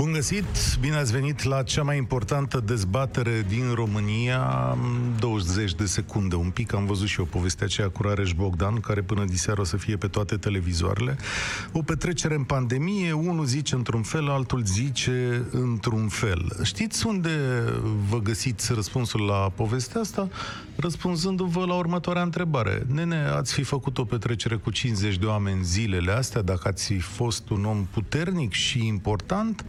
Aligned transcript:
Bun 0.00 0.12
găsit, 0.12 0.44
bine 0.80 0.96
ați 0.96 1.12
venit 1.12 1.42
la 1.42 1.62
cea 1.62 1.82
mai 1.82 1.96
importantă 1.96 2.60
dezbatere 2.60 3.44
din 3.48 3.72
România 3.74 4.76
20 5.18 5.74
de 5.74 5.84
secunde, 5.86 6.34
un 6.34 6.50
pic, 6.50 6.74
am 6.74 6.86
văzut 6.86 7.08
și 7.08 7.20
o 7.20 7.24
poveste 7.24 7.64
aceea 7.64 7.88
cu 7.88 8.02
Rareș 8.02 8.32
Bogdan, 8.32 8.80
care 8.80 9.02
până 9.02 9.24
diseară 9.24 9.60
o 9.60 9.64
să 9.64 9.76
fie 9.76 9.96
pe 9.96 10.06
toate 10.06 10.36
televizoarele. 10.36 11.16
O 11.72 11.82
petrecere 11.82 12.34
în 12.34 12.42
pandemie, 12.42 13.12
unul 13.12 13.44
zice 13.44 13.74
într-un 13.74 14.02
fel, 14.02 14.28
altul 14.28 14.62
zice 14.64 15.46
într-un 15.50 16.08
fel. 16.08 16.46
Știți 16.62 17.06
unde 17.06 17.30
vă 18.08 18.20
găsiți 18.20 18.72
răspunsul 18.72 19.20
la 19.20 19.52
povestea 19.54 20.00
asta? 20.00 20.28
Răspunzându-vă 20.76 21.64
la 21.64 21.74
următoarea 21.74 22.22
întrebare. 22.22 22.86
Nene, 22.86 23.16
ați 23.16 23.52
fi 23.52 23.62
făcut 23.62 23.98
o 23.98 24.04
petrecere 24.04 24.56
cu 24.56 24.70
50 24.70 25.16
de 25.16 25.26
oameni 25.26 25.64
zilele 25.64 26.12
astea 26.12 26.42
dacă 26.42 26.68
ați 26.68 26.84
fi 26.84 26.98
fost 26.98 27.50
un 27.50 27.64
om 27.64 27.86
puternic 27.90 28.52
și 28.52 28.86
important? 28.86 29.64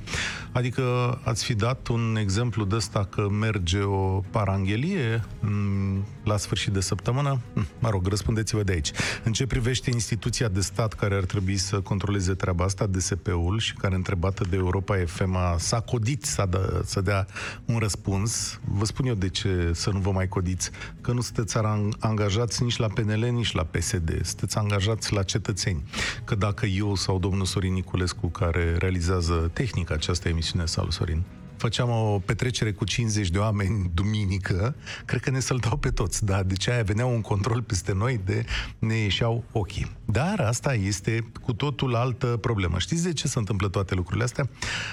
Adică 0.51 1.17
ați 1.23 1.43
fi 1.43 1.53
dat 1.53 1.87
un 1.87 2.15
exemplu 2.19 2.63
de 2.63 2.75
ăsta 2.75 3.07
că 3.09 3.27
merge 3.29 3.79
o 3.79 4.21
paranghelie 4.31 5.23
mm, 5.39 6.05
la 6.23 6.37
sfârșit 6.37 6.73
de 6.73 6.79
săptămână? 6.79 7.39
Hm, 7.53 7.67
mă 7.79 7.89
rog, 7.89 8.07
răspundeți-vă 8.07 8.63
de 8.63 8.71
aici. 8.71 8.91
În 9.23 9.31
ce 9.31 9.47
privește 9.47 9.89
instituția 9.89 10.47
de 10.47 10.61
stat 10.61 10.93
care 10.93 11.15
ar 11.15 11.23
trebui 11.23 11.57
să 11.57 11.79
controleze 11.79 12.33
treaba 12.33 12.63
asta, 12.63 12.85
DSP-ul, 12.85 13.59
și 13.59 13.73
care 13.73 13.95
întrebată 13.95 14.45
de 14.49 14.55
Europa 14.55 14.95
FM 15.05 15.37
s-a 15.57 15.79
codit 15.79 16.23
să, 16.23 16.47
dă, 16.49 16.81
să 16.85 17.01
dea 17.01 17.25
un 17.65 17.77
răspuns. 17.77 18.59
Vă 18.63 18.85
spun 18.85 19.05
eu 19.05 19.13
de 19.13 19.29
ce 19.29 19.71
să 19.73 19.89
nu 19.89 19.99
vă 19.99 20.11
mai 20.11 20.27
codiți. 20.27 20.71
Că 21.01 21.11
nu 21.11 21.21
sunteți 21.21 21.57
angajați 21.99 22.63
nici 22.63 22.77
la 22.77 22.87
PNL, 22.87 23.29
nici 23.31 23.51
la 23.51 23.63
PSD. 23.63 24.25
Sunteți 24.25 24.57
angajați 24.57 25.13
la 25.13 25.23
cetățeni. 25.23 25.83
Că 26.23 26.35
dacă 26.35 26.65
eu 26.65 26.95
sau 26.95 27.19
domnul 27.19 27.45
Sorin 27.45 27.73
Niculescu, 27.73 28.27
care 28.27 28.75
realizează 28.77 29.49
tehnica 29.53 29.93
această 29.93 30.29
emisiune, 30.29 30.65
salut 30.65 30.93
Sorin, 30.93 31.23
făceam 31.61 31.89
o 31.89 32.21
petrecere 32.25 32.71
cu 32.71 32.83
50 32.83 33.29
de 33.29 33.37
oameni 33.37 33.91
duminică, 33.93 34.75
cred 35.05 35.21
că 35.21 35.29
ne 35.29 35.39
săltau 35.39 35.77
pe 35.77 35.89
toți, 35.89 36.25
da, 36.25 36.43
deci 36.43 36.67
aia 36.69 36.83
venea 36.83 37.05
un 37.05 37.21
control 37.21 37.61
peste 37.61 37.93
noi 37.93 38.21
de 38.25 38.45
ne 38.79 38.95
ieșeau 38.95 39.43
ochii. 39.51 39.91
Dar 40.05 40.39
asta 40.39 40.73
este 40.73 41.31
cu 41.41 41.53
totul 41.53 41.95
altă 41.95 42.27
problemă. 42.27 42.79
Știți 42.79 43.03
de 43.03 43.13
ce 43.13 43.27
se 43.27 43.39
întâmplă 43.39 43.67
toate 43.67 43.95
lucrurile 43.95 44.23
astea? 44.23 44.49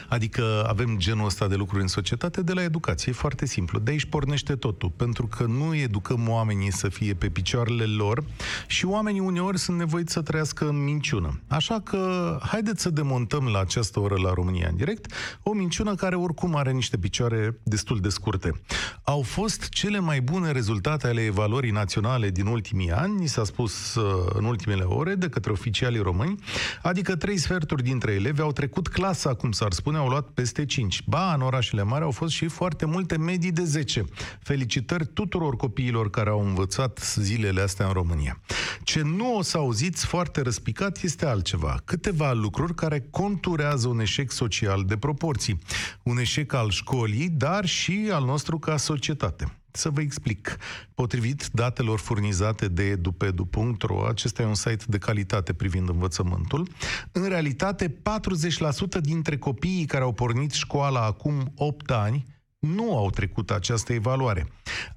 Adică 0.09 0.65
avem 0.69 0.99
genul 0.99 1.27
ăsta 1.27 1.49
de 1.49 1.55
lucruri 1.55 1.83
în 1.83 1.89
societate 1.89 2.43
de 2.43 2.53
la 2.53 2.63
educație. 2.63 3.13
E 3.13 3.15
foarte 3.15 3.47
simplu. 3.47 3.79
De 3.79 3.91
aici 3.91 4.05
pornește 4.05 4.55
totul. 4.55 4.91
Pentru 4.97 5.27
că 5.27 5.45
nu 5.45 5.75
educăm 5.75 6.29
oamenii 6.29 6.73
să 6.73 6.89
fie 6.89 7.15
pe 7.15 7.29
picioarele 7.29 7.85
lor 7.85 8.25
și 8.67 8.87
oamenii 8.87 9.21
uneori 9.21 9.59
sunt 9.59 9.79
nevoiți 9.79 10.13
să 10.13 10.23
trăiască 10.23 10.69
în 10.69 10.85
minciună. 10.85 11.41
Așa 11.47 11.81
că 11.81 12.37
haideți 12.43 12.83
să 12.83 12.91
demontăm 12.91 13.45
la 13.45 13.61
această 13.61 14.01
oră 14.01 14.17
la 14.23 14.33
România 14.33 14.69
în 14.71 14.77
direct 14.77 15.13
o 15.43 15.53
minciună 15.53 15.95
care 15.95 16.17
oricum 16.17 16.57
are 16.59 16.73
niște 16.73 16.99
picioare 16.99 17.61
destul 17.63 18.01
de 18.01 18.09
scurte. 18.09 18.61
Au 19.03 19.23
fost 19.23 19.69
cele 19.69 19.99
mai 19.99 20.21
bune 20.21 20.51
rezultate 20.51 21.07
ale 21.07 21.21
evaluării 21.25 21.71
naționale 21.71 22.31
din 22.31 22.47
ultimii 22.47 22.93
ani, 22.93 23.19
ni 23.19 23.27
s-a 23.27 23.45
spus 23.45 23.95
uh, 23.95 24.27
în 24.35 24.45
ultimele 24.45 24.83
ore, 24.83 25.15
de 25.15 25.29
către 25.29 25.53
oficialii 25.53 26.01
români, 26.01 26.35
adică 26.83 27.17
trei 27.17 27.37
sferturi 27.37 27.83
dintre 27.83 28.13
elevi 28.13 28.41
au 28.41 28.53
trecut 28.53 28.89
clasa, 28.89 29.35
cum 29.35 29.53
s-ar 29.53 29.73
spune, 29.73 29.97
au 29.97 30.09
luat 30.09 30.29
peste 30.29 30.65
5. 30.65 31.03
Ba, 31.07 31.35
în 31.35 31.41
orașele 31.41 31.83
mari 31.83 32.05
au 32.05 32.11
fost 32.11 32.33
și 32.33 32.47
foarte 32.47 32.87
multe 32.87 33.17
medii 33.19 33.53
de 33.53 33.65
10. 33.65 34.05
Felicitări 34.41 35.07
tuturor 35.07 35.57
copiilor 35.57 36.11
care 36.11 36.31
au 36.31 36.47
învățat 36.47 37.13
zilele 37.17 37.61
astea 37.61 37.87
în 37.87 37.93
România. 37.93 38.41
Ce 38.83 39.03
nu 39.03 39.37
o 39.37 39.43
să 39.43 39.57
auziți 39.57 40.07
foarte 40.07 40.41
răspicat 40.41 41.03
este 41.03 41.27
altceva. 41.27 41.81
Câteva 41.85 42.33
lucruri 42.33 42.75
care 42.75 43.07
conturează 43.11 43.89
un 43.89 44.01
eșec 44.01 44.31
social 44.31 44.85
de 44.85 44.97
proporții. 44.97 45.59
Un 46.03 46.19
eșec 46.19 46.48
eșec 46.49 46.53
al 46.53 46.71
școlii, 46.71 47.29
dar 47.29 47.67
și 47.67 48.09
al 48.13 48.25
nostru 48.25 48.59
ca 48.59 48.77
societate. 48.77 49.53
Să 49.71 49.91
vă 49.91 50.01
explic. 50.01 50.57
Potrivit 50.95 51.49
datelor 51.53 51.99
furnizate 51.99 52.69
de 52.69 52.83
edupedu.ro, 52.83 54.07
acesta 54.07 54.43
e 54.43 54.47
un 54.47 54.55
site 54.55 54.85
de 54.87 54.99
calitate 54.99 55.53
privind 55.53 55.89
învățământul, 55.89 56.69
în 57.13 57.29
realitate 57.29 57.89
40% 57.89 59.01
dintre 59.01 59.39
copiii 59.39 59.85
care 59.85 60.05
au 60.05 60.13
pornit 60.13 60.53
școala 60.53 61.05
acum 61.05 61.53
8 61.57 61.91
ani 61.91 62.25
nu 62.75 62.97
au 62.97 63.11
trecut 63.11 63.51
această 63.51 63.93
evaluare. 63.93 64.47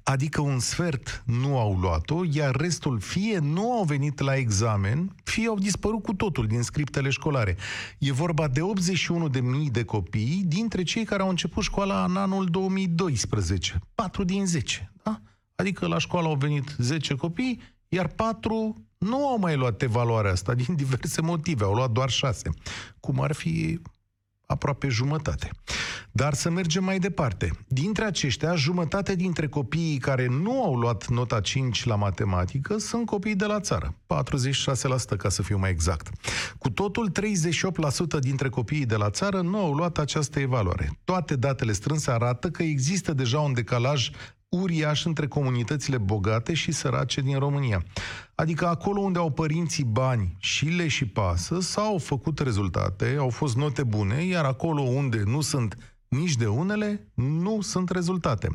Adică 0.02 0.40
un 0.40 0.58
sfert 0.58 1.22
nu 1.26 1.58
au 1.58 1.78
luat-o, 1.80 2.20
iar 2.30 2.56
restul 2.56 3.00
fie 3.00 3.38
nu 3.38 3.72
au 3.72 3.84
venit 3.84 4.20
la 4.20 4.34
examen, 4.34 5.14
fie 5.24 5.48
au 5.48 5.58
dispărut 5.58 6.02
cu 6.02 6.14
totul 6.14 6.46
din 6.46 6.62
scriptele 6.62 7.10
școlare. 7.10 7.56
E 7.98 8.12
vorba 8.12 8.48
de 8.48 8.60
81.000 9.30 9.40
de 9.70 9.84
copii 9.84 10.42
dintre 10.46 10.82
cei 10.82 11.04
care 11.04 11.22
au 11.22 11.28
început 11.28 11.62
școala 11.62 12.04
în 12.04 12.16
anul 12.16 12.46
2012. 12.46 13.78
4 13.94 14.24
din 14.24 14.46
10. 14.46 14.92
Da? 15.02 15.20
Adică 15.54 15.86
la 15.86 15.98
școală 15.98 16.28
au 16.28 16.34
venit 16.34 16.74
10 16.78 17.14
copii, 17.14 17.60
iar 17.88 18.06
4 18.06 18.86
nu 18.98 19.28
au 19.28 19.38
mai 19.38 19.56
luat 19.56 19.82
evaluarea 19.82 20.32
asta 20.32 20.54
din 20.64 20.74
diverse 20.74 21.20
motive, 21.20 21.64
au 21.64 21.74
luat 21.74 21.90
doar 21.90 22.10
6. 22.10 22.50
Cum 23.00 23.20
ar 23.20 23.32
fi 23.32 23.80
aproape 24.52 24.88
jumătate. 24.88 25.50
Dar 26.10 26.34
să 26.34 26.50
mergem 26.50 26.84
mai 26.84 26.98
departe. 26.98 27.50
Dintre 27.68 28.04
aceștia, 28.04 28.54
jumătate 28.54 29.14
dintre 29.14 29.48
copiii 29.48 29.98
care 29.98 30.26
nu 30.26 30.64
au 30.64 30.74
luat 30.74 31.08
nota 31.08 31.40
5 31.40 31.84
la 31.84 31.94
matematică 31.94 32.78
sunt 32.78 33.06
copii 33.06 33.34
de 33.34 33.44
la 33.44 33.60
țară. 33.60 33.94
46% 33.94 35.16
ca 35.18 35.28
să 35.28 35.42
fiu 35.42 35.58
mai 35.58 35.70
exact. 35.70 36.08
Cu 36.58 36.70
totul, 36.70 37.10
38% 38.16 38.20
dintre 38.20 38.48
copiii 38.48 38.86
de 38.86 38.96
la 38.96 39.10
țară 39.10 39.40
nu 39.40 39.58
au 39.58 39.72
luat 39.74 39.98
această 39.98 40.40
evaluare. 40.40 40.98
Toate 41.04 41.36
datele 41.36 41.72
strânse 41.72 42.10
arată 42.10 42.50
că 42.50 42.62
există 42.62 43.12
deja 43.12 43.40
un 43.40 43.52
decalaj 43.52 44.10
uriaș 44.56 45.04
între 45.04 45.26
comunitățile 45.26 45.98
bogate 45.98 46.54
și 46.54 46.72
sărace 46.72 47.20
din 47.20 47.38
România. 47.38 47.84
Adică 48.34 48.66
acolo 48.66 49.00
unde 49.00 49.18
au 49.18 49.30
părinții 49.30 49.84
bani 49.84 50.36
și 50.38 50.64
le 50.64 50.88
și 50.88 51.06
pasă, 51.06 51.60
s-au 51.60 51.98
făcut 51.98 52.38
rezultate, 52.38 53.16
au 53.18 53.28
fost 53.28 53.56
note 53.56 53.82
bune, 53.82 54.24
iar 54.24 54.44
acolo 54.44 54.80
unde 54.80 55.22
nu 55.24 55.40
sunt 55.40 55.96
nici 56.08 56.36
de 56.36 56.46
unele, 56.46 57.12
nu 57.14 57.60
sunt 57.60 57.90
rezultate. 57.90 58.48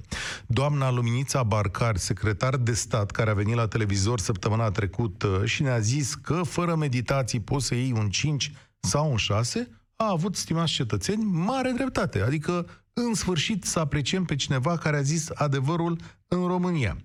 Doamna 0.47 0.91
Luminița 0.91 1.43
Barcar, 1.43 1.97
secretar 1.97 2.55
de 2.55 2.73
stat, 2.73 3.11
care 3.11 3.29
a 3.29 3.33
venit 3.33 3.55
la 3.55 3.67
televizor 3.67 4.19
săptămâna 4.19 4.71
trecută 4.71 5.41
și 5.45 5.61
ne-a 5.61 5.79
zis 5.79 6.13
că 6.13 6.41
fără 6.43 6.75
meditații 6.75 7.39
poți 7.39 7.65
să 7.65 7.75
iei 7.75 7.93
un 7.95 8.09
5 8.09 8.51
sau 8.79 9.11
un 9.11 9.17
6, 9.17 9.69
a 9.97 10.09
avut, 10.09 10.35
stimați 10.35 10.71
cetățeni, 10.71 11.23
mare 11.23 11.71
dreptate. 11.71 12.21
Adică 12.21 12.65
în 12.93 13.13
sfârșit 13.13 13.63
să 13.63 13.79
apreciem 13.79 14.25
pe 14.25 14.35
cineva 14.35 14.77
care 14.77 14.97
a 14.97 15.01
zis 15.01 15.29
adevărul 15.33 15.99
în 16.27 16.47
România. 16.47 16.97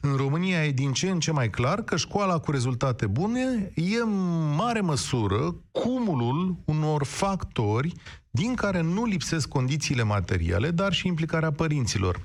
În 0.00 0.16
România 0.16 0.64
e 0.64 0.70
din 0.70 0.92
ce 0.92 1.10
în 1.10 1.20
ce 1.20 1.32
mai 1.32 1.50
clar 1.50 1.82
că 1.82 1.96
școala 1.96 2.38
cu 2.38 2.50
rezultate 2.50 3.06
bune 3.06 3.72
e 3.74 4.00
în 4.00 4.54
mare 4.54 4.80
măsură 4.80 5.56
cumulul 5.70 6.56
unor 6.64 7.04
factori 7.04 7.92
din 8.30 8.54
care 8.54 8.80
nu 8.80 9.04
lipsesc 9.04 9.48
condițiile 9.48 10.02
materiale, 10.02 10.70
dar 10.70 10.92
și 10.92 11.06
implicarea 11.06 11.52
părinților. 11.52 12.22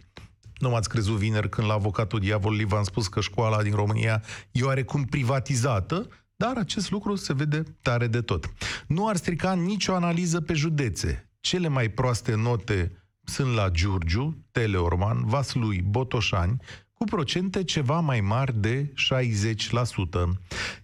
Nu 0.60 0.70
m-ați 0.70 0.90
crezut 0.90 1.16
vineri 1.16 1.50
când 1.50 1.68
la 1.68 1.74
avocatul 1.74 2.20
diavolului 2.20 2.66
v-am 2.66 2.84
spus 2.84 3.08
că 3.08 3.22
școala 3.22 3.62
din 3.62 3.74
România 3.74 4.24
e 4.52 4.64
oarecum 4.64 5.04
privatizată, 5.04 6.08
dar 6.36 6.58
acest 6.58 6.92
lucru 6.92 7.16
se 7.16 7.34
vede 7.34 7.64
tare 7.82 8.08
de 8.08 8.22
tot. 8.22 8.54
Nu 8.88 9.08
ar 9.08 9.16
strica 9.16 9.54
nicio 9.54 9.94
analiză 9.94 10.42
pe 10.42 10.54
județe. 10.54 11.30
Cele 11.40 11.68
mai 11.68 11.90
proaste 11.90 12.36
note 12.36 13.06
sunt 13.24 13.54
la 13.54 13.70
Giurgiu, 13.70 14.46
Teleorman, 14.52 15.26
Vaslui, 15.26 15.82
Botoșani, 15.82 16.62
cu 16.94 17.04
procente 17.04 17.64
ceva 17.64 18.00
mai 18.00 18.22
mari 18.22 18.60
de 18.60 18.94
60%. 18.94 18.94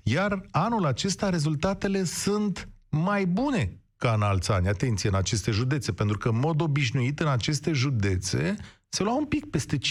Iar 0.04 0.46
anul 0.52 0.86
acesta 0.86 1.30
rezultatele 1.30 2.04
sunt 2.04 2.70
mai 2.90 3.26
bune 3.26 3.82
ca 3.98 4.14
în 4.14 4.22
alți 4.22 4.52
ani. 4.52 4.68
Atenție, 4.68 5.10
în 5.10 5.16
aceste 5.16 5.52
județe, 5.52 5.92
pentru 5.92 6.18
că 6.18 6.30
în 6.30 6.40
mod 6.40 6.62
obișnuit 6.62 7.20
în 7.20 7.28
aceste 7.28 7.72
județe 7.72 8.56
se 8.94 9.04
lua 9.04 9.16
un 9.16 9.26
pic 9.26 9.50
peste 9.50 9.78
50%. 9.78 9.82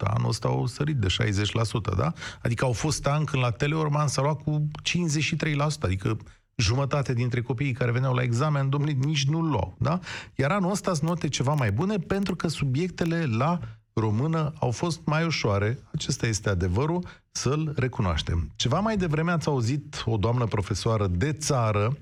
Anul 0.00 0.28
ăsta 0.28 0.48
au 0.48 0.66
sărit 0.66 0.96
de 0.96 1.06
60%, 1.06 1.96
da? 1.96 2.12
Adică 2.42 2.64
au 2.64 2.72
fost 2.72 3.06
ani 3.06 3.24
când 3.24 3.42
la 3.42 3.50
Teleorman 3.50 4.08
s-a 4.08 4.22
luat 4.22 4.42
cu 4.42 4.70
53%, 4.82 5.80
adică 5.80 6.16
jumătate 6.56 7.12
dintre 7.14 7.42
copiii 7.42 7.72
care 7.72 7.90
veneau 7.90 8.14
la 8.14 8.22
examen, 8.22 8.68
domnule, 8.68 8.92
nici 8.92 9.24
nu 9.24 9.40
luau, 9.40 9.76
da? 9.78 9.98
Iar 10.34 10.50
anul 10.50 10.70
ăsta 10.70 10.94
sunt 10.94 11.08
note 11.08 11.28
ceva 11.28 11.54
mai 11.54 11.72
bune 11.72 11.96
pentru 11.96 12.36
că 12.36 12.48
subiectele 12.48 13.24
la 13.24 13.60
română 14.00 14.52
au 14.58 14.70
fost 14.70 15.00
mai 15.04 15.24
ușoare, 15.24 15.78
acesta 15.92 16.26
este 16.26 16.48
adevărul, 16.48 17.04
să-l 17.30 17.72
recunoaștem. 17.76 18.50
Ceva 18.56 18.80
mai 18.80 18.96
devreme 18.96 19.30
ați 19.30 19.48
auzit 19.48 20.02
o 20.06 20.16
doamnă 20.16 20.44
profesoară 20.44 21.06
de 21.06 21.32
țară 21.32 21.96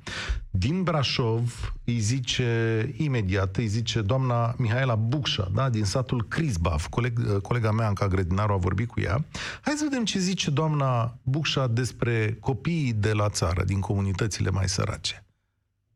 din 0.51 0.83
Brașov, 0.83 1.75
îi 1.85 1.99
zice 1.99 2.83
imediat, 2.97 3.57
îi 3.57 3.67
zice 3.67 4.01
doamna 4.01 4.55
Mihaela 4.59 4.95
Bucșa, 4.95 5.49
da, 5.55 5.71
din 5.71 5.85
satul 5.85 6.23
Crisbaf. 6.29 6.87
Coleg, 6.87 7.41
colega 7.41 7.71
mea, 7.71 7.87
Anca 7.87 8.07
Grădinaru, 8.07 8.53
a 8.53 8.57
vorbit 8.57 8.89
cu 8.89 9.01
ea. 9.01 9.25
Hai 9.61 9.75
să 9.75 9.87
vedem 9.89 10.05
ce 10.05 10.19
zice 10.19 10.51
doamna 10.51 11.15
Bucșa 11.23 11.67
despre 11.67 12.37
copiii 12.41 12.93
de 12.93 13.13
la 13.13 13.29
țară, 13.29 13.65
din 13.65 13.81
comunitățile 13.81 14.51
mai 14.51 14.69
sărace. 14.69 15.23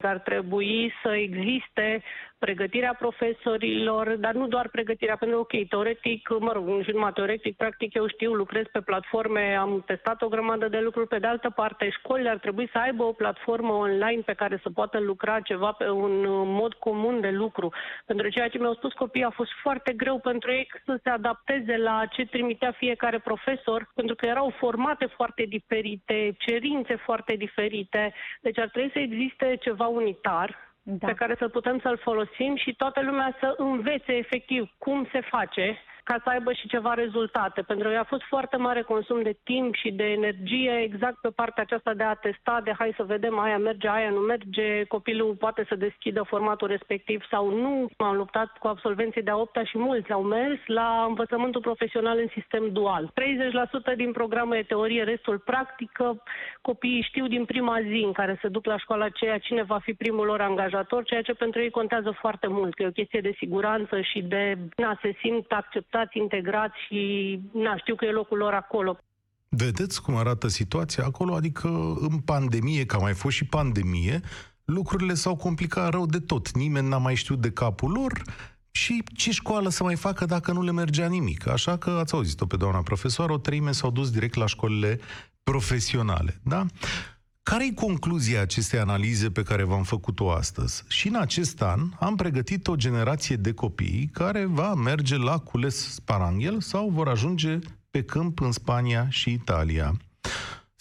Ar 0.03 0.19
trebui 0.19 0.93
să 1.03 1.09
existe 1.09 2.03
pregătirea 2.47 2.94
profesorilor, 2.99 4.17
dar 4.17 4.35
nu 4.35 4.47
doar 4.47 4.69
pregătirea, 4.69 5.17
pentru 5.17 5.37
că, 5.37 5.43
ok, 5.43 5.69
teoretic, 5.69 6.29
mă 6.39 6.53
rog, 6.53 6.83
și 6.83 6.91
numai 6.91 7.12
teoretic, 7.12 7.56
practic 7.56 7.94
eu 7.94 8.06
știu, 8.09 8.33
lucrez 8.33 8.65
pe 8.73 8.81
platforme, 8.81 9.55
am 9.55 9.83
testat 9.87 10.23
o 10.23 10.29
grămadă 10.29 10.69
de 10.69 10.81
lucruri, 10.81 11.09
pe 11.09 11.19
de 11.19 11.27
altă 11.27 11.50
parte, 11.50 11.91
școlile 11.91 12.29
ar 12.29 12.39
trebui 12.39 12.69
să 12.73 12.79
aibă 12.79 13.03
o 13.05 13.12
platformă 13.12 13.73
online 13.73 14.23
pe 14.25 14.33
care 14.33 14.61
să 14.62 14.71
poată 14.71 14.99
lucra 15.00 15.41
ceva 15.41 15.73
pe 15.73 15.89
un 15.89 16.15
mod 16.61 16.73
comun 16.75 17.21
de 17.21 17.31
lucru. 17.31 17.73
Pentru 18.06 18.29
ceea 18.29 18.49
ce 18.49 18.59
mi-au 18.59 18.75
spus 18.75 18.93
copiii 18.93 19.25
a 19.25 19.31
fost 19.31 19.50
foarte 19.62 19.93
greu 19.93 20.19
pentru 20.19 20.50
ei 20.53 20.69
să 20.85 20.99
se 21.03 21.09
adapteze 21.09 21.77
la 21.77 22.05
ce 22.11 22.25
trimitea 22.25 22.73
fiecare 22.73 23.19
profesor, 23.19 23.91
pentru 23.94 24.15
că 24.15 24.27
erau 24.27 24.55
formate 24.59 25.06
foarte 25.06 25.43
diferite, 25.49 26.35
cerințe 26.39 26.94
foarte 26.97 27.35
diferite, 27.37 28.15
deci 28.41 28.59
ar 28.59 28.69
trebui 28.69 28.91
să 28.93 28.99
existe 28.99 29.56
ceva 29.61 29.87
unitar 29.87 30.71
da. 30.82 31.06
pe 31.06 31.14
care 31.14 31.34
să 31.38 31.49
putem 31.49 31.79
să-l 31.79 31.99
folosim 31.99 32.56
și 32.56 32.75
toată 32.75 33.02
lumea 33.02 33.37
să 33.40 33.55
învețe 33.56 34.12
efectiv 34.12 34.70
cum 34.79 35.08
se 35.12 35.20
face 35.20 35.79
ca 36.05 36.21
să 36.23 36.29
aibă 36.29 36.53
și 36.53 36.69
ceva 36.69 36.95
rezultate. 36.95 37.63
Pentru 37.63 37.89
că 37.89 37.97
a 37.97 38.05
fost 38.05 38.23
foarte 38.23 38.57
mare 38.57 38.83
consum 38.83 39.23
de 39.23 39.37
timp 39.45 39.75
și 39.75 39.91
de 39.91 40.05
energie 40.05 40.81
exact 40.83 41.19
pe 41.21 41.29
partea 41.29 41.63
aceasta 41.63 41.95
de 41.95 42.03
a 42.03 42.15
testa, 42.15 42.61
de 42.65 42.73
hai 42.79 42.93
să 42.97 43.03
vedem 43.03 43.39
aia 43.39 43.59
merge, 43.59 43.89
aia 43.89 44.11
nu 44.11 44.19
merge, 44.19 44.85
copilul 44.85 45.35
poate 45.35 45.65
să 45.69 45.75
deschidă 45.75 46.23
formatul 46.23 46.69
respectiv 46.69 47.23
sau 47.31 47.51
nu. 47.51 47.89
M-am 47.99 48.17
luptat 48.17 48.59
cu 48.59 48.67
absolvenții 48.67 49.23
de 49.23 49.31
a 49.31 49.37
8 49.37 49.61
și 49.65 49.79
mulți 49.79 50.13
au 50.13 50.23
mers 50.23 50.59
la 50.67 51.05
învățământul 51.09 51.61
profesional 51.61 52.19
în 52.19 52.29
sistem 52.33 52.73
dual. 52.73 53.13
30% 53.93 53.97
din 53.97 54.13
programul 54.13 54.57
e 54.57 54.63
teorie, 54.63 55.03
restul 55.03 55.39
practică. 55.39 56.23
Copiii 56.61 57.03
știu 57.03 57.27
din 57.27 57.45
prima 57.45 57.81
zi 57.81 58.03
în 58.05 58.13
care 58.13 58.39
se 58.41 58.49
duc 58.49 58.65
la 58.65 58.79
școala 58.79 59.05
aceea 59.05 59.39
cine 59.39 59.63
va 59.63 59.79
fi 59.79 59.93
primul 59.95 60.27
lor 60.27 60.41
angajator, 60.41 61.05
ceea 61.05 61.23
ce 61.23 61.33
pentru 61.33 61.61
ei 61.61 61.71
contează 61.71 62.11
foarte 62.11 62.47
mult, 62.47 62.75
că 62.75 62.83
e 62.83 62.87
o 62.87 63.01
chestie 63.01 63.21
de 63.21 63.35
siguranță 63.37 64.01
și 64.01 64.23
de 64.23 64.59
a 64.85 64.99
se 65.03 65.17
simt 65.21 65.53
acceptat 65.53 65.92
acceptați, 65.93 66.19
integrați 66.19 66.75
și 66.87 67.41
na, 67.53 67.77
știu 67.77 67.94
că 67.94 68.05
e 68.05 68.11
locul 68.11 68.39
lor 68.39 68.53
acolo. 68.53 68.99
Vedeți 69.49 70.03
cum 70.03 70.17
arată 70.17 70.49
situația 70.49 71.05
acolo? 71.05 71.35
Adică 71.35 71.69
în 72.00 72.19
pandemie, 72.19 72.87
că 72.87 72.97
a 72.97 72.99
mai 72.99 73.15
fost 73.15 73.37
și 73.37 73.44
pandemie, 73.44 74.21
lucrurile 74.65 75.15
s-au 75.15 75.37
complicat 75.37 75.91
rău 75.91 76.06
de 76.06 76.19
tot. 76.19 76.50
Nimeni 76.50 76.89
n-a 76.89 76.99
mai 76.99 77.15
știut 77.15 77.41
de 77.41 77.50
capul 77.50 77.91
lor 77.91 78.23
și 78.71 79.03
ce 79.17 79.31
școală 79.31 79.69
să 79.69 79.83
mai 79.83 79.97
facă 79.97 80.25
dacă 80.25 80.53
nu 80.53 80.62
le 80.62 80.73
mergea 80.73 81.06
nimic. 81.06 81.49
Așa 81.49 81.77
că 81.79 81.91
ați 81.91 82.15
auzit-o 82.15 82.47
pe 82.47 82.56
doamna 82.56 82.83
profesoară, 82.83 83.33
o 83.33 83.39
treime 83.39 83.73
s-au 83.73 83.91
dus 83.91 84.11
direct 84.11 84.35
la 84.35 84.47
școlile 84.47 85.00
profesionale. 85.43 86.41
Da? 86.44 86.67
Care 87.44 87.67
e 87.67 87.73
concluzia 87.73 88.41
acestei 88.41 88.79
analize 88.79 89.31
pe 89.31 89.43
care 89.43 89.62
v-am 89.62 89.83
făcut-o 89.83 90.33
astăzi? 90.33 90.85
Și 90.89 91.09
în 91.09 91.15
acest 91.15 91.62
an 91.62 91.81
am 92.00 92.17
pregătit 92.17 92.69
o 92.69 92.77
generație 92.77 93.37
de 93.37 93.53
copii 93.53 94.09
care 94.12 94.44
va 94.44 94.75
merge 94.75 95.17
la 95.17 95.39
cules 95.39 95.93
sparanghel 95.93 96.61
sau 96.61 96.89
vor 96.89 97.09
ajunge 97.09 97.59
pe 97.91 98.03
câmp 98.03 98.41
în 98.41 98.53
Spania 98.53 99.06
și 99.09 99.33
Italia. 99.33 99.97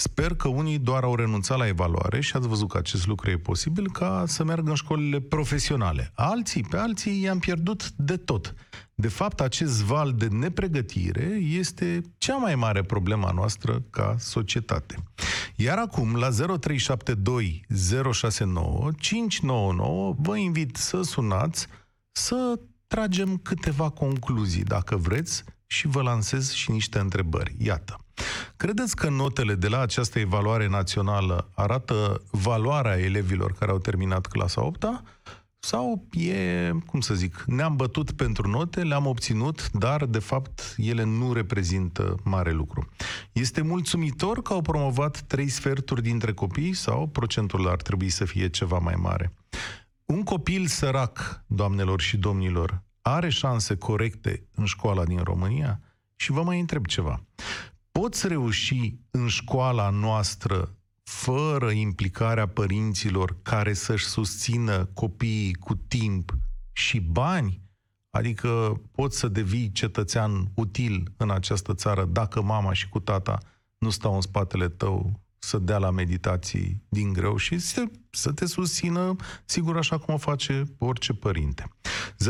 Sper 0.02 0.36
că 0.36 0.48
unii 0.48 0.80
doar 0.80 1.04
au 1.04 1.16
renunțat 1.16 1.58
la 1.58 1.68
evaluare 1.68 2.22
și 2.22 2.36
ați 2.36 2.48
văzut 2.48 2.70
că 2.70 2.78
acest 2.78 3.08
lucru 3.08 3.30
e 3.30 3.38
posibil 3.38 3.92
ca 3.92 4.24
să 4.28 4.44
meargă 4.44 4.70
în 4.70 4.76
școlile 4.76 5.20
profesionale. 5.20 6.12
Alții, 6.16 6.64
pe 6.64 6.78
alții 6.78 7.22
i-am 7.22 7.40
pierdut 7.40 7.92
de 7.92 8.18
tot. 8.18 8.54
De 8.96 9.08
fapt, 9.08 9.42
acest 9.42 9.82
val 9.82 10.14
de 10.14 10.28
nepregătire 10.28 11.40
este 11.42 12.02
cea 12.18 12.36
mai 12.36 12.56
mare 12.56 12.84
problema 12.84 13.32
noastră 13.32 13.84
ca 13.90 14.16
societate. 14.20 14.96
Iar 15.56 15.78
acum, 15.78 16.16
la 16.16 16.30
0372 16.30 17.66
069 18.12 18.92
599, 19.00 20.16
vă 20.18 20.38
invit 20.38 20.76
să 20.76 21.02
sunați, 21.02 21.68
să 22.12 22.60
tragem 22.88 23.38
câteva 23.38 23.90
concluzii, 23.90 24.64
dacă 24.64 24.96
vreți, 24.96 25.44
și 25.72 25.88
vă 25.88 26.02
lansez 26.02 26.52
și 26.52 26.72
niște 26.72 27.00
întrebări. 27.00 27.56
Iată. 27.58 28.00
Credeți 28.58 28.96
că 28.96 29.10
notele 29.10 29.56
de 29.56 29.68
la 29.68 29.80
această 29.80 30.20
evaluare 30.20 30.68
națională 30.68 31.50
arată 31.56 32.22
valoarea 32.32 33.00
elevilor 33.00 33.54
care 33.54 33.72
au 33.72 33.78
terminat 33.78 34.28
clasa 34.28 34.66
8 34.66 34.86
-a? 34.86 35.02
Sau 35.60 36.08
e, 36.12 36.72
cum 36.86 37.00
să 37.00 37.14
zic, 37.14 37.44
ne-am 37.48 37.76
bătut 37.76 38.12
pentru 38.12 38.48
note, 38.48 38.82
le-am 38.82 39.06
obținut, 39.06 39.72
dar 39.72 40.06
de 40.06 40.20
fapt 40.20 40.76
ele 40.78 41.04
nu 41.04 41.34
reprezintă 41.34 42.16
mare 42.24 42.52
lucru. 42.52 42.90
Este 43.32 43.62
mulțumitor 43.62 44.42
că 44.42 44.54
au 44.54 44.62
promovat 44.62 45.22
trei 45.22 45.48
sferturi 45.48 46.02
dintre 46.02 46.34
copii 46.34 46.74
sau 46.74 47.08
procentul 47.08 47.68
ar 47.68 47.82
trebui 47.82 48.10
să 48.10 48.26
fie 48.26 48.50
ceva 48.50 48.78
mai 48.78 48.96
mare? 48.96 49.34
Un 50.06 50.24
copil 50.24 50.66
sărac, 50.66 51.44
doamnelor 51.48 52.02
și 52.02 52.18
domnilor, 52.18 52.84
are 53.02 53.30
șanse 53.30 53.76
corecte 53.76 54.48
în 54.56 54.66
școala 54.66 55.06
din 55.06 55.20
România? 55.24 55.80
Și 56.16 56.32
vă 56.32 56.44
mai 56.44 56.60
întreb 56.60 56.86
ceva. 56.86 57.24
Poți 57.92 58.28
reuși 58.28 58.96
în 59.12 59.28
școala 59.28 59.90
noastră 59.90 60.76
fără 61.04 61.70
implicarea 61.70 62.48
părinților 62.48 63.38
care 63.42 63.74
să-și 63.74 64.06
susțină 64.06 64.86
copiii 64.86 65.54
cu 65.54 65.76
timp 65.76 66.38
și 66.72 67.00
bani? 67.00 67.62
Adică 68.10 68.82
poți 68.92 69.18
să 69.18 69.28
devii 69.28 69.72
cetățean 69.72 70.52
util 70.54 71.12
în 71.18 71.32
această 71.32 71.74
țară 71.74 72.06
dacă 72.06 72.42
mama 72.42 72.74
și 72.74 72.90
cu 72.90 73.00
tata 73.00 73.38
nu 73.78 73.90
stau 73.90 74.16
în 74.16 74.22
spatele 74.22 74.70
tău 74.70 75.20
să 75.38 75.58
dea 75.58 75.78
la 75.78 75.90
meditații 75.90 76.84
din 76.90 77.14
greu 77.14 77.38
și 77.38 77.60
să, 77.60 77.84
să 78.10 78.32
te 78.32 78.46
susțină, 78.46 79.16
sigur, 79.46 79.78
așa 79.78 79.98
cum 79.98 80.14
o 80.14 80.18
face 80.18 80.64
orice 80.78 81.14
părinte. 81.14 81.72
0372069599 82.22 82.26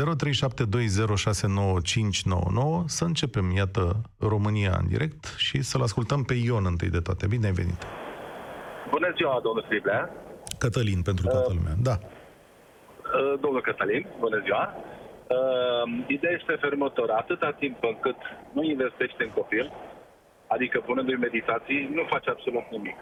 să 2.86 3.04
începem, 3.04 3.50
iată, 3.50 4.02
România 4.18 4.76
în 4.80 4.88
direct 4.88 5.24
și 5.36 5.62
să-l 5.62 5.82
ascultăm 5.82 6.22
pe 6.22 6.34
Ion 6.34 6.64
întâi 6.66 6.88
de 6.88 7.00
toate. 7.00 7.26
Bine 7.26 7.46
ai 7.46 7.52
venit! 7.52 7.86
Bună 8.90 9.12
ziua, 9.16 9.40
domnul 9.42 9.62
Striblea. 9.62 10.10
Cătălin, 10.58 11.02
pentru 11.02 11.26
toată 11.26 11.50
uh, 11.50 11.56
lumea, 11.56 11.74
da. 11.88 11.96
Uh, 12.00 13.34
domnul 13.40 13.60
Cătălin, 13.60 14.06
bună 14.18 14.40
ziua. 14.44 14.74
Uh, 14.74 16.04
ideea 16.06 16.36
este 16.40 16.56
fermător. 16.60 17.10
Atâta 17.10 17.50
timp 17.62 17.76
încât 17.92 18.16
nu 18.52 18.62
investește 18.62 19.22
în 19.24 19.30
copil, 19.30 19.72
adică 20.46 20.82
punându-i 20.86 21.24
meditații, 21.26 21.90
nu 21.96 22.02
face 22.08 22.30
absolut 22.30 22.66
nimic. 22.70 22.96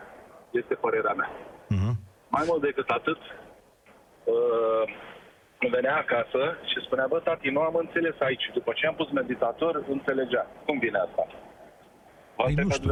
Este 0.50 0.74
părerea 0.74 1.14
mea. 1.20 1.30
Uh-huh. 1.74 1.94
Mai 2.28 2.44
mult 2.46 2.62
decât 2.62 2.88
atât, 2.88 3.18
uh, 3.18 3.49
venea 5.76 5.96
acasă 5.96 6.42
și 6.70 6.84
spunea, 6.84 7.06
bă, 7.08 7.18
tati, 7.24 7.48
nu 7.56 7.60
am 7.60 7.74
înțeles 7.74 8.16
aici. 8.18 8.50
După 8.54 8.72
ce 8.74 8.86
am 8.86 8.94
pus 8.94 9.10
meditator, 9.10 9.84
înțelegea. 9.88 10.46
Cum 10.66 10.78
vine 10.78 10.98
asta? 11.06 11.22
Vă 12.36 12.42
păi 12.44 12.54
nu 12.54 12.70
știu. 12.70 12.90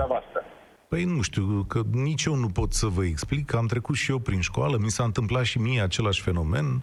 Păi 0.88 1.04
nu 1.04 1.22
știu, 1.22 1.64
că 1.68 1.80
nici 1.92 2.24
eu 2.24 2.34
nu 2.34 2.48
pot 2.48 2.72
să 2.72 2.86
vă 2.86 3.04
explic, 3.04 3.54
am 3.54 3.66
trecut 3.66 3.94
și 3.94 4.10
eu 4.10 4.18
prin 4.18 4.40
școală, 4.40 4.76
mi 4.76 4.90
s-a 4.90 5.04
întâmplat 5.04 5.44
și 5.44 5.58
mie 5.58 5.80
același 5.80 6.22
fenomen, 6.22 6.82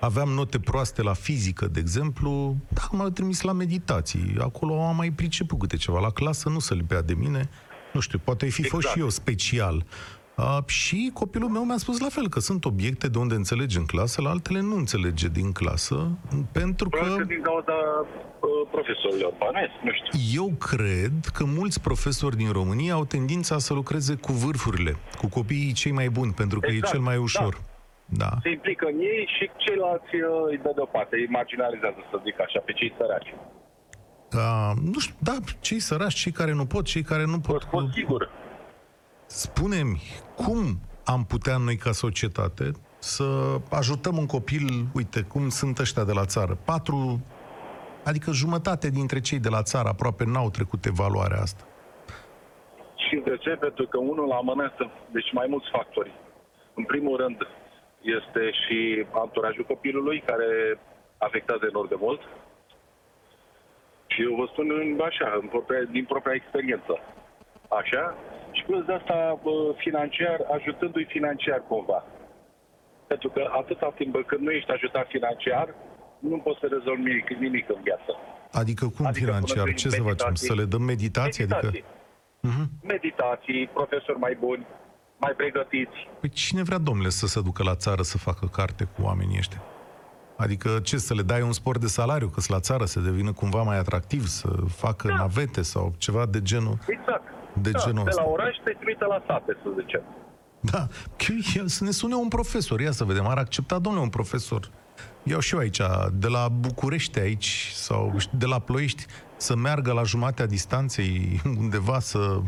aveam 0.00 0.28
note 0.28 0.60
proaste 0.60 1.02
la 1.02 1.12
fizică, 1.12 1.66
de 1.66 1.80
exemplu, 1.80 2.56
dar 2.68 2.88
m-au 2.92 3.08
trimis 3.08 3.40
la 3.40 3.52
meditații, 3.52 4.36
acolo 4.40 4.82
am 4.82 4.96
mai 4.96 5.10
priceput 5.10 5.58
câte 5.58 5.76
ceva, 5.76 6.00
la 6.00 6.10
clasă 6.10 6.48
nu 6.48 6.58
se 6.58 6.74
lipea 6.74 7.02
de 7.02 7.14
mine, 7.14 7.48
nu 7.92 8.00
știu, 8.00 8.18
poate 8.24 8.46
fi 8.46 8.60
exact. 8.60 8.82
fost 8.82 8.94
și 8.94 9.00
eu 9.00 9.08
special. 9.08 9.84
Uh, 10.36 10.58
și 10.66 11.10
copilul 11.12 11.48
meu 11.48 11.64
mi-a 11.64 11.76
spus 11.76 12.00
la 12.00 12.08
fel, 12.08 12.28
că 12.28 12.40
sunt 12.40 12.64
obiecte 12.64 13.08
de 13.08 13.18
unde 13.18 13.34
înțelege 13.34 13.78
în 13.78 13.86
clasă, 13.86 14.22
la 14.22 14.30
altele 14.30 14.60
nu 14.60 14.76
înțelege 14.76 15.28
din 15.28 15.52
clasă, 15.52 16.18
pentru 16.52 16.88
că... 16.88 17.14
că 17.16 17.24
din 17.24 17.42
cauza 17.42 17.72
uh, 17.72 18.68
profesorilor 18.70 19.32
bănesc, 19.38 19.72
nu 19.82 19.90
știu. 19.92 20.42
Eu 20.42 20.52
cred 20.70 21.18
că 21.34 21.44
mulți 21.44 21.80
profesori 21.80 22.36
din 22.36 22.52
România 22.52 22.94
au 22.94 23.04
tendința 23.04 23.58
să 23.58 23.74
lucreze 23.74 24.14
cu 24.14 24.32
vârfurile, 24.32 24.96
cu 25.18 25.28
copiii 25.28 25.72
cei 25.72 25.92
mai 25.92 26.08
buni, 26.08 26.32
pentru 26.32 26.60
că 26.60 26.70
exact, 26.70 26.86
e 26.86 26.90
cel 26.90 27.00
mai 27.00 27.16
ușor. 27.16 27.52
Da. 27.54 27.62
Da. 28.06 28.30
Se 28.42 28.50
implică 28.50 28.86
în 28.92 28.98
ei 28.98 29.28
și 29.38 29.50
ceilalți 29.56 30.14
uh, 30.14 30.50
îi 30.50 30.60
dă 30.62 30.72
deoparte, 30.74 31.16
îi 31.16 31.26
marginalizează, 31.28 31.96
să 32.10 32.20
zic 32.24 32.40
așa, 32.40 32.60
pe 32.64 32.72
cei 32.72 32.94
săraci. 32.98 33.34
Da, 34.30 34.72
nu 34.92 34.98
știu, 34.98 35.14
da, 35.18 35.36
cei 35.60 35.78
săraci, 35.78 36.14
cei 36.14 36.32
care 36.32 36.52
nu 36.52 36.66
pot, 36.66 36.84
cei 36.84 37.02
care 37.02 37.24
nu 37.24 37.38
pot... 37.38 37.64
Pot, 37.64 37.70
pot 37.70 37.92
sigur 37.92 38.30
Spune-mi, 39.26 40.00
cum 40.36 40.80
am 41.04 41.24
putea 41.24 41.56
noi 41.56 41.76
ca 41.76 41.92
societate 41.92 42.70
să 42.98 43.24
ajutăm 43.70 44.16
un 44.16 44.26
copil, 44.26 44.86
uite, 44.94 45.20
cum 45.22 45.48
sunt 45.48 45.78
ăștia 45.78 46.04
de 46.04 46.12
la 46.12 46.24
țară, 46.24 46.58
patru, 46.64 47.20
adică 48.04 48.30
jumătate 48.30 48.90
dintre 48.90 49.20
cei 49.20 49.38
de 49.38 49.48
la 49.48 49.62
țară 49.62 49.88
aproape 49.88 50.24
n-au 50.24 50.50
trecut 50.50 50.84
evaluarea 50.84 51.40
asta. 51.40 51.64
Știți 52.96 53.24
de 53.24 53.36
ce? 53.36 53.50
Pentru 53.50 53.86
că 53.86 53.98
unul 53.98 54.26
la 54.26 54.40
mână 54.40 54.72
sunt 54.76 54.90
deci 55.12 55.32
mai 55.32 55.46
mulți 55.48 55.70
factori. 55.70 56.12
În 56.74 56.84
primul 56.84 57.16
rând 57.16 57.38
este 58.00 58.50
și 58.62 59.06
anturajul 59.10 59.64
copilului 59.64 60.22
care 60.26 60.78
afectează 61.18 61.64
enorm 61.70 61.88
de 61.88 61.98
mult. 61.98 62.20
Și 64.06 64.22
eu 64.22 64.34
vă 64.34 64.46
spun 64.52 64.66
așa, 65.10 65.38
în 65.40 65.46
propria, 65.48 65.82
din 65.96 66.04
propria 66.04 66.34
experiență. 66.34 66.94
Așa? 67.80 68.14
Și 68.64 68.70
plus 68.70 68.84
de 68.84 68.92
asta 68.92 69.40
financiar, 69.76 70.38
ajutându-i 70.56 71.04
financiar 71.04 71.62
cumva. 71.68 72.04
Pentru 73.06 73.28
că 73.28 73.42
atâta 73.60 73.92
timp 73.96 74.26
când 74.26 74.42
nu 74.46 74.50
ești 74.50 74.70
ajutat 74.70 75.06
financiar, 75.08 75.74
nu 76.18 76.36
poți 76.36 76.58
să 76.60 76.66
rezolvi 76.70 77.02
nimic, 77.02 77.28
nimic 77.28 77.68
în 77.68 77.80
viață. 77.82 78.12
Adică 78.52 78.84
cum 78.96 79.06
adică 79.06 79.24
financiar? 79.24 79.74
Ce 79.74 79.88
să 79.88 80.02
facem? 80.02 80.34
Să 80.34 80.54
le 80.54 80.64
dăm 80.64 80.82
meditație? 80.82 81.44
Meditații. 81.44 81.68
Adică... 81.68 81.86
Uh-huh. 82.48 82.66
Meditații, 82.82 83.66
profesori 83.66 84.18
mai 84.18 84.36
buni, 84.40 84.66
mai 85.16 85.32
pregătiți. 85.36 85.98
Păi 86.20 86.28
cine 86.28 86.62
vrea, 86.62 86.78
domnule, 86.78 87.08
să 87.08 87.26
se 87.26 87.40
ducă 87.40 87.62
la 87.62 87.74
țară 87.74 88.02
să 88.02 88.18
facă 88.18 88.46
carte 88.46 88.84
cu 88.84 89.02
oamenii 89.02 89.38
ăștia? 89.38 89.62
Adică 90.36 90.78
ce, 90.82 90.96
să 90.96 91.14
le 91.14 91.22
dai 91.22 91.42
un 91.42 91.52
spor 91.52 91.78
de 91.78 91.86
salariu, 91.86 92.28
că 92.28 92.40
la 92.46 92.60
țară 92.60 92.84
să 92.84 93.00
devină 93.00 93.32
cumva 93.32 93.62
mai 93.62 93.78
atractiv, 93.78 94.26
să 94.26 94.48
facă 94.68 95.08
da. 95.08 95.14
navete 95.14 95.62
sau 95.62 95.94
ceva 95.98 96.26
de 96.26 96.42
genul 96.42 96.78
Exact. 96.86 97.34
De 97.62 97.70
da, 97.70 97.78
genul 97.78 98.04
de 98.04 98.08
ăsta. 98.08 98.22
la 98.22 98.28
oraș 98.28 98.56
te 98.64 98.70
trimite 98.70 99.04
la 99.04 99.22
sate, 99.26 99.56
să 99.62 99.68
zicem. 99.80 100.02
Da, 100.60 100.86
să 101.66 101.84
ne 101.84 101.90
sune 101.90 102.14
un 102.14 102.28
profesor, 102.28 102.80
ia 102.80 102.90
să 102.90 103.04
vedem, 103.04 103.26
ar 103.26 103.38
accepta, 103.38 103.78
domnule, 103.78 104.04
un 104.04 104.10
profesor. 104.10 104.70
Iau 105.22 105.40
și 105.40 105.54
eu 105.54 105.60
aici, 105.60 105.80
de 106.12 106.28
la 106.28 106.48
București 106.48 107.18
aici, 107.18 107.70
sau 107.74 108.16
de 108.30 108.46
la 108.46 108.58
Ploiești, 108.58 109.06
să 109.36 109.56
meargă 109.56 109.92
la 109.92 110.02
jumatea 110.02 110.46
distanței 110.46 111.40
undeva 111.58 111.98
să 111.98 112.40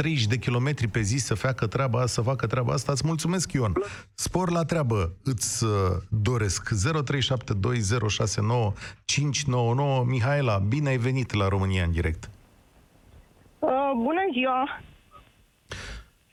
30 0.00 0.26
de 0.26 0.36
kilometri 0.36 0.88
pe 0.88 1.00
zi 1.00 1.16
să 1.16 1.34
facă 1.34 1.66
treaba 1.66 1.98
asta, 1.98 2.08
să 2.08 2.20
facă 2.28 2.46
treaba 2.46 2.72
asta. 2.72 2.92
Îți 2.92 3.06
mulțumesc, 3.06 3.52
Ion. 3.52 3.72
Spor 4.14 4.50
la 4.50 4.64
treabă 4.64 5.12
îți 5.24 5.64
uh, 5.64 5.70
doresc. 6.08 6.70
0372069599 6.74 6.80
Mihaela, 10.04 10.58
bine 10.58 10.88
ai 10.88 10.96
venit 10.96 11.32
la 11.32 11.48
România 11.48 11.84
în 11.84 11.90
direct. 11.90 12.30
Uh, 13.60 13.90
bună 13.96 14.20
ziua! 14.32 14.80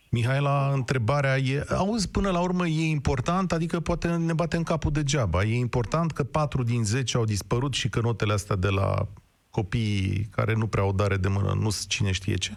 Mihaela, 0.09 0.71
întrebarea 0.73 1.37
e, 1.37 1.65
auzi, 1.77 2.11
până 2.11 2.31
la 2.31 2.41
urmă 2.41 2.67
e 2.67 2.89
important, 2.89 3.51
adică 3.51 3.79
poate 3.79 4.07
ne 4.07 4.33
bate 4.33 4.57
în 4.57 4.63
capul 4.63 4.91
degeaba. 4.91 5.43
E 5.43 5.55
important 5.55 6.11
că 6.11 6.23
4 6.23 6.63
din 6.63 6.83
10 6.83 7.17
au 7.17 7.23
dispărut 7.23 7.73
și 7.73 7.89
că 7.89 7.99
notele 7.99 8.33
astea 8.33 8.55
de 8.55 8.69
la 8.69 9.07
copiii 9.49 10.27
care 10.31 10.53
nu 10.53 10.67
prea 10.67 10.83
au 10.83 10.93
dare 10.93 11.17
de 11.17 11.27
mână, 11.27 11.53
nu 11.61 11.69
cine 11.87 12.11
știe 12.11 12.35
ce? 12.35 12.51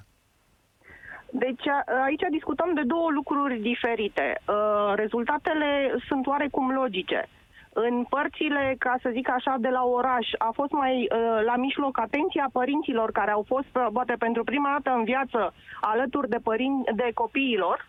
Deci 1.31 1.67
aici 2.05 2.23
discutăm 2.31 2.75
de 2.75 2.83
două 2.83 3.11
lucruri 3.11 3.61
diferite. 3.61 4.41
Uh, 4.47 4.93
rezultatele 4.95 5.95
sunt 6.09 6.27
oarecum 6.27 6.71
logice. 6.71 7.29
În 7.73 8.05
părțile, 8.09 8.75
ca 8.79 8.95
să 9.03 9.11
zic 9.13 9.31
așa, 9.31 9.55
de 9.59 9.69
la 9.69 9.83
oraș, 9.85 10.27
a 10.39 10.51
fost 10.55 10.71
mai 10.73 10.95
uh, 11.11 11.45
la 11.45 11.57
mijloc 11.57 11.99
atenția 12.01 12.49
părinților 12.53 13.13
care 13.13 13.31
au 13.31 13.45
fost, 13.47 13.67
poate 13.93 14.15
pentru 14.19 14.45
prima 14.45 14.71
dată 14.71 14.97
în 14.97 15.05
viață, 15.05 15.55
alături 15.81 16.29
de, 16.29 16.39
părin- 16.43 16.85
de 16.95 17.11
copiilor, 17.15 17.89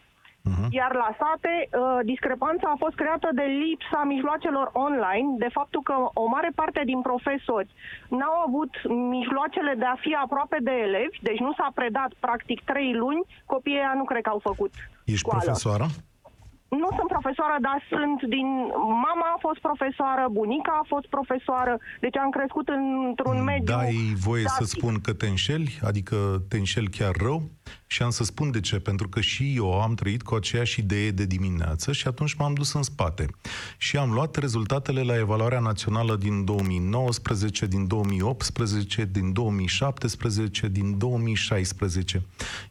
Uh-huh. 0.50 0.68
Iar 0.70 0.94
la 0.96 1.10
sate, 1.20 1.54
uh, 1.70 2.00
discrepanța 2.04 2.68
a 2.72 2.76
fost 2.84 2.96
creată 2.96 3.30
de 3.34 3.42
lipsa 3.42 4.04
mijloacelor 4.04 4.70
online, 4.74 5.30
de 5.38 5.48
faptul 5.52 5.82
că 5.84 5.96
o 6.14 6.26
mare 6.28 6.52
parte 6.56 6.82
din 6.86 7.02
profesori 7.02 7.70
n-au 8.10 8.36
avut 8.48 8.74
mijloacele 9.10 9.74
de 9.78 9.86
a 9.86 9.96
fi 9.96 10.14
aproape 10.24 10.58
de 10.62 10.72
elevi, 10.72 11.20
deci 11.22 11.40
nu 11.40 11.54
s-a 11.58 11.70
predat 11.74 12.12
practic 12.20 12.64
trei 12.64 12.94
luni, 12.94 13.22
copiii 13.46 13.92
nu 13.96 14.04
cred 14.04 14.22
că 14.22 14.30
au 14.30 14.40
făcut 14.40 14.72
Ești 15.06 15.20
școală. 15.20 15.42
profesoară? 15.44 15.86
Nu 16.80 16.88
sunt 16.98 17.10
profesoară, 17.16 17.58
dar 17.68 17.78
sunt 17.90 18.20
din... 18.36 18.48
Mama 19.08 19.28
a 19.36 19.40
fost 19.40 19.60
profesoară, 19.60 20.24
bunica 20.32 20.74
a 20.82 20.86
fost 20.94 21.08
profesoară, 21.16 21.74
deci 22.00 22.18
am 22.18 22.30
crescut 22.30 22.68
într-un 22.68 23.44
mediu... 23.44 23.74
Dai 23.76 23.96
voie 24.28 24.44
datic. 24.44 24.60
să 24.60 24.74
spun 24.76 24.94
că 25.06 25.14
te 25.14 25.28
înșeli, 25.28 25.80
adică 25.90 26.16
te 26.50 26.58
înșeli 26.58 26.90
chiar 26.98 27.16
rău? 27.28 27.40
Și 27.88 28.02
am 28.02 28.10
să 28.10 28.24
spun 28.24 28.52
de 28.52 28.60
ce, 28.60 28.80
pentru 28.80 29.10
că 29.10 29.22
și 29.22 29.56
eu 29.56 29.82
am 29.82 29.96
trăit 29.96 30.22
cu 30.22 30.36
aceeași 30.36 30.80
idee 30.80 31.12
de 31.12 31.26
dimineață 31.26 31.92
și 31.92 32.08
atunci 32.08 32.34
m-am 32.34 32.54
dus 32.54 32.74
în 32.74 32.84
spate. 32.84 33.26
Și 33.78 33.98
am 33.98 34.12
luat 34.12 34.36
rezultatele 34.36 35.02
la 35.02 35.18
evaluarea 35.18 35.60
națională 35.60 36.16
din 36.16 36.46
2019, 36.46 37.66
din 37.66 37.88
2018, 37.88 39.10
din 39.12 39.34
2017, 39.34 40.68
din 40.68 40.98
2016. 40.98 42.26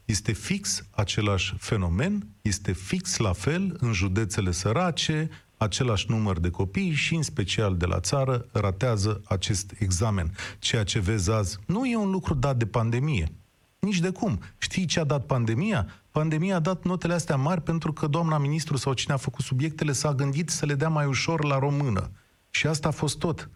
Este 0.04 0.32
fix 0.32 0.84
același 0.90 1.54
fenomen, 1.58 2.26
este 2.42 2.72
fix 2.72 3.16
la 3.16 3.32
fel 3.32 3.76
în 3.80 3.92
județele 3.92 4.50
sărace, 4.50 5.30
același 5.56 6.06
număr 6.08 6.38
de 6.38 6.50
copii 6.50 6.90
și 6.92 7.14
în 7.14 7.22
special 7.22 7.76
de 7.76 7.86
la 7.86 8.00
țară 8.00 8.46
ratează 8.52 9.20
acest 9.24 9.74
examen. 9.78 10.34
Ceea 10.58 10.84
ce 10.84 10.98
vezi 10.98 11.30
azi 11.30 11.58
nu 11.66 11.84
e 11.86 11.96
un 11.96 12.10
lucru 12.10 12.34
dat 12.34 12.56
de 12.56 12.66
pandemie. 12.66 13.39
Nici 13.80 13.98
de 13.98 14.10
cum. 14.10 14.38
Știi 14.58 14.86
ce 14.86 15.00
a 15.00 15.04
dat 15.04 15.26
pandemia? 15.26 15.86
Pandemia 16.12 16.56
a 16.56 16.60
dat 16.60 16.84
notele 16.84 17.12
astea 17.12 17.36
mari 17.36 17.60
pentru 17.60 17.92
că 17.92 18.06
doamna 18.06 18.38
ministru 18.38 18.76
sau 18.76 18.92
cine 18.92 19.14
a 19.14 19.16
făcut 19.16 19.44
subiectele 19.44 19.92
s-a 19.92 20.12
gândit 20.12 20.48
să 20.48 20.66
le 20.66 20.74
dea 20.74 20.88
mai 20.88 21.06
ușor 21.06 21.44
la 21.44 21.58
română. 21.58 22.10
Și 22.50 22.66
asta 22.66 22.88
a 22.88 22.90
fost 23.02 23.18
tot. 23.18 23.48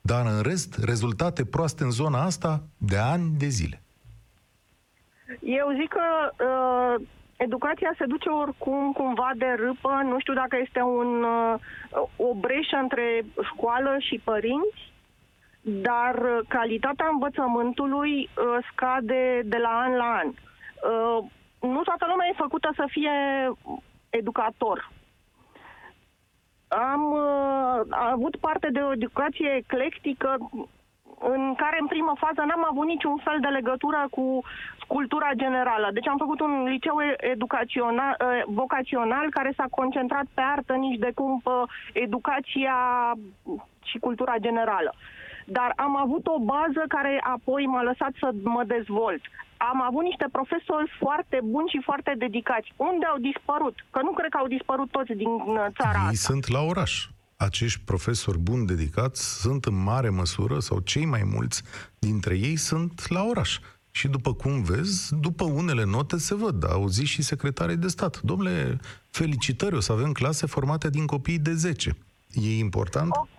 Dar 0.00 0.26
în 0.26 0.42
rest, 0.42 0.78
rezultate 0.84 1.44
proaste 1.44 1.82
în 1.84 1.90
zona 1.90 2.22
asta 2.22 2.62
de 2.76 2.96
ani 2.96 3.30
de 3.38 3.46
zile. 3.46 3.82
Eu 5.40 5.66
zic 5.80 5.88
că 5.88 6.06
uh, 6.48 7.06
educația 7.36 7.94
se 7.98 8.04
duce 8.06 8.28
oricum 8.28 8.92
cumva 8.92 9.30
de 9.36 9.54
râpă. 9.56 10.00
Nu 10.04 10.18
știu 10.20 10.34
dacă 10.34 10.56
este 10.64 10.80
un, 10.80 11.22
uh, 11.22 11.54
o 12.16 12.34
breșă 12.34 12.76
între 12.82 13.24
școală 13.52 13.96
și 13.98 14.20
părinți 14.24 14.87
dar 15.68 16.14
uh, 16.14 16.38
calitatea 16.48 17.08
învățământului 17.12 18.14
uh, 18.20 18.64
scade 18.72 19.42
de 19.44 19.56
la 19.56 19.78
an 19.78 19.92
la 19.96 20.14
an. 20.22 20.28
Uh, 20.28 21.24
nu 21.60 21.82
toată 21.82 22.06
lumea 22.08 22.26
e 22.26 22.42
făcută 22.44 22.70
să 22.76 22.84
fie 22.88 23.10
educator. 24.10 24.90
Am 26.68 27.12
uh, 27.12 27.80
avut 27.88 28.36
parte 28.36 28.68
de 28.70 28.80
o 28.80 28.92
educație 28.92 29.54
eclectică 29.56 30.36
în 31.20 31.54
care 31.54 31.76
în 31.80 31.86
primă 31.86 32.12
fază 32.18 32.40
n-am 32.46 32.66
avut 32.70 32.86
niciun 32.86 33.16
fel 33.24 33.38
de 33.40 33.46
legătură 33.48 34.06
cu 34.10 34.40
cultura 34.86 35.30
generală. 35.34 35.90
Deci 35.92 36.08
am 36.08 36.16
făcut 36.16 36.40
un 36.40 36.62
liceu 36.64 36.96
educațional, 37.16 38.16
uh, 38.20 38.42
vocațional 38.46 39.30
care 39.30 39.52
s-a 39.56 39.66
concentrat 39.70 40.24
pe 40.34 40.40
artă, 40.40 40.72
nici 40.72 40.98
de 40.98 41.10
cum 41.14 41.40
pe 41.44 41.50
educația 41.92 42.76
și 43.84 43.98
cultura 43.98 44.34
generală. 44.38 44.92
Uh, 44.94 45.17
dar 45.56 45.70
am 45.76 45.94
avut 46.04 46.24
o 46.26 46.38
bază 46.52 46.82
care 46.88 47.12
apoi 47.34 47.62
m-a 47.66 47.82
lăsat 47.82 48.12
să 48.22 48.28
mă 48.42 48.62
dezvolt. 48.66 49.22
Am 49.70 49.82
avut 49.88 50.04
niște 50.10 50.26
profesori 50.32 50.88
foarte 51.02 51.38
buni 51.44 51.68
și 51.68 51.80
foarte 51.88 52.14
dedicați. 52.18 52.68
Unde 52.76 53.04
au 53.12 53.18
dispărut? 53.18 53.76
Că 53.90 54.00
nu 54.02 54.12
cred 54.18 54.30
că 54.30 54.38
au 54.40 54.48
dispărut 54.56 54.90
toți 54.90 55.12
din 55.22 55.28
uh, 55.28 55.66
țara 55.80 55.98
Ei 55.98 56.10
asta. 56.14 56.32
sunt 56.32 56.44
la 56.56 56.60
oraș. 56.72 56.92
Acești 57.36 57.80
profesori 57.84 58.38
buni 58.38 58.66
dedicați 58.66 59.40
sunt 59.40 59.64
în 59.64 59.82
mare 59.82 60.08
măsură, 60.08 60.58
sau 60.58 60.78
cei 60.78 61.04
mai 61.04 61.22
mulți 61.34 61.62
dintre 61.98 62.34
ei 62.36 62.56
sunt 62.56 63.08
la 63.08 63.22
oraș. 63.22 63.58
Și 63.90 64.08
după 64.08 64.34
cum 64.34 64.62
vezi, 64.62 65.14
după 65.20 65.44
unele 65.44 65.84
note 65.84 66.16
se 66.18 66.34
văd, 66.34 66.70
auzi 66.70 67.04
și 67.04 67.22
secretarii 67.22 67.76
de 67.76 67.88
stat. 67.88 68.20
Domnule, 68.20 68.78
felicitări, 69.10 69.74
o 69.76 69.80
să 69.80 69.92
avem 69.92 70.12
clase 70.12 70.46
formate 70.46 70.90
din 70.90 71.06
copii 71.06 71.38
de 71.38 71.52
10. 71.52 71.96
E 72.32 72.58
important? 72.58 73.16
Okay 73.16 73.37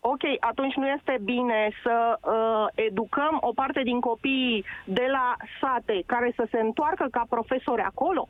ok, 0.00 0.22
atunci 0.40 0.74
nu 0.74 0.86
este 0.86 1.18
bine 1.22 1.70
să 1.82 2.18
uh, 2.20 2.84
educăm 2.88 3.38
o 3.40 3.52
parte 3.52 3.80
din 3.82 4.00
copiii 4.00 4.64
de 4.84 5.06
la 5.10 5.36
sate 5.60 6.02
care 6.06 6.32
să 6.36 6.46
se 6.50 6.60
întoarcă 6.60 7.06
ca 7.10 7.24
profesori 7.28 7.82
acolo? 7.82 8.28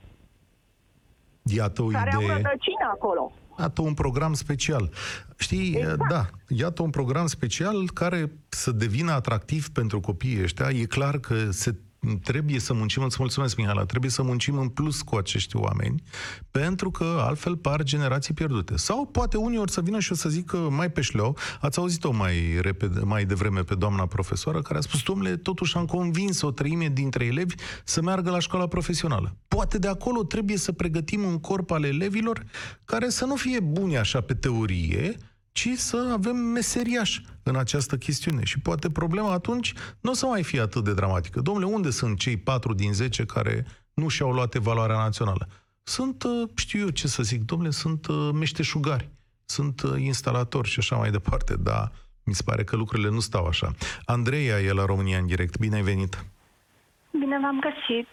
Iată 1.42 1.82
o 1.82 1.86
care 1.86 2.10
idee... 2.14 2.30
au 2.30 2.36
rădăcină 2.36 2.86
acolo. 2.92 3.32
Iată 3.58 3.82
un 3.82 3.94
program 3.94 4.32
special. 4.32 4.90
Știi, 5.38 5.74
exact. 5.76 6.08
da, 6.08 6.24
iată 6.48 6.82
un 6.82 6.90
program 6.90 7.26
special 7.26 7.90
care 7.94 8.32
să 8.48 8.70
devină 8.70 9.12
atractiv 9.12 9.68
pentru 9.68 10.00
copiii 10.00 10.42
ăștia. 10.42 10.68
E 10.68 10.84
clar 10.84 11.18
că 11.18 11.50
se 11.50 11.74
trebuie 12.22 12.58
să 12.58 12.72
muncim, 12.72 13.02
îți 13.02 13.16
mulțumesc, 13.18 13.56
Mihala, 13.56 13.84
trebuie 13.84 14.10
să 14.10 14.22
muncim 14.22 14.58
în 14.58 14.68
plus 14.68 15.02
cu 15.02 15.16
acești 15.16 15.56
oameni, 15.56 16.02
pentru 16.50 16.90
că 16.90 17.04
altfel 17.20 17.56
par 17.56 17.82
generații 17.82 18.34
pierdute. 18.34 18.76
Sau 18.76 19.06
poate 19.06 19.36
unii 19.36 19.58
ori 19.58 19.70
să 19.70 19.80
vină 19.80 19.98
și 19.98 20.12
o 20.12 20.14
să 20.14 20.28
zică 20.28 20.56
mai 20.56 20.90
pe 20.90 21.00
șleau, 21.00 21.36
ați 21.60 21.78
auzit-o 21.78 22.10
mai, 22.10 22.58
repede, 22.60 23.00
mai 23.00 23.24
devreme 23.24 23.62
pe 23.62 23.74
doamna 23.74 24.06
profesoară, 24.06 24.62
care 24.62 24.78
a 24.78 24.80
spus, 24.80 25.02
domnule, 25.02 25.36
totuși 25.36 25.76
am 25.76 25.84
convins 25.84 26.42
o 26.42 26.50
treime 26.50 26.88
dintre 26.88 27.24
elevi 27.24 27.54
să 27.84 28.02
meargă 28.02 28.30
la 28.30 28.38
școala 28.38 28.66
profesională. 28.66 29.36
Poate 29.48 29.78
de 29.78 29.88
acolo 29.88 30.22
trebuie 30.22 30.56
să 30.56 30.72
pregătim 30.72 31.22
un 31.22 31.38
corp 31.38 31.70
al 31.70 31.84
elevilor 31.84 32.44
care 32.84 33.08
să 33.08 33.24
nu 33.24 33.34
fie 33.34 33.60
buni 33.60 33.96
așa 33.96 34.20
pe 34.20 34.34
teorie, 34.34 35.16
ci 35.52 35.68
să 35.76 36.10
avem 36.12 36.36
meseriași. 36.36 37.24
În 37.48 37.56
această 37.56 37.96
chestiune. 37.96 38.44
Și 38.44 38.60
poate 38.60 38.90
problema 38.90 39.32
atunci 39.32 39.74
nu 40.00 40.10
o 40.10 40.14
să 40.14 40.26
mai 40.26 40.42
fie 40.42 40.60
atât 40.60 40.84
de 40.84 40.94
dramatică. 40.94 41.40
Domnule, 41.40 41.66
unde 41.66 41.90
sunt 41.90 42.18
cei 42.18 42.36
4 42.36 42.74
din 42.74 42.92
10 42.92 43.24
care 43.24 43.64
nu 43.94 44.08
și-au 44.08 44.32
luat 44.32 44.54
evaluarea 44.54 44.96
națională? 44.96 45.48
Sunt, 45.82 46.22
uh, 46.22 46.48
știu 46.56 46.80
eu 46.80 46.88
ce 46.88 47.06
să 47.06 47.22
zic, 47.22 47.44
domnule, 47.44 47.70
sunt 47.70 48.06
uh, 48.06 48.30
meșteșugari, 48.34 49.08
sunt 49.44 49.82
uh, 49.82 49.92
instalatori 49.98 50.68
și 50.68 50.78
așa 50.78 50.96
mai 50.96 51.10
departe, 51.10 51.56
dar 51.56 51.92
mi 52.24 52.34
se 52.34 52.42
pare 52.46 52.64
că 52.64 52.76
lucrurile 52.76 53.10
nu 53.10 53.20
stau 53.20 53.46
așa. 53.46 53.70
Andreea 54.04 54.58
e 54.58 54.72
la 54.72 54.84
România 54.84 55.18
în 55.18 55.26
direct. 55.26 55.58
Bine 55.58 55.76
ai 55.76 55.82
venit! 55.82 56.24
Bine 57.10 57.38
v-am 57.40 57.58
găsit. 57.60 58.08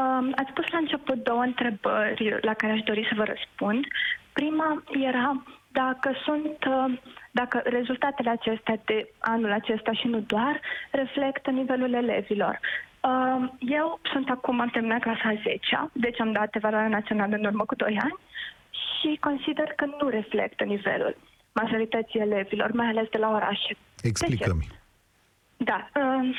Um, 0.00 0.32
ați 0.36 0.52
pus 0.52 0.66
la 0.70 0.78
început 0.78 1.24
două 1.24 1.40
întrebări 1.40 2.38
la 2.40 2.54
care 2.54 2.72
aș 2.72 2.80
dori 2.80 3.06
să 3.08 3.14
vă 3.16 3.24
răspund. 3.24 3.86
Prima 4.32 4.82
era 5.10 5.42
dacă 5.72 6.08
sunt, 6.24 6.58
uh, 6.64 6.98
dacă 7.40 7.56
rezultatele 7.64 8.30
acestea 8.30 8.76
de 8.84 9.08
anul 9.18 9.52
acesta 9.52 9.92
și 9.92 10.06
nu 10.06 10.20
doar 10.20 10.60
reflectă 10.90 11.50
nivelul 11.50 11.92
elevilor. 11.92 12.60
Um, 13.00 13.56
eu 13.58 14.00
sunt 14.12 14.30
acum, 14.30 14.60
am 14.60 14.68
terminat 14.68 15.00
clasa 15.00 15.32
10 15.42 15.90
deci 15.92 16.20
am 16.20 16.32
dat 16.32 16.54
evaluarea 16.54 16.96
națională 16.98 17.34
în 17.36 17.44
urmă 17.44 17.64
cu 17.64 17.74
2 17.74 17.98
ani 18.02 18.18
și 18.70 19.18
consider 19.20 19.68
că 19.76 19.84
nu 20.00 20.08
reflectă 20.08 20.64
nivelul 20.64 21.16
majorității 21.52 22.20
elevilor, 22.20 22.72
mai 22.72 22.86
ales 22.86 23.08
de 23.08 23.18
la 23.18 23.30
orașe. 23.30 23.76
Explică-mi. 24.02 24.66
Da. 25.56 25.88
Um, 25.94 26.34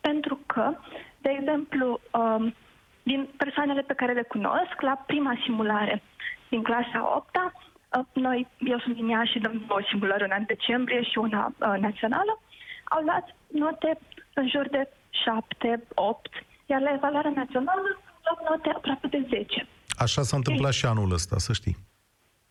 pentru 0.00 0.40
că, 0.46 0.74
de 1.18 1.30
exemplu, 1.38 2.00
um, 2.10 2.54
din 3.02 3.28
persoanele 3.36 3.80
pe 3.80 3.94
care 3.94 4.12
le 4.12 4.22
cunosc, 4.22 4.80
la 4.80 5.04
prima 5.06 5.38
simulare 5.44 6.02
din 6.48 6.62
clasa 6.62 6.98
8 7.16 7.36
uh, 7.36 7.52
noi, 8.12 8.46
eu 8.58 8.78
sunt 8.78 8.94
din 8.94 9.08
ea 9.08 9.24
și 9.24 9.38
dăm 9.38 9.64
două 9.66 9.80
simulări, 9.88 10.24
una 10.24 10.36
în 10.36 10.44
decembrie 10.46 11.02
și 11.02 11.18
una 11.18 11.46
uh, 11.46 11.74
națională, 11.80 12.40
au 12.84 13.02
luat 13.02 13.36
note 13.46 13.98
în 14.34 14.48
jur 14.48 14.68
de 14.68 14.88
7, 15.10 15.82
8, 15.94 16.28
iar 16.66 16.80
la 16.80 16.92
evaluarea 16.92 17.32
națională 17.34 17.80
au 17.80 18.38
luat 18.38 18.50
note 18.50 18.68
aproape 18.76 19.06
de 19.06 19.26
10. 19.28 19.66
Așa 19.98 20.22
s-a 20.22 20.36
întâmplat 20.36 20.72
Ei. 20.72 20.78
și 20.78 20.86
anul 20.86 21.12
ăsta, 21.12 21.38
să 21.38 21.52
știi. 21.52 21.76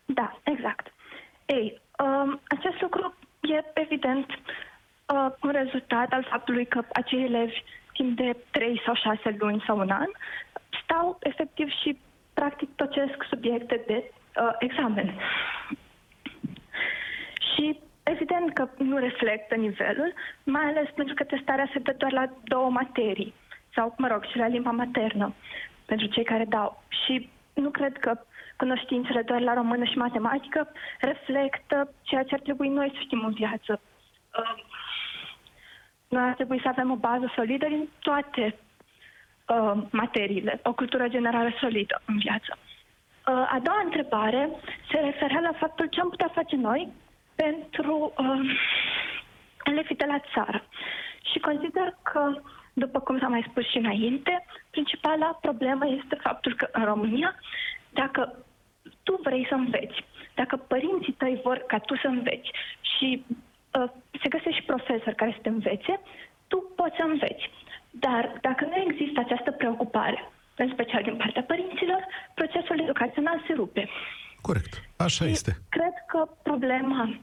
Da, 0.05 0.39
exact. 0.43 0.93
Ei, 1.45 1.81
um, 1.99 2.41
acest 2.47 2.81
lucru 2.81 3.15
e 3.41 3.63
evident 3.73 4.25
uh, 4.29 5.31
un 5.41 5.51
rezultat 5.51 6.11
al 6.11 6.27
faptului 6.29 6.65
că 6.65 6.81
acei 6.93 7.23
elevi 7.23 7.63
timp 7.93 8.17
de 8.17 8.37
3 8.51 8.81
sau 8.85 8.95
6 8.95 9.35
luni 9.39 9.63
sau 9.67 9.77
un 9.77 9.89
an 9.89 10.09
stau 10.83 11.17
efectiv 11.19 11.67
și 11.81 11.99
practic 12.33 12.69
tocesc 12.75 13.23
subiecte 13.29 13.83
de 13.87 14.11
uh, 14.41 14.55
examen. 14.59 15.13
Și 17.53 17.79
evident 18.03 18.53
că 18.53 18.69
nu 18.77 18.97
reflectă 18.97 19.55
nivelul, 19.55 20.13
mai 20.43 20.63
ales 20.63 20.89
pentru 20.95 21.13
că 21.13 21.23
testarea 21.23 21.69
se 21.73 21.79
dă 21.79 21.93
doar 21.97 22.11
la 22.11 22.25
două 22.43 22.69
materii, 22.69 23.33
sau, 23.73 23.93
mă 23.97 24.07
rog, 24.07 24.23
și 24.25 24.37
la 24.37 24.47
limba 24.47 24.71
maternă, 24.71 25.33
pentru 25.85 26.07
cei 26.07 26.23
care 26.23 26.45
dau. 26.45 26.83
Și 27.05 27.29
nu 27.53 27.69
cred 27.69 27.97
că 27.97 28.19
cunoștințele 28.57 29.21
doar 29.21 29.41
la 29.41 29.53
română 29.53 29.83
și 29.83 29.97
matematică 29.97 30.71
reflectă 30.99 31.93
ceea 32.01 32.23
ce 32.23 32.33
ar 32.33 32.39
trebui 32.39 32.67
noi 32.67 32.91
să 32.93 32.99
știm 33.01 33.25
în 33.25 33.33
viață. 33.33 33.81
Uh, 34.39 34.63
noi 36.07 36.23
ar 36.23 36.33
trebui 36.33 36.59
să 36.61 36.67
avem 36.67 36.91
o 36.91 36.95
bază 36.95 37.31
solidă 37.35 37.67
din 37.67 37.89
toate 37.99 38.55
uh, 39.47 39.83
materiile, 39.91 40.59
o 40.63 40.73
cultură 40.73 41.07
generală 41.07 41.49
solidă 41.59 42.01
în 42.05 42.17
viață. 42.17 42.57
Uh, 43.27 43.33
a 43.33 43.59
doua 43.63 43.81
întrebare 43.83 44.49
se 44.91 44.99
referea 44.99 45.39
la 45.39 45.51
faptul 45.51 45.85
ce 45.85 45.99
am 45.99 46.09
putea 46.09 46.31
face 46.33 46.55
noi 46.55 46.91
pentru 47.35 48.13
uh, 48.17 48.57
elevii 49.63 49.95
de 49.95 50.05
la 50.05 50.19
țară. 50.33 50.63
Și 51.31 51.39
consider 51.39 51.97
că, 52.01 52.41
după 52.73 52.99
cum 52.99 53.19
s-a 53.19 53.27
mai 53.27 53.45
spus 53.49 53.69
și 53.69 53.77
înainte, 53.77 54.45
principala 54.69 55.37
problemă 55.41 55.87
este 55.87 56.15
faptul 56.21 56.55
că 56.55 56.67
în 56.71 56.83
România, 56.85 57.35
dacă 57.89 58.35
tu 59.03 59.19
vrei 59.23 59.45
să 59.49 59.53
înveți, 59.53 60.05
dacă 60.33 60.55
părinții 60.57 61.13
tăi 61.13 61.39
vor 61.43 61.57
ca 61.67 61.79
tu 61.79 61.95
să 61.95 62.07
înveți 62.07 62.51
și 62.81 63.25
uh, 63.79 63.89
se 64.21 64.29
găsește 64.29 64.51
și 64.51 64.63
profesori 64.63 65.15
care 65.15 65.31
să 65.31 65.39
te 65.41 65.49
învețe, 65.49 65.99
tu 66.47 66.71
poți 66.75 66.95
să 66.95 67.03
înveți. 67.03 67.49
Dar 67.89 68.37
dacă 68.41 68.65
nu 68.65 68.75
există 68.75 69.19
această 69.19 69.51
preocupare, 69.51 70.29
în 70.55 70.69
special 70.73 71.03
din 71.03 71.15
partea 71.15 71.43
părinților, 71.43 72.05
procesul 72.33 72.79
educațional 72.81 73.43
se 73.47 73.53
rupe. 73.53 73.89
Corect. 74.41 74.81
Așa 74.97 75.25
și 75.25 75.31
este. 75.31 75.51
Cred 75.69 75.95
că 76.07 76.29
problema 76.43 77.19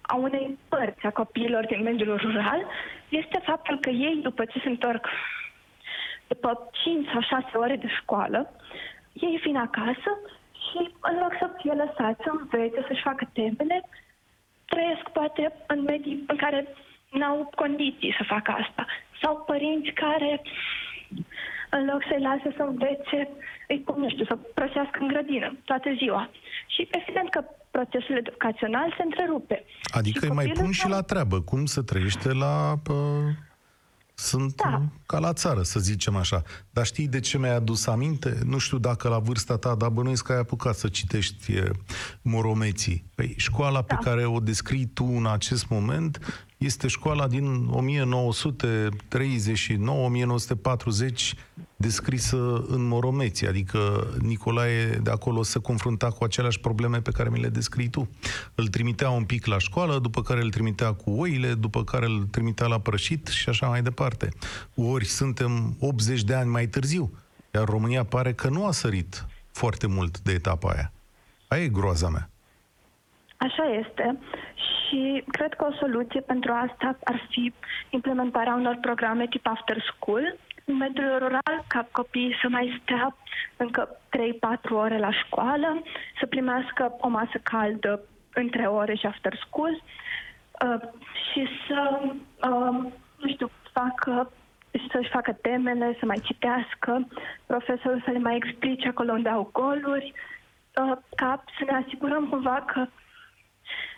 a 0.00 0.14
unei 0.14 0.58
părți 0.68 1.06
a 1.06 1.10
copiilor 1.10 1.66
din 1.66 1.82
mediul 1.82 2.16
rural 2.16 2.66
este 3.08 3.40
faptul 3.44 3.78
că 3.80 3.90
ei, 3.90 4.20
după 4.22 4.44
ce 4.44 4.60
se 4.60 4.68
întorc 4.68 5.06
după 6.26 6.70
5 6.72 7.08
sau 7.12 7.20
6 7.20 7.56
ore 7.56 7.76
de 7.76 7.88
școală, 8.00 8.50
ei 9.12 9.40
vin 9.44 9.56
acasă 9.56 10.10
și 10.64 10.80
în 11.00 11.18
loc 11.22 11.32
să 11.38 11.50
fie 11.58 11.72
lăsați 11.72 12.22
să 12.24 12.30
învețe, 12.30 12.84
să-și 12.88 13.02
facă 13.02 13.28
temele, 13.32 13.88
trăiesc 14.64 15.04
poate 15.12 15.52
în 15.66 15.82
medii 15.82 16.24
în 16.26 16.36
care 16.36 16.68
n-au 17.10 17.52
condiții 17.54 18.14
să 18.18 18.24
facă 18.34 18.50
asta. 18.50 18.86
Sau 19.22 19.36
părinți 19.46 19.90
care, 19.90 20.42
în 21.76 21.84
loc 21.90 22.00
să-i 22.08 22.26
lase 22.28 22.48
să 22.56 22.62
învețe, 22.62 23.18
îi 23.68 23.80
pun, 23.86 23.96
nu 24.02 24.08
știu, 24.10 24.24
să 24.24 24.36
prosească 24.58 24.96
în 25.00 25.08
grădină 25.12 25.48
toată 25.64 25.88
ziua. 26.00 26.22
Și 26.74 26.88
evident 27.00 27.28
că 27.30 27.40
procesul 27.70 28.16
educațional 28.16 28.94
se 28.96 29.02
întrerupe. 29.02 29.64
Adică 29.98 30.26
îi 30.26 30.38
mai 30.40 30.46
pun 30.46 30.70
și 30.70 30.88
la 30.88 31.02
treabă, 31.02 31.40
cum 31.40 31.64
să 31.64 31.82
trăiește 31.82 32.32
la 32.32 32.54
pă, 32.82 32.94
sunt 34.14 34.54
da. 34.54 34.82
ca 35.06 35.18
la 35.18 35.32
țară, 35.32 35.62
să 35.62 35.80
zicem 35.80 36.16
așa. 36.16 36.42
Dar 36.70 36.84
știi 36.84 37.08
de 37.08 37.20
ce 37.20 37.38
mi-ai 37.38 37.54
adus 37.54 37.86
aminte? 37.86 38.38
Nu 38.44 38.58
știu 38.58 38.78
dacă 38.78 39.08
la 39.08 39.18
vârsta 39.18 39.56
ta, 39.56 39.74
dar 39.74 39.88
bănuiesc 39.88 40.24
că 40.24 40.32
ai 40.32 40.38
apucat 40.38 40.74
să 40.74 40.88
citești 40.88 41.52
Moromeții. 42.22 43.04
Păi, 43.14 43.34
școala 43.36 43.84
da. 43.86 43.94
pe 43.94 43.96
care 44.04 44.24
o 44.24 44.40
descrii 44.40 44.86
tu 44.86 45.04
în 45.04 45.26
acest 45.26 45.68
moment 45.68 46.44
este 46.64 46.86
școala 46.86 47.26
din 47.26 47.70
1939-1940 51.30 51.32
descrisă 51.76 52.64
în 52.68 52.86
Moromeții, 52.86 53.46
adică 53.46 54.06
Nicolae 54.18 55.00
de 55.02 55.10
acolo 55.10 55.42
se 55.42 55.58
confrunta 55.58 56.10
cu 56.10 56.24
aceleași 56.24 56.60
probleme 56.60 57.00
pe 57.00 57.10
care 57.10 57.28
mi 57.28 57.40
le 57.40 57.48
descrii 57.48 57.88
tu. 57.88 58.08
Îl 58.54 58.68
trimitea 58.68 59.10
un 59.10 59.24
pic 59.24 59.46
la 59.46 59.58
școală, 59.58 59.98
după 59.98 60.22
care 60.22 60.40
îl 60.40 60.50
trimitea 60.50 60.92
cu 60.92 61.10
oile, 61.10 61.54
după 61.54 61.84
care 61.84 62.06
îl 62.06 62.26
trimitea 62.30 62.66
la 62.66 62.78
prășit 62.78 63.26
și 63.26 63.48
așa 63.48 63.68
mai 63.68 63.82
departe. 63.82 64.28
Ori 64.74 65.04
suntem 65.04 65.76
80 65.80 66.22
de 66.22 66.34
ani 66.34 66.50
mai 66.50 66.66
târziu, 66.66 67.12
iar 67.54 67.64
România 67.64 68.04
pare 68.04 68.32
că 68.32 68.48
nu 68.48 68.66
a 68.66 68.72
sărit 68.72 69.26
foarte 69.52 69.86
mult 69.86 70.20
de 70.20 70.32
etapa 70.32 70.70
aia. 70.70 70.92
Aia 71.48 71.62
e 71.62 71.68
groaza 71.68 72.08
mea. 72.08 72.31
Așa 73.46 73.64
este. 73.64 74.18
Și 74.54 75.24
cred 75.30 75.54
că 75.54 75.64
o 75.64 75.74
soluție 75.74 76.20
pentru 76.20 76.52
asta 76.52 76.98
ar 77.04 77.26
fi 77.30 77.52
implementarea 77.90 78.54
unor 78.54 78.78
programe 78.80 79.26
tip 79.26 79.46
after 79.46 79.76
school. 79.80 80.36
În 80.64 80.76
mediul 80.76 81.18
rural, 81.18 81.64
ca 81.66 81.88
copiii 81.92 82.38
să 82.42 82.48
mai 82.48 82.80
stea 82.82 83.16
încă 83.56 83.88
3-4 84.68 84.70
ore 84.70 84.98
la 84.98 85.12
școală, 85.12 85.82
să 86.20 86.26
primească 86.26 86.96
o 87.00 87.08
masă 87.08 87.38
caldă 87.42 88.00
între 88.34 88.66
ore 88.66 88.94
și 88.94 89.06
after 89.06 89.34
school 89.46 89.82
uh, 90.64 90.80
și 91.30 91.48
să, 91.66 92.00
uh, 92.02 92.92
nu 93.16 93.28
știu, 93.28 93.50
facă 93.72 94.32
să-și 94.92 95.10
facă 95.10 95.32
temele, 95.32 95.96
să 95.98 96.06
mai 96.06 96.20
citească, 96.22 97.08
profesorul 97.46 98.02
să 98.04 98.10
le 98.10 98.18
mai 98.18 98.36
explice 98.36 98.88
acolo 98.88 99.12
unde 99.12 99.28
au 99.28 99.50
goluri, 99.52 100.12
uh, 100.76 100.96
ca 101.16 101.44
să 101.58 101.64
ne 101.64 101.84
asigurăm 101.84 102.28
cumva 102.28 102.64
că 102.66 102.86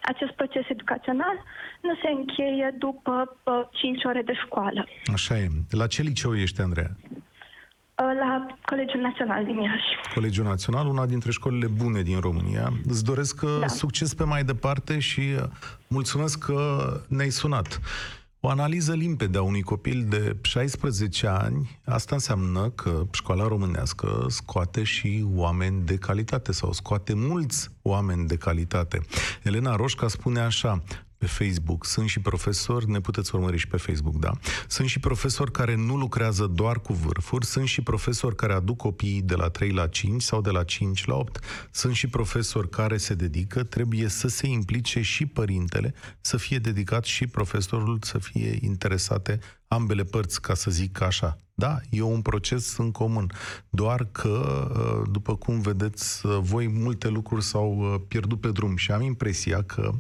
acest 0.03 0.33
proces 0.33 0.65
educațional 0.69 1.37
nu 1.81 1.95
se 2.03 2.09
încheie 2.11 2.75
după 2.79 3.39
uh, 3.43 3.53
5 3.73 4.05
ore 4.05 4.23
de 4.23 4.33
școală. 4.45 4.87
Așa 5.13 5.39
e. 5.39 5.49
La 5.71 5.87
ce 5.87 6.03
liceu 6.03 6.37
ești, 6.37 6.61
Andreea? 6.61 6.91
Uh, 7.97 8.11
la 8.19 8.47
Colegiul 8.65 9.01
Național 9.01 9.45
din 9.45 9.57
Iași. 9.57 10.13
Colegiul 10.15 10.47
Național, 10.47 10.87
una 10.87 11.07
dintre 11.07 11.31
școlile 11.31 11.67
bune 11.67 12.03
din 12.03 12.21
România. 12.21 12.73
Îți 12.89 13.05
doresc 13.05 13.43
uh, 13.43 13.57
da. 13.61 13.67
succes 13.67 14.15
pe 14.15 14.25
mai 14.25 14.45
departe 14.45 14.99
și 14.99 15.21
uh, 15.21 15.43
mulțumesc 15.89 16.45
că 16.45 16.87
ne-ai 17.09 17.31
sunat. 17.31 17.81
O 18.47 18.49
analiză 18.49 18.95
limpede 18.95 19.39
a 19.39 19.43
unui 19.43 19.63
copil 19.63 20.07
de 20.09 20.37
16 20.41 21.27
ani, 21.27 21.81
asta 21.85 22.15
înseamnă 22.15 22.71
că 22.71 23.07
școala 23.11 23.49
românească 23.49 24.27
scoate 24.29 24.83
și 24.83 25.27
oameni 25.35 25.85
de 25.85 25.97
calitate 25.97 26.53
sau 26.53 26.73
scoate 26.73 27.15
mulți 27.15 27.71
oameni 27.83 28.27
de 28.27 28.37
calitate. 28.37 29.01
Elena 29.43 29.77
Roșca 29.77 30.09
spune 30.09 30.41
așa, 30.41 30.83
pe 31.25 31.45
Facebook. 31.45 31.87
Sunt 31.87 32.09
și 32.09 32.21
profesori, 32.21 32.91
ne 32.91 33.01
puteți 33.01 33.35
urmări 33.35 33.57
și 33.57 33.67
pe 33.67 33.77
Facebook, 33.77 34.15
da. 34.15 34.31
Sunt 34.69 34.89
și 34.89 35.01
profesori 35.01 35.53
care 35.53 35.75
nu 35.75 35.97
lucrează 35.97 36.47
doar 36.47 36.81
cu 36.81 36.93
vârfuri, 36.93 37.47
sunt 37.47 37.67
și 37.67 37.83
profesori 37.83 38.37
care 38.37 38.53
aduc 38.53 38.77
copiii 38.77 39.23
de 39.23 39.35
la 39.35 39.49
3 39.49 39.71
la 39.71 39.87
5 39.87 40.23
sau 40.23 40.41
de 40.41 40.51
la 40.51 40.65
5 40.65 41.05
la 41.05 41.15
8. 41.15 41.45
Sunt 41.71 41.95
și 41.95 42.07
profesori 42.07 42.71
care 42.71 42.97
se 42.97 43.15
dedică, 43.15 43.63
trebuie 43.63 44.09
să 44.09 44.29
se 44.29 44.47
implice 44.47 45.01
și 45.01 45.27
părintele, 45.27 45.95
să 46.21 46.37
fie 46.37 46.59
dedicat 46.59 47.05
și 47.05 47.27
profesorul, 47.27 47.99
să 48.03 48.19
fie 48.19 48.59
interesate 48.61 49.39
ambele 49.75 50.05
părți, 50.05 50.41
ca 50.41 50.55
să 50.55 50.71
zic 50.71 51.01
așa. 51.01 51.39
Da, 51.57 51.79
e 51.91 52.03
un 52.03 52.23
proces 52.23 52.77
în 52.77 52.91
comun. 52.91 53.33
Doar 53.71 54.09
că, 54.13 54.69
uh, 54.77 55.09
după 55.11 55.37
cum 55.37 55.61
vedeți, 55.61 56.27
uh, 56.27 56.39
voi 56.41 56.69
multe 56.69 57.09
lucruri 57.09 57.45
s-au 57.45 57.79
uh, 57.79 58.01
pierdut 58.09 58.41
pe 58.41 58.51
drum 58.51 58.77
și 58.77 58.91
am 58.91 59.03
impresia 59.03 59.63
că 59.63 59.91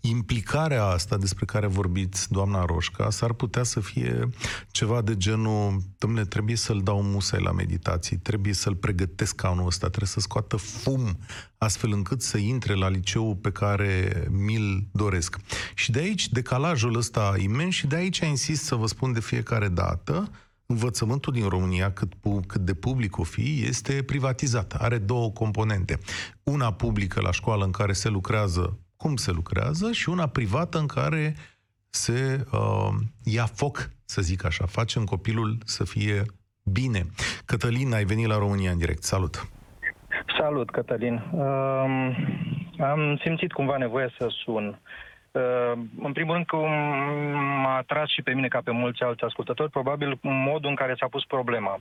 implicarea 0.00 0.84
asta 0.84 1.16
despre 1.16 1.44
care 1.44 1.66
vorbiți, 1.66 2.30
doamna 2.30 2.64
Roșca, 2.64 3.10
s-ar 3.10 3.32
putea 3.32 3.62
să 3.62 3.80
fie 3.80 4.28
ceva 4.70 5.02
de 5.02 5.16
genul, 5.16 5.82
domnule, 5.98 6.24
trebuie 6.24 6.56
să-l 6.56 6.80
dau 6.82 7.02
musai 7.02 7.42
la 7.42 7.52
meditații, 7.52 8.16
trebuie 8.16 8.52
să-l 8.52 8.74
pregătesc 8.74 9.44
anul 9.44 9.66
ăsta, 9.66 9.86
trebuie 9.86 10.08
să 10.08 10.20
scoată 10.20 10.56
fum, 10.56 11.18
astfel 11.62 11.92
încât 11.92 12.22
să 12.22 12.36
intre 12.36 12.74
la 12.74 12.88
liceul 12.88 13.34
pe 13.34 13.50
care 13.50 14.24
mi-l 14.30 14.86
doresc. 14.92 15.36
Și 15.74 15.90
de 15.90 15.98
aici 15.98 16.28
decalajul 16.28 16.96
ăsta 16.96 17.34
imens 17.38 17.74
și 17.74 17.86
de 17.86 17.96
aici 17.96 18.18
insist 18.18 18.64
să 18.64 18.74
vă 18.74 18.86
spun 18.86 19.12
de 19.12 19.20
fiecare 19.20 19.68
dată, 19.68 20.30
învățământul 20.66 21.32
din 21.32 21.48
România, 21.48 21.92
cât, 21.92 22.12
cât 22.46 22.60
de 22.60 22.74
public 22.74 23.18
o 23.18 23.22
fi, 23.22 23.62
este 23.66 24.02
privatizat. 24.02 24.74
Are 24.74 24.98
două 24.98 25.30
componente. 25.30 25.98
Una 26.42 26.72
publică 26.72 27.20
la 27.20 27.30
școală 27.30 27.64
în 27.64 27.70
care 27.70 27.92
se 27.92 28.08
lucrează 28.08 28.78
cum 28.96 29.16
se 29.16 29.30
lucrează 29.30 29.92
și 29.92 30.08
una 30.08 30.26
privată 30.26 30.78
în 30.78 30.86
care 30.86 31.36
se 31.90 32.46
uh, 32.52 32.88
ia 33.22 33.46
foc, 33.46 33.90
să 34.04 34.22
zic 34.22 34.44
așa, 34.44 34.66
facem 34.66 35.04
copilul 35.04 35.58
să 35.64 35.84
fie 35.84 36.24
bine. 36.62 37.06
Cătălin, 37.44 37.92
ai 37.92 38.04
venit 38.04 38.26
la 38.26 38.38
România 38.38 38.70
în 38.70 38.78
direct. 38.78 39.02
Salut! 39.02 39.48
Salut, 40.38 40.70
Cătălin. 40.70 41.22
Uh, 41.32 41.44
am 42.78 43.18
simțit 43.22 43.52
cumva 43.52 43.76
nevoie 43.76 44.14
să 44.18 44.26
sun. 44.44 44.78
Uh, 45.30 45.72
în 46.02 46.12
primul 46.12 46.34
rând 46.34 46.46
că 46.46 46.56
m-a 47.62 47.76
atras 47.76 48.08
și 48.08 48.22
pe 48.22 48.32
mine 48.32 48.48
ca 48.48 48.60
pe 48.64 48.70
mulți 48.70 49.02
alți 49.02 49.24
ascultători, 49.24 49.70
probabil 49.70 50.18
modul 50.20 50.68
în 50.68 50.74
care 50.74 50.94
s-a 50.98 51.06
pus 51.06 51.24
problema. 51.24 51.78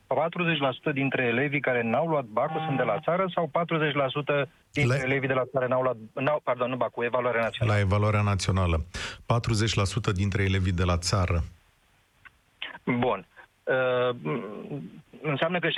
40% 0.92 0.94
dintre 0.94 1.24
elevii 1.24 1.60
care 1.60 1.82
n-au 1.84 2.08
luat 2.08 2.24
bacul 2.24 2.62
sunt 2.66 2.78
de 2.78 2.84
la 2.84 3.00
țară 3.00 3.26
sau 3.34 3.50
40% 4.44 4.50
dintre 4.72 4.98
la... 4.98 5.04
elevii 5.04 5.28
de 5.28 5.34
la 5.34 5.46
țară 5.52 5.68
n-au 5.68 5.82
luat, 5.82 5.98
n-au, 6.14 6.42
pardon, 6.44 6.70
nu 6.70 6.76
bacul, 6.76 7.04
evaluarea 7.04 7.42
națională? 7.42 7.78
La 7.78 7.84
evaluarea 7.84 8.22
națională. 8.22 8.86
40% 10.12 10.14
dintre 10.14 10.44
elevii 10.44 10.72
de 10.72 10.84
la 10.84 10.98
țară. 10.98 11.44
Bun. 12.84 13.26
Uh, 13.64 14.16
înseamnă 15.22 15.60
că 15.60 15.68
60% 15.68 15.72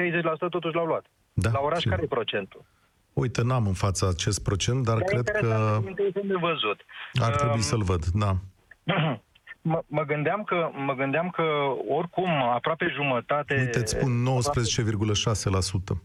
totuși 0.50 0.76
l-au 0.76 0.86
luat. 0.86 1.06
Da, 1.34 1.50
la 1.52 1.60
oraș, 1.60 1.84
care 1.84 2.02
e 2.04 2.08
procentul? 2.08 2.66
Uite, 3.14 3.42
n-am 3.42 3.68
în 3.68 3.74
fața 3.74 4.08
acest 4.08 4.44
procent, 4.44 4.84
dar 4.86 4.98
cred 4.98 5.30
că 5.30 5.80
de 6.24 6.36
văzut. 6.40 6.86
ar 7.22 7.36
trebui 7.36 7.56
um, 7.56 7.62
să-l 7.62 7.84
văd, 7.84 8.06
da. 8.06 8.36
Mă, 9.66 9.84
mă, 9.88 10.04
gândeam 10.04 10.44
că, 10.44 10.70
mă 10.74 10.94
gândeam 10.94 11.30
că 11.30 11.44
oricum 11.88 12.30
aproape 12.30 12.88
jumătate... 12.94 13.56
Uite, 13.60 13.80
îți 13.80 13.98
spun 13.98 14.26
19,6%. 15.94 15.98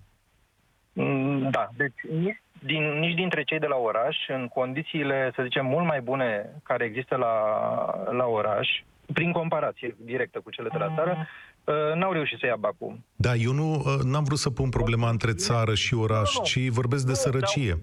Mm, 0.93 1.51
da, 1.51 1.69
deci 1.77 1.95
nici, 2.21 2.43
din, 2.65 2.99
nici 2.99 3.15
dintre 3.15 3.43
cei 3.43 3.59
de 3.59 3.67
la 3.67 3.77
oraș, 3.77 4.17
în 4.29 4.49
condițiile, 4.49 5.33
să 5.35 5.43
zicem, 5.43 5.67
mult 5.67 5.87
mai 5.87 6.01
bune 6.01 6.51
care 6.63 6.85
există 6.85 7.17
la, 7.17 7.33
la 8.13 8.25
oraș, 8.25 8.69
prin 9.13 9.33
comparație 9.33 9.97
directă 10.05 10.41
cu 10.41 10.51
cele 10.51 10.69
de 10.73 10.79
la 10.79 10.93
țară, 10.95 11.17
Uh, 11.19 11.27
n-au 11.95 12.13
reușit 12.13 12.39
să 12.39 12.47
ia 12.47 12.57
Baku. 12.57 12.99
Da, 13.17 13.35
eu 13.35 13.53
nu 13.53 13.75
uh, 13.75 14.03
n-am 14.05 14.25
vrut 14.25 14.39
să 14.39 14.51
pun 14.51 14.69
problema 14.69 15.09
între 15.09 15.33
țară 15.33 15.75
și 15.75 15.95
oraș, 15.95 16.35
nu, 16.35 16.41
nu. 16.41 16.45
ci 16.45 16.69
vorbesc 16.69 17.07
de 17.07 17.15
sărăcie. 17.15 17.75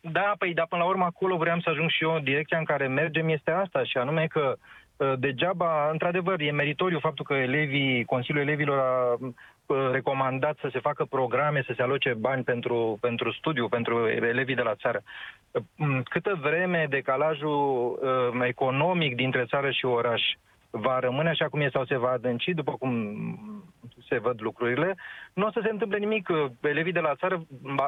Da, 0.00 0.10
da, 0.10 0.34
păi, 0.38 0.54
dar 0.54 0.66
până 0.68 0.82
la 0.82 0.88
urmă 0.88 1.04
acolo 1.04 1.36
vreau 1.36 1.60
să 1.60 1.70
ajung 1.70 1.90
și 1.90 2.04
eu, 2.04 2.18
direcția 2.18 2.58
în 2.58 2.64
care 2.64 2.86
mergem 2.86 3.28
este 3.28 3.50
asta, 3.50 3.84
și 3.84 3.96
anume 3.96 4.26
că 4.26 4.56
uh, 4.96 5.12
degeaba, 5.18 5.88
într-adevăr, 5.90 6.40
e 6.40 6.50
meritoriu 6.50 6.98
faptul 6.98 7.24
că 7.24 7.34
elevii, 7.34 8.04
Consiliul 8.04 8.46
Elevilor 8.48 8.78
a 8.78 9.16
recomandat 9.92 10.56
să 10.60 10.68
se 10.72 10.78
facă 10.78 11.04
programe, 11.04 11.62
să 11.66 11.72
se 11.76 11.82
aloce 11.82 12.14
bani 12.14 12.42
pentru, 12.42 12.98
pentru 13.00 13.32
studiu, 13.32 13.68
pentru 13.68 14.08
elevii 14.08 14.54
de 14.54 14.62
la 14.62 14.74
țară. 14.74 15.02
Câtă 16.04 16.38
vreme 16.40 16.86
decalajul 16.88 17.98
uh, 18.32 18.46
economic 18.46 19.14
dintre 19.14 19.44
țară 19.48 19.70
și 19.70 19.84
oraș 19.84 20.22
uh, 20.22 20.49
va 20.70 20.98
rămâne 20.98 21.28
așa 21.28 21.48
cum 21.48 21.60
e 21.60 21.68
sau 21.72 21.84
se 21.84 21.96
va 21.96 22.10
adânci, 22.10 22.50
după 22.54 22.72
cum 22.72 22.92
se 24.08 24.18
văd 24.18 24.40
lucrurile, 24.40 24.96
nu 25.32 25.46
o 25.46 25.50
să 25.50 25.60
se 25.62 25.70
întâmple 25.70 25.98
nimic. 25.98 26.28
Elevii 26.60 26.92
de 26.92 27.00
la 27.00 27.14
țară, 27.14 27.46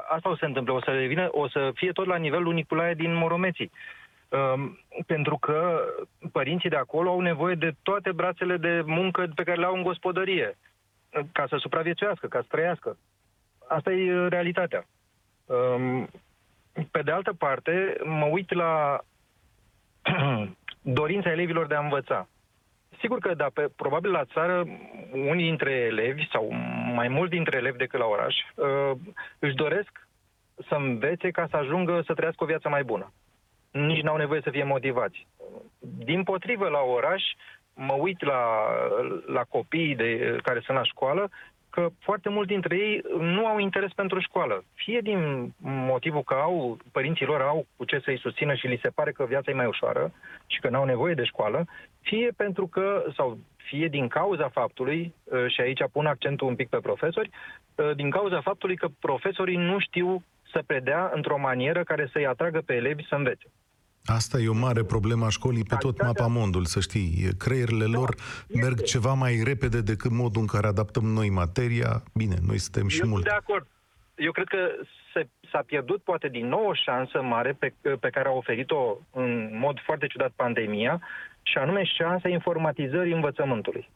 asta 0.08 0.28
o 0.28 0.32
să 0.32 0.38
se 0.40 0.46
întâmple, 0.46 0.72
o 0.72 0.80
să, 0.80 0.90
revină, 0.90 1.28
o 1.30 1.48
să 1.48 1.70
fie 1.74 1.92
tot 1.92 2.06
la 2.06 2.16
nivelul 2.16 2.46
uniculae 2.46 2.94
din 2.94 3.14
Moromeții. 3.14 3.70
Um, 4.28 4.78
pentru 5.06 5.36
că 5.36 5.84
părinții 6.32 6.68
de 6.68 6.76
acolo 6.76 7.10
au 7.10 7.20
nevoie 7.20 7.54
de 7.54 7.74
toate 7.82 8.12
brațele 8.12 8.56
de 8.56 8.82
muncă 8.86 9.32
pe 9.34 9.42
care 9.42 9.60
le 9.60 9.66
au 9.66 9.74
în 9.74 9.82
gospodărie, 9.82 10.58
ca 11.32 11.46
să 11.48 11.56
supraviețuiască, 11.56 12.26
ca 12.26 12.40
să 12.40 12.46
trăiască. 12.48 12.96
Asta 13.68 13.92
e 13.92 14.28
realitatea. 14.28 14.86
Um, 15.44 16.08
pe 16.90 17.02
de 17.02 17.10
altă 17.10 17.32
parte, 17.32 17.96
mă 18.04 18.24
uit 18.24 18.52
la 18.52 19.00
dorința 21.00 21.30
elevilor 21.30 21.66
de 21.66 21.74
a 21.74 21.82
învăța. 21.82 22.28
Sigur 22.98 23.18
că, 23.18 23.34
da, 23.34 23.46
pe, 23.54 23.68
probabil 23.76 24.10
la 24.10 24.24
țară, 24.24 24.66
unii 25.12 25.44
dintre 25.44 25.72
elevi, 25.72 26.28
sau 26.32 26.52
mai 26.94 27.08
mulți 27.08 27.34
dintre 27.34 27.56
elevi 27.56 27.78
decât 27.78 27.98
la 27.98 28.06
oraș, 28.06 28.34
uh, 28.54 28.90
își 29.38 29.54
doresc 29.54 30.08
să 30.68 30.74
învețe 30.74 31.30
ca 31.30 31.46
să 31.50 31.56
ajungă 31.56 32.02
să 32.06 32.14
trăiască 32.14 32.44
o 32.44 32.46
viață 32.46 32.68
mai 32.68 32.84
bună. 32.84 33.12
Nici 33.70 34.02
n-au 34.02 34.16
nevoie 34.16 34.40
să 34.40 34.50
fie 34.50 34.64
motivați. 34.64 35.26
Din 35.80 36.22
potrivă, 36.22 36.68
la 36.68 36.80
oraș, 36.80 37.22
mă 37.74 37.92
uit 37.92 38.24
la, 38.24 38.42
la 39.26 39.42
copiii 39.48 39.96
de, 39.96 40.38
care 40.42 40.60
sunt 40.60 40.76
la 40.76 40.84
școală 40.84 41.30
că 41.74 41.88
foarte 41.98 42.28
mulți 42.28 42.52
dintre 42.52 42.76
ei 42.76 43.02
nu 43.18 43.46
au 43.46 43.58
interes 43.58 43.92
pentru 43.92 44.20
școală. 44.20 44.64
Fie 44.74 45.00
din 45.00 45.52
motivul 45.62 46.22
că 46.22 46.34
au, 46.34 46.76
părinții 46.92 47.26
lor 47.26 47.40
au 47.40 47.66
cu 47.76 47.84
ce 47.84 48.00
să-i 48.04 48.18
susțină 48.18 48.54
și 48.54 48.66
li 48.66 48.78
se 48.82 48.88
pare 48.88 49.12
că 49.12 49.24
viața 49.24 49.50
e 49.50 49.54
mai 49.54 49.66
ușoară 49.66 50.12
și 50.46 50.60
că 50.60 50.68
n-au 50.68 50.84
nevoie 50.84 51.14
de 51.14 51.24
școală, 51.24 51.64
fie 52.00 52.30
pentru 52.36 52.66
că, 52.66 53.04
sau 53.16 53.38
fie 53.56 53.88
din 53.88 54.08
cauza 54.08 54.48
faptului, 54.48 55.14
ă, 55.32 55.48
și 55.48 55.60
aici 55.60 55.82
pun 55.92 56.06
accentul 56.06 56.48
un 56.48 56.54
pic 56.54 56.68
pe 56.68 56.78
profesori, 56.78 57.30
ă, 57.78 57.94
din 57.94 58.10
cauza 58.10 58.40
faptului 58.40 58.76
că 58.76 58.88
profesorii 59.00 59.56
nu 59.56 59.78
știu 59.78 60.22
să 60.52 60.62
predea 60.66 61.10
într-o 61.14 61.38
manieră 61.38 61.82
care 61.82 62.08
să-i 62.12 62.26
atragă 62.26 62.60
pe 62.66 62.74
elevi 62.74 63.06
să 63.06 63.14
învețe. 63.14 63.46
Asta 64.04 64.38
e 64.38 64.48
o 64.48 64.54
mare 64.54 64.82
problemă 64.84 65.24
a 65.24 65.28
școlii 65.28 65.64
pe 65.64 65.76
tot 65.78 66.02
mapa 66.02 66.26
mondul, 66.26 66.64
să 66.64 66.80
știi. 66.80 67.28
Creierile 67.38 67.84
da, 67.84 67.98
lor 67.98 68.14
este. 68.48 68.62
merg 68.62 68.82
ceva 68.82 69.12
mai 69.12 69.42
repede 69.44 69.80
decât 69.80 70.10
modul 70.10 70.40
în 70.40 70.46
care 70.46 70.66
adaptăm 70.66 71.04
noi 71.04 71.30
materia. 71.30 72.02
Bine, 72.14 72.36
noi 72.46 72.58
suntem 72.58 72.88
și 72.88 73.00
Eu 73.00 73.08
mult. 73.08 73.24
de 73.24 73.30
acord. 73.30 73.66
Eu 74.14 74.32
cred 74.32 74.46
că 74.46 74.58
se, 75.12 75.28
s-a 75.50 75.62
pierdut 75.66 76.02
poate 76.02 76.28
din 76.28 76.48
nou 76.48 76.66
o 76.66 76.74
șansă 76.74 77.22
mare 77.22 77.52
pe, 77.52 77.74
pe 78.00 78.10
care 78.10 78.28
a 78.28 78.32
oferit-o 78.32 78.96
în 79.10 79.58
mod 79.58 79.78
foarte 79.84 80.06
ciudat 80.06 80.32
pandemia, 80.36 81.00
și 81.42 81.58
anume 81.58 81.84
șansa 81.84 82.28
informatizării 82.28 83.12
învățământului. 83.12 83.88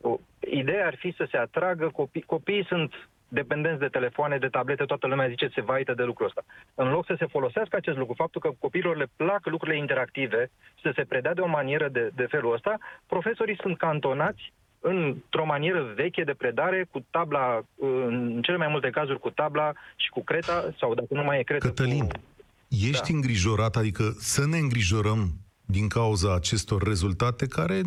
O, 0.00 0.18
ideea 0.50 0.86
ar 0.86 0.96
fi 0.98 1.14
să 1.16 1.28
se 1.30 1.36
atragă 1.36 1.88
copii. 1.88 2.22
Copiii 2.22 2.66
sunt 2.66 2.92
dependenți 3.28 3.80
de 3.80 3.86
telefoane, 3.86 4.38
de 4.38 4.46
tablete, 4.46 4.84
toată 4.84 5.06
lumea 5.06 5.28
zice 5.28 5.50
se 5.54 5.60
vaită 5.60 5.94
de 5.94 6.02
lucrul 6.02 6.26
ăsta. 6.26 6.44
În 6.74 6.88
loc 6.90 7.06
să 7.06 7.14
se 7.18 7.26
folosească 7.26 7.76
acest 7.76 7.96
lucru, 7.96 8.14
faptul 8.14 8.40
că 8.40 8.50
copiilor 8.58 8.96
le 8.96 9.08
plac 9.16 9.46
lucrurile 9.46 9.78
interactive, 9.78 10.50
să 10.82 10.92
se 10.94 11.02
predea 11.02 11.34
de 11.34 11.40
o 11.40 11.46
manieră 11.46 11.88
de, 11.88 12.10
de 12.14 12.26
felul 12.30 12.54
ăsta, 12.54 12.78
profesorii 13.06 13.58
sunt 13.60 13.78
cantonați 13.78 14.52
într-o 14.80 15.44
manieră 15.44 15.92
veche 15.94 16.22
de 16.22 16.32
predare, 16.32 16.86
cu 16.90 17.04
tabla, 17.10 17.62
în 17.78 18.42
cele 18.42 18.56
mai 18.56 18.68
multe 18.70 18.90
cazuri 18.90 19.18
cu 19.20 19.30
tabla 19.30 19.72
și 19.96 20.08
cu 20.10 20.24
creta, 20.24 20.74
sau 20.78 20.94
dacă 20.94 21.14
nu 21.14 21.24
mai 21.24 21.38
e 21.38 21.42
creta... 21.42 21.66
Cătălin, 21.66 22.06
cu... 22.06 22.20
ești 22.68 23.10
da. 23.10 23.14
îngrijorat, 23.16 23.76
adică 23.76 24.14
să 24.18 24.46
ne 24.46 24.58
îngrijorăm 24.58 25.30
din 25.66 25.88
cauza 25.88 26.34
acestor 26.34 26.82
rezultate 26.82 27.46
care 27.46 27.80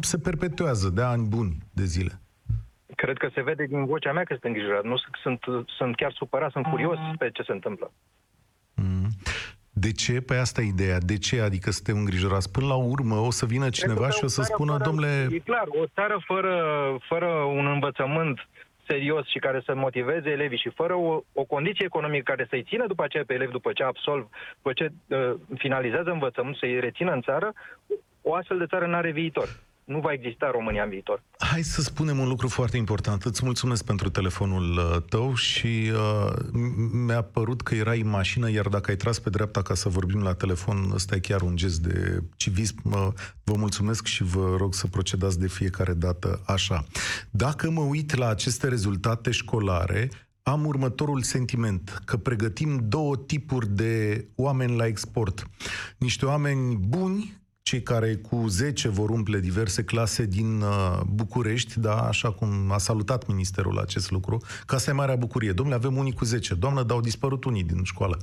se 0.00 0.18
perpetuează 0.18 0.88
de 0.88 1.02
ani 1.02 1.26
buni 1.26 1.56
de 1.72 1.84
zile? 1.84 2.20
Cred 3.02 3.16
că 3.16 3.28
se 3.34 3.42
vede 3.42 3.64
din 3.66 3.84
vocea 3.84 4.12
mea 4.12 4.24
că 4.24 4.32
sunt 4.32 4.44
îngrijorat. 4.44 4.84
Nu 4.84 4.96
sunt, 5.22 5.40
sunt 5.66 5.96
chiar 5.96 6.12
supărat, 6.12 6.50
sunt 6.50 6.66
curios 6.66 6.98
mm. 6.98 7.16
pe 7.16 7.30
ce 7.30 7.42
se 7.42 7.52
întâmplă. 7.52 7.92
Mm. 8.74 9.08
De 9.70 9.92
ce? 9.92 10.20
Păi 10.20 10.38
asta 10.38 10.60
e 10.60 10.64
ideea. 10.64 10.98
De 10.98 11.18
ce? 11.18 11.40
Adică 11.40 11.70
suntem 11.70 11.96
îngrijorați. 11.96 12.52
Până 12.52 12.66
la 12.66 12.74
urmă 12.74 13.14
o 13.14 13.30
să 13.30 13.46
vină 13.46 13.68
cineva 13.68 14.10
și 14.10 14.24
o 14.24 14.26
să 14.26 14.42
spună, 14.42 14.72
fără, 14.72 14.84
domnule... 14.84 15.28
E 15.30 15.38
clar, 15.38 15.66
o 15.68 15.86
țară 15.94 16.22
fără, 16.24 16.54
fără 17.08 17.26
un 17.26 17.66
învățământ 17.66 18.48
serios 18.86 19.26
și 19.26 19.38
care 19.38 19.62
să 19.64 19.74
motiveze 19.74 20.30
elevii 20.30 20.58
și 20.64 20.70
fără 20.74 20.94
o, 20.94 21.22
o 21.32 21.44
condiție 21.44 21.84
economică 21.84 22.30
care 22.32 22.46
să-i 22.50 22.62
țină 22.62 22.86
după 22.86 23.04
aceea 23.04 23.24
pe 23.26 23.34
elevi, 23.34 23.52
după 23.52 23.72
ce 23.72 23.82
absolv, 23.82 24.28
după 24.56 24.72
ce 24.72 24.92
uh, 25.06 25.34
finalizează 25.56 26.10
învățământ, 26.10 26.56
să-i 26.56 26.80
rețină 26.80 27.12
în 27.12 27.22
țară, 27.22 27.52
o 28.22 28.34
astfel 28.34 28.58
de 28.58 28.66
țară 28.66 28.86
nu 28.86 28.94
are 28.94 29.10
viitor. 29.10 29.48
Nu 29.88 30.00
va 30.00 30.12
exista 30.12 30.50
România 30.50 30.82
în 30.82 30.88
viitor. 30.88 31.22
Hai 31.38 31.62
să 31.62 31.82
spunem 31.82 32.18
un 32.18 32.28
lucru 32.28 32.48
foarte 32.48 32.76
important. 32.76 33.22
Îți 33.24 33.44
mulțumesc 33.44 33.84
pentru 33.84 34.08
telefonul 34.08 34.76
uh, 34.76 35.02
tău 35.08 35.34
și 35.34 35.92
uh, 35.92 36.32
mi-a 37.06 37.22
părut 37.22 37.62
că 37.62 37.74
erai 37.74 38.00
în 38.00 38.08
mașină, 38.08 38.50
iar 38.50 38.68
dacă 38.68 38.90
ai 38.90 38.96
tras 38.96 39.18
pe 39.18 39.30
dreapta 39.30 39.62
ca 39.62 39.74
să 39.74 39.88
vorbim 39.88 40.22
la 40.22 40.34
telefon, 40.34 40.90
ăsta 40.94 41.14
e 41.14 41.18
chiar 41.18 41.40
un 41.40 41.56
gest 41.56 41.80
de 41.80 42.22
civism. 42.36 42.80
Uh, 42.84 43.08
vă 43.44 43.54
mulțumesc 43.56 44.06
și 44.06 44.22
vă 44.22 44.54
rog 44.56 44.74
să 44.74 44.86
procedați 44.86 45.38
de 45.38 45.48
fiecare 45.48 45.92
dată 45.92 46.42
așa. 46.46 46.84
Dacă 47.30 47.70
mă 47.70 47.82
uit 47.82 48.14
la 48.14 48.28
aceste 48.28 48.68
rezultate 48.68 49.30
școlare, 49.30 50.10
am 50.42 50.66
următorul 50.66 51.22
sentiment, 51.22 52.02
că 52.04 52.16
pregătim 52.16 52.88
două 52.88 53.16
tipuri 53.16 53.68
de 53.68 54.24
oameni 54.34 54.76
la 54.76 54.86
export. 54.86 55.46
Niște 55.98 56.26
oameni 56.26 56.76
buni, 56.76 57.40
cei 57.68 57.82
care 57.82 58.16
cu 58.16 58.44
10 58.48 58.88
vor 58.88 59.10
umple 59.10 59.40
diverse 59.40 59.84
clase 59.84 60.26
din 60.26 60.60
uh, 60.60 61.00
București, 61.06 61.80
da, 61.80 62.02
așa 62.02 62.32
cum 62.32 62.70
a 62.70 62.78
salutat 62.78 63.26
ministerul 63.26 63.78
acest 63.78 64.10
lucru, 64.10 64.42
că 64.66 64.74
asta 64.74 64.90
e 64.90 64.94
marea 64.94 65.16
bucurie. 65.16 65.52
Domnule, 65.52 65.76
avem 65.76 65.96
unii 65.96 66.12
cu 66.12 66.24
10. 66.24 66.54
Doamnă, 66.54 66.82
dar 66.82 66.96
au 66.96 67.02
dispărut 67.02 67.44
unii 67.44 67.62
din 67.62 67.82
școală. 67.84 68.18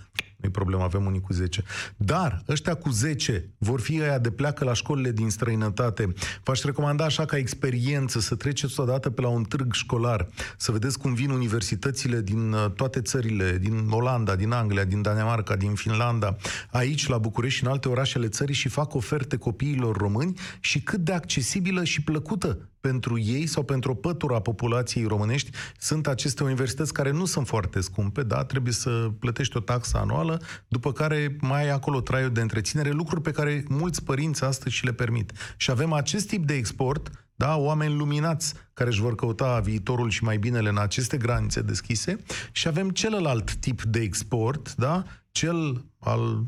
Nu-i 0.45 0.53
problemă, 0.53 0.83
avem 0.83 1.05
unii 1.05 1.21
cu 1.21 1.33
10. 1.33 1.63
Dar 1.97 2.43
ăștia 2.47 2.73
cu 2.73 2.89
10 2.89 3.49
vor 3.57 3.81
fi 3.81 4.01
aia 4.01 4.19
de 4.19 4.31
pleacă 4.31 4.63
la 4.63 4.73
școlile 4.73 5.11
din 5.11 5.29
străinătate. 5.29 6.13
V-aș 6.43 6.61
recomanda 6.61 7.03
așa 7.05 7.25
ca 7.25 7.37
experiență 7.37 8.19
să 8.19 8.35
treceți 8.35 8.79
odată 8.79 9.09
pe 9.09 9.21
la 9.21 9.27
un 9.27 9.43
târg 9.43 9.73
școlar, 9.73 10.27
să 10.57 10.71
vedeți 10.71 10.99
cum 10.99 11.13
vin 11.13 11.29
universitățile 11.29 12.21
din 12.21 12.51
uh, 12.51 12.71
toate 12.71 13.01
țările, 13.01 13.57
din 13.57 13.87
Olanda, 13.89 14.35
din 14.35 14.51
Anglia, 14.51 14.83
din 14.83 15.01
Danemarca, 15.01 15.55
din 15.55 15.73
Finlanda, 15.73 16.35
aici 16.71 17.07
la 17.07 17.17
București 17.17 17.57
și 17.57 17.63
în 17.63 17.69
alte 17.69 17.89
orașele 17.89 18.27
țării 18.27 18.55
și 18.55 18.69
fac 18.69 18.93
oferte 18.93 19.37
copiilor 19.37 19.97
români 19.97 20.39
și 20.59 20.81
cât 20.81 20.99
de 20.99 21.13
accesibilă 21.13 21.83
și 21.83 22.01
plăcută 22.01 22.69
pentru 22.87 23.19
ei 23.19 23.45
sau 23.45 23.63
pentru 23.63 23.91
o 23.91 23.93
pătură 23.93 24.35
a 24.35 24.39
populației 24.39 25.05
românești 25.05 25.49
sunt 25.79 26.07
aceste 26.07 26.43
universități 26.43 26.93
care 26.93 27.11
nu 27.11 27.25
sunt 27.25 27.47
foarte 27.47 27.81
scumpe, 27.81 28.23
da, 28.23 28.43
trebuie 28.43 28.73
să 28.73 28.89
plătești 29.19 29.57
o 29.57 29.59
taxă 29.59 29.97
anuală, 29.97 30.41
după 30.67 30.91
care 30.91 31.37
mai 31.41 31.61
ai 31.61 31.69
acolo 31.69 32.01
traiul 32.01 32.31
de 32.31 32.41
întreținere, 32.41 32.89
lucruri 32.89 33.21
pe 33.21 33.31
care 33.31 33.63
mulți 33.69 34.03
părinți 34.03 34.43
astăzi 34.43 34.75
și 34.75 34.85
le 34.85 34.93
permit. 34.93 35.31
Și 35.57 35.71
avem 35.71 35.93
acest 35.93 36.27
tip 36.27 36.45
de 36.45 36.53
export, 36.53 37.11
da, 37.35 37.55
oameni 37.55 37.95
luminați 37.95 38.53
care 38.73 38.89
își 38.89 39.01
vor 39.01 39.15
căuta 39.15 39.59
viitorul 39.59 40.09
și 40.09 40.23
mai 40.23 40.37
binele 40.37 40.69
în 40.69 40.77
aceste 40.77 41.17
granițe 41.17 41.61
deschise. 41.61 42.17
Și 42.51 42.67
avem 42.67 42.89
celălalt 42.89 43.55
tip 43.55 43.83
de 43.83 43.99
export, 43.99 44.75
da, 44.75 45.03
cel 45.31 45.85
al 45.99 46.43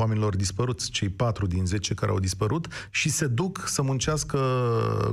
oamenilor 0.00 0.36
dispăruți, 0.36 0.90
cei 0.90 1.08
patru 1.08 1.46
din 1.46 1.66
zece 1.66 1.94
care 1.94 2.10
au 2.10 2.18
dispărut, 2.18 2.66
și 2.90 3.08
se 3.08 3.26
duc 3.26 3.66
să 3.66 3.82
muncească 3.82 4.38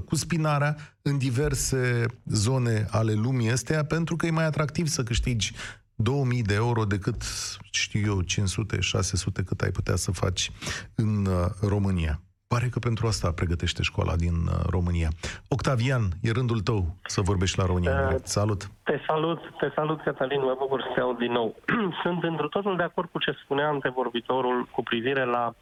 cu 0.05 0.15
spinarea 0.15 0.77
în 1.01 1.17
diverse 1.17 2.05
zone 2.25 2.87
ale 2.89 3.13
lumii 3.13 3.51
astea, 3.51 3.85
pentru 3.85 4.15
că 4.15 4.25
e 4.25 4.31
mai 4.31 4.45
atractiv 4.45 4.87
să 4.87 5.03
câștigi 5.03 5.53
2000 5.95 6.41
de 6.41 6.53
euro 6.53 6.85
decât, 6.85 7.23
știu 7.71 8.01
eu, 8.05 8.21
500, 8.21 8.79
600 8.79 9.43
cât 9.43 9.61
ai 9.61 9.71
putea 9.71 9.95
să 9.95 10.11
faci 10.11 10.51
în 10.95 11.25
uh, 11.25 11.45
România. 11.61 12.21
Pare 12.47 12.67
că 12.67 12.79
pentru 12.79 13.07
asta 13.07 13.31
pregătește 13.31 13.81
școala 13.83 14.15
din 14.15 14.35
uh, 14.47 14.53
România. 14.69 15.09
Octavian, 15.49 16.03
e 16.21 16.31
rândul 16.31 16.59
tău 16.59 16.85
să 17.05 17.21
vorbești 17.21 17.57
la 17.59 17.65
România. 17.65 18.09
Uh, 18.13 18.15
salut! 18.23 18.69
Te 18.83 18.99
salut, 19.07 19.39
te 19.59 19.71
salut, 19.75 20.01
Cătălin, 20.01 20.41
mă 20.41 20.55
bucur 20.57 20.81
să 20.81 20.91
te 20.93 20.99
aud 20.99 21.17
din 21.17 21.31
nou. 21.31 21.55
Sunt 22.03 22.23
într 22.23 22.43
totul 22.43 22.75
de 22.75 22.83
acord 22.83 23.09
cu 23.11 23.19
ce 23.19 23.31
spunea 23.43 23.67
antevorbitorul 23.67 24.67
cu 24.71 24.83
privire 24.83 25.25
la 25.25 25.53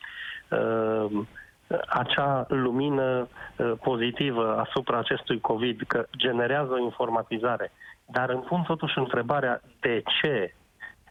uh, 0.49 1.25
acea 1.87 2.45
lumină 2.49 3.27
uh, 3.57 3.71
pozitivă 3.81 4.57
asupra 4.57 4.97
acestui 4.97 5.39
COVID, 5.39 5.81
că 5.87 6.05
generează 6.17 6.71
o 6.71 6.83
informatizare. 6.83 7.71
Dar 8.05 8.29
îmi 8.29 8.41
pun 8.41 8.61
totuși 8.61 8.97
întrebarea 8.97 9.61
de 9.79 10.03
ce 10.21 10.53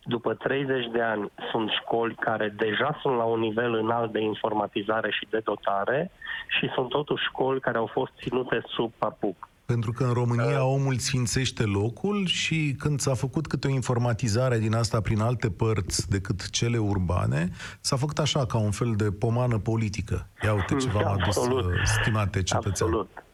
după 0.04 0.34
30 0.34 0.86
de 0.92 1.00
ani 1.00 1.30
sunt 1.50 1.70
școli 1.70 2.14
care 2.14 2.54
deja 2.56 2.98
sunt 3.02 3.16
la 3.16 3.24
un 3.24 3.40
nivel 3.40 3.74
înalt 3.74 4.12
de 4.12 4.20
informatizare 4.20 5.10
și 5.10 5.26
de 5.30 5.40
dotare 5.44 6.10
și 6.58 6.70
sunt 6.74 6.88
totuși 6.88 7.24
școli 7.24 7.60
care 7.60 7.78
au 7.78 7.90
fost 7.92 8.12
ținute 8.22 8.62
sub 8.66 8.92
papuc. 8.98 9.48
Pentru 9.66 9.92
că 9.92 10.04
în 10.04 10.12
România 10.12 10.64
uh. 10.64 10.74
omul 10.76 10.94
sfințește 10.94 11.62
locul 11.62 12.26
și 12.26 12.74
când 12.78 13.00
s-a 13.00 13.14
făcut 13.14 13.46
câte 13.46 13.66
o 13.66 13.70
informatizare 13.70 14.58
din 14.58 14.74
asta 14.74 15.00
prin 15.00 15.20
alte 15.20 15.50
părți 15.50 16.10
decât 16.10 16.50
cele 16.50 16.78
urbane, 16.78 17.48
s-a 17.80 17.96
făcut 17.96 18.18
așa, 18.18 18.46
ca 18.46 18.58
un 18.58 18.70
fel 18.70 18.92
de 18.96 19.10
pomană 19.10 19.58
politică. 19.58 20.26
Ia 20.44 20.52
uite 20.54 20.76
ce 20.76 20.88
v-am 20.88 21.06
adus, 21.06 21.36
uh, 21.36 21.64
stimate 21.84 22.42
cetățeni. 22.42 22.90
Absolut. 22.90 23.24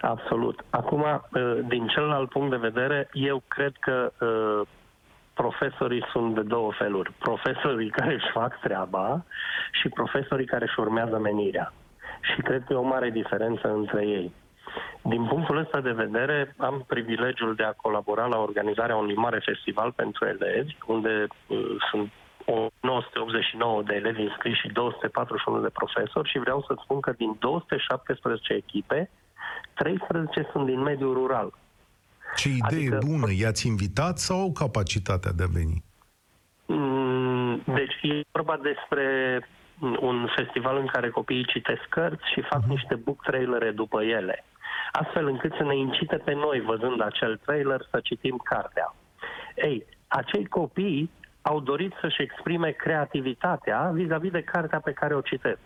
Absolut. 0.00 0.64
Acum, 0.70 1.00
uh, 1.00 1.58
din 1.68 1.86
celălalt 1.86 2.28
punct 2.28 2.50
de 2.50 2.56
vedere, 2.56 3.08
eu 3.12 3.42
cred 3.48 3.72
că 3.80 4.12
uh, 4.20 4.66
profesorii 5.42 6.04
sunt 6.12 6.34
de 6.34 6.42
două 6.42 6.72
feluri. 6.72 7.12
Profesorii 7.18 7.90
care 7.90 8.14
își 8.14 8.30
fac 8.32 8.60
treaba 8.60 9.24
și 9.80 9.88
profesorii 9.88 10.52
care 10.52 10.64
își 10.64 10.80
urmează 10.80 11.18
menirea. 11.18 11.72
Și 12.20 12.40
cred 12.42 12.64
că 12.64 12.72
e 12.72 12.84
o 12.84 12.92
mare 12.94 13.10
diferență 13.10 13.68
între 13.68 14.06
ei. 14.06 14.32
Din 15.02 15.24
punctul 15.26 15.56
ăsta 15.58 15.80
de 15.80 15.92
vedere, 16.04 16.54
am 16.56 16.84
privilegiul 16.86 17.54
de 17.54 17.62
a 17.62 17.72
colabora 17.72 18.26
la 18.26 18.38
organizarea 18.38 18.96
unui 18.96 19.14
mare 19.14 19.40
festival 19.44 19.92
pentru 19.92 20.24
elevi, 20.26 20.76
unde 20.86 21.26
uh, 21.46 21.76
sunt 21.90 22.10
989 22.80 23.82
de 23.82 23.94
elevi 23.94 24.22
înscriși 24.22 24.60
și 24.60 24.68
241 24.68 25.60
de 25.60 25.68
profesori 25.68 26.28
și 26.28 26.38
vreau 26.38 26.64
să 26.66 26.74
spun 26.82 27.00
că 27.00 27.12
din 27.12 27.36
217 27.38 28.52
echipe, 28.52 29.10
13 29.74 30.48
sunt 30.52 30.66
din 30.66 30.80
mediul 30.80 31.14
rural. 31.14 31.52
Ce 32.36 32.48
idee 32.48 32.78
adică, 32.78 32.98
bună! 33.06 33.26
I-ați 33.32 33.66
invitat 33.66 34.18
sau 34.18 34.40
au 34.40 34.52
capacitatea 34.52 35.32
de 35.32 35.42
a 35.42 35.46
veni? 35.46 35.84
Mm, 36.66 37.62
deci 37.64 37.98
e 38.02 38.20
vorba 38.32 38.56
despre 38.62 39.04
un 40.00 40.28
festival 40.36 40.76
în 40.76 40.86
care 40.86 41.10
copiii 41.10 41.46
citesc 41.46 41.86
cărți 41.88 42.32
și 42.32 42.40
fac 42.40 42.62
uh-huh. 42.62 42.68
niște 42.68 42.94
book 42.94 43.22
trailere 43.22 43.70
după 43.70 44.02
ele, 44.02 44.44
astfel 44.92 45.26
încât 45.26 45.52
să 45.56 45.62
ne 45.62 45.76
incite 45.76 46.16
pe 46.16 46.34
noi, 46.34 46.60
văzând 46.60 47.02
acel 47.02 47.40
trailer, 47.44 47.86
să 47.90 48.00
citim 48.02 48.36
cartea. 48.44 48.94
Ei, 49.54 49.86
acei 50.06 50.46
copii 50.46 51.10
au 51.42 51.60
dorit 51.60 51.92
să-și 52.00 52.22
exprime 52.22 52.70
creativitatea 52.70 53.90
vis-a-vis 53.94 54.30
de 54.30 54.42
cartea 54.42 54.80
pe 54.80 54.92
care 54.92 55.14
o 55.14 55.20
citesc, 55.20 55.58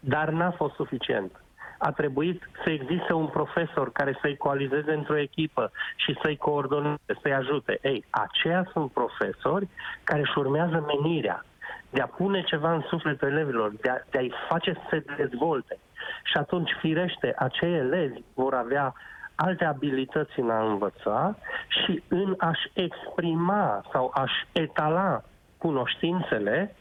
dar 0.00 0.28
n-a 0.28 0.50
fost 0.50 0.74
suficient 0.74 1.40
a 1.78 1.90
trebuit 1.90 2.48
să 2.64 2.70
existe 2.70 3.12
un 3.12 3.26
profesor 3.26 3.92
care 3.92 4.18
să-i 4.20 4.36
coalizeze 4.36 4.92
într-o 4.92 5.18
echipă 5.18 5.70
și 5.96 6.18
să-i 6.22 6.36
coordoneze, 6.36 7.18
să-i 7.22 7.34
ajute. 7.34 7.78
Ei, 7.82 8.04
aceia 8.10 8.68
sunt 8.72 8.92
profesori 8.92 9.68
care 10.04 10.20
își 10.20 10.38
urmează 10.38 10.84
menirea 10.86 11.44
de 11.90 12.00
a 12.00 12.06
pune 12.06 12.42
ceva 12.42 12.72
în 12.72 12.84
sufletul 12.88 13.28
elevilor, 13.28 13.72
de, 13.80 13.88
a, 13.88 13.96
de 14.10 14.18
a-i 14.18 14.32
face 14.48 14.72
să 14.72 14.80
se 14.90 15.04
dezvolte. 15.16 15.78
Și 16.24 16.36
atunci, 16.36 16.70
firește, 16.80 17.34
acei 17.38 17.74
elevi 17.74 18.20
vor 18.34 18.54
avea 18.54 18.94
alte 19.34 19.64
abilități 19.64 20.40
în 20.40 20.50
a 20.50 20.64
învăța 20.64 21.36
și 21.68 22.02
în 22.08 22.34
a-și 22.38 22.70
exprima 22.72 23.84
sau 23.92 24.10
a-și 24.14 24.46
etala 24.52 25.22
cunoștințele 25.58 26.74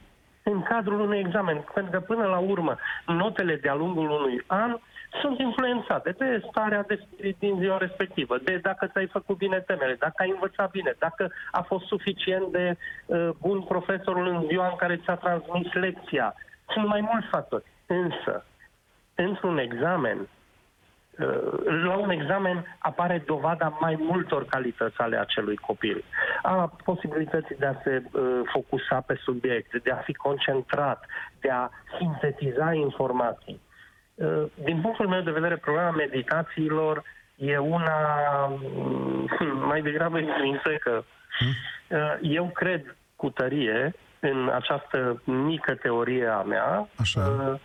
în 0.51 0.61
cadrul 0.61 0.99
unui 0.99 1.19
examen. 1.19 1.65
Pentru 1.73 1.91
că, 1.91 1.99
până 1.99 2.25
la 2.25 2.37
urmă, 2.37 2.77
notele 3.05 3.55
de-a 3.55 3.73
lungul 3.73 4.09
unui 4.09 4.43
an 4.47 4.77
sunt 5.21 5.39
influențate 5.39 6.11
de 6.11 6.43
starea 6.49 6.83
de 6.83 6.99
spirit 7.05 7.35
din 7.39 7.55
ziua 7.59 7.77
respectivă, 7.77 8.37
de 8.43 8.57
dacă 8.57 8.87
ți-ai 8.87 9.07
făcut 9.07 9.37
bine 9.37 9.59
temele, 9.59 9.95
dacă 9.99 10.15
ai 10.17 10.29
învățat 10.29 10.71
bine, 10.71 10.95
dacă 10.99 11.31
a 11.51 11.61
fost 11.61 11.85
suficient 11.85 12.51
de 12.51 12.77
uh, 13.05 13.29
bun 13.41 13.61
profesorul 13.61 14.27
în 14.27 14.43
ziua 14.47 14.67
în 14.67 14.75
care 14.75 14.97
ți-a 15.03 15.15
transmis 15.15 15.73
lecția. 15.73 16.33
Sunt 16.73 16.87
mai 16.87 17.01
mulți 17.01 17.27
factori. 17.27 17.63
Însă, 17.85 18.45
într-un 19.15 19.57
examen, 19.57 20.17
Uh, 20.17 20.34
la 21.85 21.97
un 21.97 22.09
examen 22.09 22.75
apare 22.79 23.23
dovada 23.25 23.77
mai 23.79 23.95
multor 23.99 24.45
calități 24.45 24.97
ale 24.97 25.19
acelui 25.19 25.55
copil. 25.55 26.03
A 26.41 26.71
posibilității 26.83 27.55
de 27.55 27.65
a 27.65 27.73
se 27.83 28.03
uh, 28.11 28.21
focusa 28.51 29.01
pe 29.01 29.19
subiect, 29.23 29.83
de 29.83 29.91
a 29.91 29.95
fi 29.95 30.13
concentrat, 30.13 31.05
de 31.39 31.49
a 31.49 31.69
sintetiza 31.97 32.73
informații. 32.73 33.61
Uh, 34.13 34.43
din 34.63 34.81
punctul 34.81 35.07
meu 35.07 35.21
de 35.21 35.31
vedere, 35.31 35.57
problema 35.57 35.91
meditațiilor 35.91 37.03
e 37.35 37.57
una 37.57 38.45
uh, 38.45 39.23
mai 39.69 39.81
degrabă 39.81 40.17
intrinsecă. 40.17 41.05
Uh, 41.89 42.17
eu 42.21 42.49
cred 42.53 42.95
cu 43.15 43.29
tărie 43.29 43.93
în 44.19 44.49
această 44.53 45.21
mică 45.23 45.75
teorie 45.75 46.27
a 46.27 46.41
mea. 46.41 46.87
Așa. 46.99 47.21
Uh, 47.21 47.59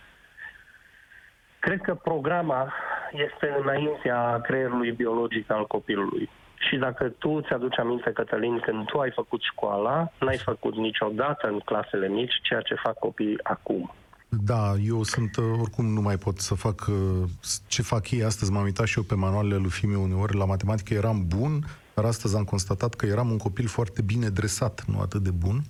cred 1.59 1.81
că 1.81 1.93
programa 1.93 2.73
este 3.13 3.57
înaintea 3.61 4.39
creierului 4.41 4.91
biologic 4.91 5.51
al 5.51 5.67
copilului. 5.67 6.29
Și 6.69 6.75
dacă 6.77 7.03
tu 7.17 7.41
ți-aduci 7.41 7.79
aminte, 7.79 8.11
Cătălin, 8.11 8.59
când 8.59 8.85
tu 8.85 8.99
ai 8.99 9.11
făcut 9.11 9.41
școala, 9.41 10.11
n-ai 10.19 10.37
făcut 10.37 10.75
niciodată 10.75 11.47
în 11.47 11.59
clasele 11.59 12.07
mici 12.07 12.39
ceea 12.41 12.61
ce 12.61 12.75
fac 12.83 12.99
copiii 12.99 13.43
acum. 13.43 13.93
Da, 14.29 14.73
eu 14.85 15.03
sunt, 15.03 15.35
uh, 15.35 15.43
oricum 15.59 15.85
nu 15.85 16.01
mai 16.01 16.17
pot 16.17 16.37
să 16.37 16.55
fac 16.55 16.87
uh, 16.89 17.29
ce 17.67 17.81
fac 17.81 18.11
ei 18.11 18.23
astăzi. 18.23 18.51
M-am 18.51 18.63
uitat 18.63 18.85
și 18.85 18.97
eu 18.97 19.03
pe 19.03 19.15
manualele 19.15 19.55
lui 19.55 19.69
Fimiu 19.69 20.01
uneori. 20.01 20.35
La 20.37 20.45
matematică 20.45 20.93
eram 20.93 21.25
bun, 21.27 21.63
dar 22.01 22.09
astăzi 22.09 22.35
am 22.35 22.43
constatat 22.43 22.93
că 22.93 23.05
eram 23.05 23.31
un 23.31 23.37
copil 23.37 23.67
foarte 23.67 24.01
bine 24.01 24.29
dresat, 24.29 24.85
nu 24.87 24.99
atât 24.99 25.23
de 25.23 25.31
bun. 25.31 25.63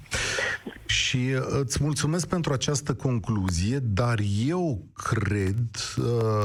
Și 0.85 1.17
uh, 1.17 1.59
îți 1.59 1.83
mulțumesc 1.83 2.27
pentru 2.27 2.53
această 2.53 2.93
concluzie, 2.93 3.79
dar 3.79 4.19
eu 4.45 4.85
cred, 4.93 5.69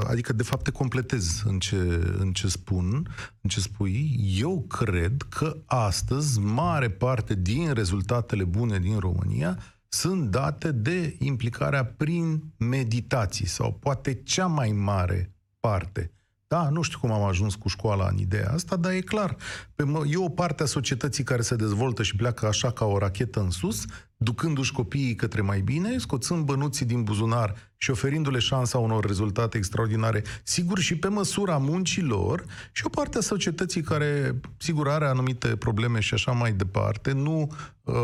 adică 0.07 0.33
de 0.33 0.43
fapt 0.43 0.63
te 0.63 0.71
completez 0.71 1.43
în 1.45 1.59
ce, 1.59 1.77
în 2.19 2.33
ce 2.33 2.49
spun, 2.49 3.09
în 3.41 3.51
ce 3.51 3.61
spui, 3.61 4.21
eu 4.39 4.65
cred 4.69 5.27
că 5.29 5.57
astăzi 5.67 6.41
mare 6.41 6.91
parte 6.91 7.35
din 7.35 7.73
rezultatele 7.73 8.45
bune 8.45 8.79
din 8.79 8.99
România 8.99 9.59
sunt 9.89 10.31
date 10.31 10.73
de 10.73 11.17
implicarea 11.19 11.85
prin 11.85 12.43
meditații 12.57 13.47
sau 13.47 13.73
poate 13.73 14.15
cea 14.15 14.47
mai 14.47 14.73
mare 14.73 15.35
parte. 15.61 16.11
Da, 16.49 16.69
nu 16.69 16.83
știu 16.83 16.99
cum 16.99 17.13
am 17.13 17.23
ajuns 17.23 17.55
cu 17.55 17.69
școala 17.69 18.09
în 18.09 18.19
ideea 18.19 18.51
asta, 18.53 18.77
dar 18.77 18.93
e 18.93 19.01
clar. 19.01 19.37
Pe 19.75 19.83
mă, 19.83 20.05
e 20.11 20.17
o 20.17 20.29
parte 20.29 20.63
a 20.63 20.67
societății 20.67 21.25
care 21.25 21.43
se 21.43 21.57
dezvoltă 21.57 22.03
și 22.03 22.17
pleacă 22.17 22.47
așa 22.47 22.71
ca 22.71 22.85
o 22.85 22.99
rachetă 22.99 23.41
în 23.41 23.51
sus, 23.51 23.85
ducându-și 24.17 24.73
copiii 24.73 25.15
către 25.15 25.41
mai 25.41 25.61
bine, 25.61 25.99
scoțând 25.99 26.45
bănuții 26.45 26.87
din 26.87 27.03
buzunar 27.03 27.55
și 27.77 27.91
oferindu-le 27.91 28.39
șansa 28.39 28.79
unor 28.79 29.05
rezultate 29.05 29.57
extraordinare, 29.57 30.23
sigur 30.43 30.79
și 30.79 30.97
pe 30.97 31.09
măsura 31.09 31.57
muncilor, 31.57 32.45
și 32.73 32.87
o 32.87 32.89
parte 32.89 33.19
a 33.19 33.21
societății 33.21 33.83
care, 33.83 34.41
sigur, 34.57 34.89
are 34.89 35.07
anumite 35.07 35.57
probleme 35.57 36.01
și 36.01 36.15
așa 36.15 36.33
mai 36.33 36.53
departe, 36.53 37.13
nu 37.13 37.53
uh, 37.83 37.95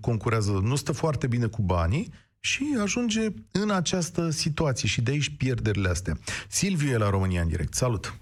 concurează, 0.00 0.50
nu 0.50 0.76
stă 0.76 0.92
foarte 0.92 1.26
bine 1.26 1.46
cu 1.46 1.62
banii, 1.62 2.12
și 2.44 2.76
ajunge 2.82 3.28
în 3.50 3.70
această 3.70 4.30
situație 4.30 4.88
și 4.88 5.02
de 5.02 5.10
aici 5.10 5.36
pierderile 5.36 5.88
astea. 5.88 6.18
Silviu 6.48 6.90
e 6.90 6.96
la 6.96 7.10
România 7.10 7.42
în 7.42 7.48
direct. 7.48 7.74
Salut! 7.74 8.14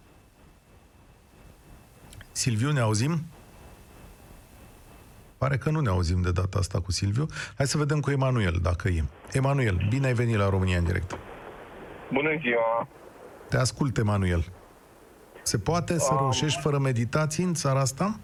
Silviu, 2.32 2.72
ne 2.72 2.80
auzim? 2.80 3.22
Pare 5.38 5.56
că 5.56 5.70
nu 5.70 5.80
ne 5.80 5.88
auzim 5.88 6.22
de 6.22 6.32
data 6.32 6.58
asta 6.58 6.80
cu 6.80 6.92
Silviu. 6.92 7.26
Hai 7.56 7.66
să 7.66 7.78
vedem 7.78 8.00
cu 8.00 8.10
Emanuel, 8.10 8.58
dacă 8.62 8.88
e. 8.88 9.04
Emanuel, 9.32 9.86
bine 9.88 10.06
ai 10.06 10.14
venit 10.14 10.36
la 10.36 10.48
România 10.48 10.78
în 10.78 10.84
direct. 10.84 11.18
Bună 12.12 12.30
ziua! 12.40 12.88
Te 13.48 13.56
ascult, 13.56 13.98
Emanuel. 13.98 14.52
Se 15.42 15.58
poate 15.58 15.98
să 15.98 16.12
um... 16.12 16.18
reușești 16.18 16.60
fără 16.60 16.78
meditații 16.78 17.44
în 17.44 17.54
țara 17.54 17.80
asta? 17.80 18.20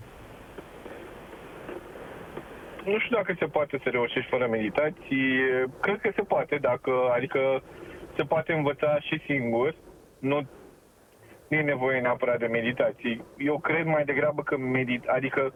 Nu 2.86 2.98
știu 2.98 3.16
dacă 3.16 3.34
se 3.38 3.46
poate 3.46 3.80
să 3.82 3.88
reușești 3.88 4.30
fără 4.30 4.46
meditații. 4.46 5.38
Cred 5.80 6.00
că 6.00 6.10
se 6.14 6.22
poate, 6.22 6.56
dacă, 6.56 6.92
adică 7.14 7.62
se 8.16 8.22
poate 8.22 8.52
învăța 8.52 8.98
și 9.00 9.22
singur. 9.26 9.74
Nu 10.18 10.46
nu 11.48 11.56
e 11.56 11.62
nevoie 11.62 12.00
neapărat 12.00 12.38
de 12.38 12.46
meditații. 12.46 13.24
Eu 13.38 13.58
cred 13.58 13.86
mai 13.86 14.04
degrabă 14.04 14.42
că 14.42 14.56
medit, 14.56 15.04
adică 15.04 15.54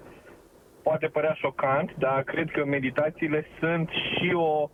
poate 0.82 1.06
părea 1.06 1.32
șocant, 1.32 1.94
dar 1.98 2.22
cred 2.22 2.50
că 2.50 2.64
meditațiile 2.64 3.46
sunt 3.58 3.88
și 3.88 4.32
o, 4.34 4.68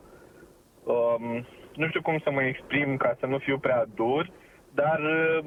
um, 0.85 1.47
nu 1.75 1.88
știu 1.88 2.03
cum 2.03 2.19
să 2.19 2.31
mă 2.31 2.42
exprim 2.42 2.97
ca 2.97 3.16
să 3.21 3.27
nu 3.27 3.38
fiu 3.38 3.59
prea 3.59 3.85
dur, 3.95 4.31
dar 4.75 5.01
uh, 5.01 5.45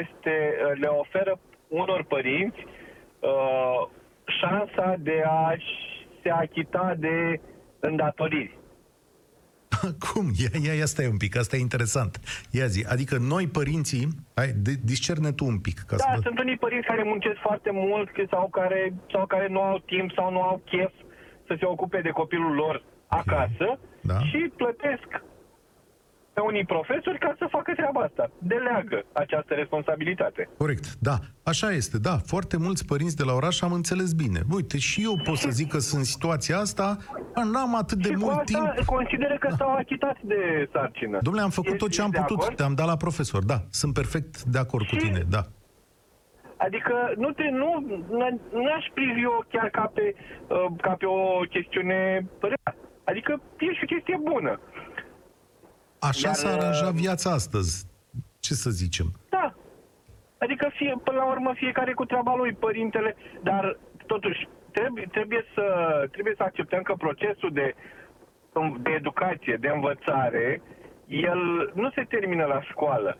este, 0.00 0.56
le 0.74 0.86
oferă 0.86 1.38
unor 1.68 2.04
părinți 2.04 2.66
uh, 3.20 3.88
șansa 4.24 4.96
de 4.98 5.22
a 5.26 5.56
se 6.22 6.30
achita 6.30 6.94
de 6.98 7.40
îndatoriri. 7.80 8.58
Cum? 10.06 10.26
Ia, 10.42 10.48
ia, 10.66 10.74
ia 10.74 10.84
stai 10.84 11.06
un 11.06 11.16
pic, 11.16 11.36
asta 11.36 11.56
e 11.56 11.60
interesant. 11.60 12.20
Ia 12.50 12.66
zi, 12.66 12.84
adică 12.88 13.16
noi 13.18 13.46
părinții, 13.48 14.08
hai, 14.34 14.48
de, 14.56 14.72
discerne 14.84 15.32
tu 15.32 15.44
un 15.44 15.58
pic. 15.58 15.78
Ca 15.78 15.96
da, 15.96 16.04
să 16.14 16.20
sunt 16.22 16.38
unii 16.38 16.56
părinți 16.56 16.86
care 16.86 17.02
muncesc 17.02 17.38
foarte 17.40 17.70
mult 17.72 18.10
sau 18.30 18.48
care, 18.48 18.94
sau 19.12 19.26
care 19.26 19.48
nu 19.48 19.60
au 19.60 19.78
timp 19.78 20.12
sau 20.12 20.30
nu 20.30 20.42
au 20.42 20.62
chef 20.64 20.92
să 21.46 21.56
se 21.58 21.64
ocupe 21.64 22.00
de 22.00 22.10
copilul 22.10 22.54
lor 22.54 22.84
acasă 23.06 23.78
da. 24.00 24.18
și 24.18 24.52
plătesc 24.56 25.08
pe 26.34 26.40
unii 26.40 26.64
profesori 26.64 27.18
ca 27.18 27.34
să 27.38 27.46
facă 27.50 27.72
treaba 27.72 28.00
asta. 28.00 28.30
Deleagă 28.38 29.04
această 29.12 29.54
responsabilitate. 29.54 30.48
Corect, 30.58 30.86
da. 31.08 31.16
Așa 31.42 31.70
este, 31.70 31.98
da. 31.98 32.16
Foarte 32.32 32.56
mulți 32.56 32.86
părinți 32.86 33.16
de 33.16 33.24
la 33.24 33.32
oraș 33.32 33.60
am 33.60 33.72
înțeles 33.72 34.12
bine. 34.12 34.40
Uite, 34.50 34.78
și 34.78 35.02
eu 35.04 35.14
pot 35.24 35.36
să 35.36 35.50
zic 35.50 35.68
că 35.68 35.78
sunt 35.78 36.00
în 36.00 36.04
situația 36.04 36.58
asta, 36.58 36.96
n-am 37.52 37.76
atât 37.76 37.98
de 37.98 38.08
și 38.08 38.16
mult 38.16 38.38
asta 38.38 38.72
timp. 38.74 38.86
consideră 38.86 39.36
că 39.40 39.48
da. 39.50 39.56
s-au 39.56 39.72
achitat 39.74 40.16
de 40.22 40.68
sarcină. 40.72 41.18
Domnule, 41.22 41.44
am 41.44 41.50
făcut 41.50 41.78
tot 41.78 41.90
ce 41.90 42.02
am 42.02 42.10
putut, 42.10 42.40
acord? 42.40 42.56
te-am 42.56 42.74
dat 42.74 42.86
la 42.86 42.96
profesor, 42.96 43.44
da. 43.44 43.58
Sunt 43.70 43.94
perfect 43.94 44.42
de 44.42 44.58
acord 44.58 44.84
și... 44.84 44.90
cu 44.90 44.96
tine, 44.96 45.22
da. 45.28 45.42
Adică 46.56 46.94
nu 47.16 47.30
te, 47.30 47.48
nu, 47.50 47.70
nu 48.52 48.72
aș 48.78 48.86
privi 48.94 49.20
eu 49.20 49.44
chiar 49.48 49.68
ca 49.68 49.90
pe, 49.94 50.14
uh, 50.48 50.66
ca 50.80 50.92
pe 50.92 51.06
o 51.06 51.40
chestiune 51.54 52.26
rea. 52.40 52.76
Adică 53.04 53.40
e 53.58 53.72
și 53.72 53.82
o 53.82 53.92
chestie 53.94 54.18
bună. 54.22 54.60
Așa 56.10 56.28
Iar, 56.28 56.34
s-a 56.34 56.52
aranjat 56.52 56.92
uh, 56.92 57.00
viața 57.00 57.30
astăzi. 57.30 57.86
Ce 58.40 58.54
să 58.54 58.70
zicem? 58.70 59.06
Da. 59.28 59.54
Adică 60.38 60.70
fie, 60.78 61.00
până 61.04 61.16
la 61.16 61.30
urmă 61.30 61.52
fiecare 61.54 61.92
cu 61.92 62.04
treaba 62.04 62.34
lui, 62.36 62.52
părintele, 62.52 63.16
dar 63.42 63.78
totuși 64.06 64.48
trebuie, 64.72 65.08
trebuie, 65.10 65.44
să, 65.54 65.64
trebuie 66.10 66.34
să 66.36 66.42
acceptăm 66.42 66.82
că 66.82 66.94
procesul 66.98 67.50
de, 67.52 67.74
de 68.82 68.90
educație, 68.90 69.56
de 69.60 69.68
învățare, 69.68 70.62
el 71.06 71.72
nu 71.74 71.90
se 71.90 72.02
termină 72.08 72.44
la 72.44 72.62
școală. 72.62 73.18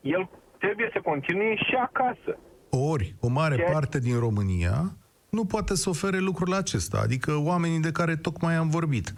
El 0.00 0.28
trebuie 0.58 0.90
să 0.92 1.00
continue 1.00 1.54
și 1.56 1.74
acasă. 1.74 2.38
Ori, 2.70 3.14
o 3.20 3.28
mare 3.28 3.56
Ceea... 3.56 3.70
parte 3.70 3.98
din 3.98 4.18
România 4.18 4.96
nu 5.36 5.44
poate 5.44 5.74
să 5.74 5.88
ofere 5.88 6.18
lucrul 6.18 6.54
acesta, 6.54 7.00
adică 7.02 7.36
oamenii 7.36 7.80
de 7.80 7.92
care 7.92 8.16
tocmai 8.16 8.54
am 8.54 8.68
vorbit. 8.68 9.12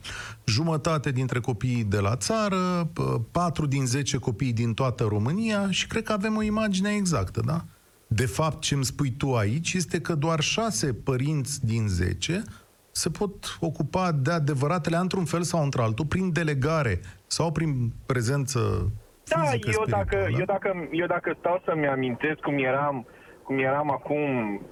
Jumătate 0.45 1.11
dintre 1.11 1.41
copiii 1.41 1.85
de 1.85 1.99
la 1.99 2.17
țară, 2.17 2.91
patru 3.31 3.67
din 3.67 3.87
zece 3.87 4.19
copii 4.19 4.53
din 4.53 4.75
toată 4.75 5.05
România 5.05 5.71
și 5.71 5.87
cred 5.87 6.03
că 6.03 6.13
avem 6.13 6.37
o 6.37 6.43
imagine 6.43 6.91
exactă, 6.95 7.41
da? 7.47 7.65
De 8.07 8.27
fapt, 8.27 8.61
ce 8.61 8.75
îmi 8.75 8.85
spui 8.85 9.11
tu 9.11 9.35
aici 9.35 9.73
este 9.73 10.01
că 10.01 10.15
doar 10.15 10.41
șase 10.41 10.93
părinți 10.93 11.67
din 11.67 11.89
zece 11.89 12.43
se 12.91 13.11
pot 13.11 13.57
ocupa 13.61 14.13
de 14.13 14.31
adevăratele 14.31 14.97
într-un 14.97 15.25
fel 15.25 15.43
sau 15.43 15.63
într-altul, 15.63 16.07
prin 16.07 16.33
delegare 16.33 17.01
sau 17.27 17.53
prin 17.53 17.93
prezență 18.07 18.91
da, 19.25 19.53
eu 19.53 19.85
dacă, 19.89 20.29
eu, 20.39 20.45
dacă, 20.45 20.89
eu 20.91 21.07
dacă 21.07 21.37
stau 21.39 21.63
să-mi 21.65 21.87
amintesc 21.87 22.41
cum 22.41 22.59
eram 22.59 22.97
uh, 22.97 23.23
cum 23.45 23.59
eram 23.59 23.91
acum 23.91 24.21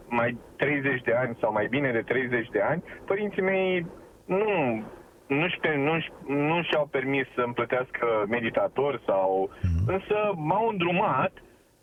mai 0.09 0.39
30 0.57 1.03
de 1.03 1.13
ani 1.13 1.37
sau 1.41 1.53
mai 1.53 1.67
bine 1.71 1.93
de 1.93 2.03
30 2.07 2.49
de 2.49 2.61
ani, 2.61 2.83
părinții 3.07 3.43
mei 3.43 3.87
nu 4.25 4.45
nu, 5.27 5.49
știu, 5.49 5.77
nu, 5.89 5.95
nu 6.47 6.63
și-au 6.63 6.87
permis 6.91 7.27
să-mi 7.35 7.55
plătească 7.55 8.07
meditator 8.29 9.03
sau... 9.07 9.51
Mm-hmm. 9.53 9.87
Însă 9.87 10.17
m-au 10.37 10.69
îndrumat 10.69 11.33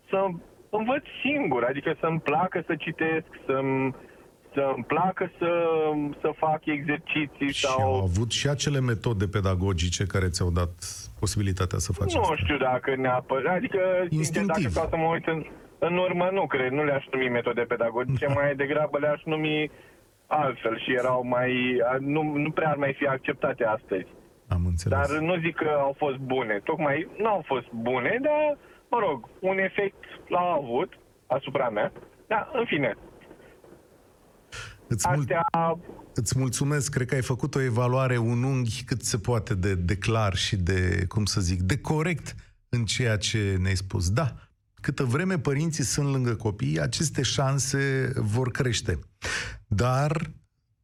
să 0.10 0.28
învăț 0.70 1.04
singur, 1.24 1.64
adică 1.64 1.98
să-mi 2.00 2.20
placă 2.20 2.64
să 2.68 2.76
citesc, 2.76 3.28
să-mi, 3.46 3.96
să-mi 4.54 4.84
placă 4.84 5.32
să, 5.38 5.52
să 6.22 6.32
fac 6.38 6.66
exerciții 6.66 7.52
și 7.52 7.66
sau... 7.66 7.82
au 7.82 8.04
avut 8.04 8.32
și 8.32 8.48
acele 8.48 8.80
metode 8.80 9.28
pedagogice 9.28 10.06
care 10.06 10.28
ți-au 10.28 10.50
dat 10.50 10.74
posibilitatea 11.20 11.78
să 11.78 11.94
faci 11.94 12.14
Nu 12.14 12.22
asta. 12.22 12.36
știu 12.36 12.58
dacă 12.58 12.96
neapărat, 12.96 13.56
adică 13.56 13.80
sincer, 14.10 14.46
dacă 14.46 14.70
stau 14.70 14.88
să 14.90 14.98
mă 14.98 15.08
uit 15.14 15.28
în, 15.28 15.46
în 15.80 15.98
urmă 15.98 16.30
nu 16.32 16.48
cred, 16.48 16.72
nu 16.72 16.84
le-aș 16.84 17.06
numi 17.12 17.30
metode 17.30 17.62
pedagogice, 17.62 18.28
mai 18.36 18.56
degrabă 18.56 18.98
le-aș 19.00 19.22
numi 19.24 19.72
altfel 20.28 20.80
și 20.80 20.94
erau 20.94 21.26
mai, 21.28 21.82
nu, 22.00 22.22
nu 22.24 22.52
prea 22.52 22.70
ar 22.70 22.76
mai 22.76 22.94
fi 22.98 23.06
acceptate 23.06 23.64
astăzi. 23.64 24.08
Am 24.48 24.66
înțeles. 24.66 24.98
Dar 24.98 25.18
nu 25.20 25.38
zic 25.40 25.56
că 25.56 25.70
au 25.80 25.96
fost 25.98 26.18
bune, 26.18 26.62
tocmai 26.64 27.08
nu 27.18 27.28
au 27.28 27.44
fost 27.46 27.68
bune, 27.72 28.20
dar, 28.22 28.58
mă 28.90 29.00
rog, 29.00 29.30
un 29.40 29.58
efect 29.58 30.04
l-au 30.28 30.64
avut 30.64 30.94
asupra 31.28 31.70
mea. 31.70 31.92
Da, 32.28 32.50
în 32.54 32.66
fine. 32.66 32.98
Îți, 34.88 35.08
mul- 35.10 35.20
Astea... 35.20 35.46
îți 36.14 36.40
mulțumesc, 36.40 36.94
cred 36.94 37.08
că 37.08 37.16
ai 37.16 37.22
făcut 37.22 37.56
o 37.56 37.62
evaluare, 37.62 38.18
un 38.18 38.44
unghi 38.44 38.84
cât 38.84 39.02
se 39.02 39.18
poate 39.18 39.56
de, 39.56 39.76
de 39.76 39.98
clar 39.98 40.36
și 40.36 40.56
de, 40.56 41.06
cum 41.08 41.26
să 41.26 41.42
zic, 41.42 41.62
de 41.62 41.78
corect 41.78 42.36
în 42.70 42.86
ceea 42.86 43.18
ce 43.18 43.58
ne-ai 43.62 43.76
spus. 43.76 44.10
Da, 44.10 44.34
Câtă 44.82 45.04
vreme 45.04 45.40
părinții 45.40 45.84
sunt 45.84 46.08
lângă 46.08 46.36
copii, 46.36 46.80
aceste 46.80 47.22
șanse 47.22 48.12
vor 48.16 48.52
crește. 48.52 49.00
Dar 49.68 50.32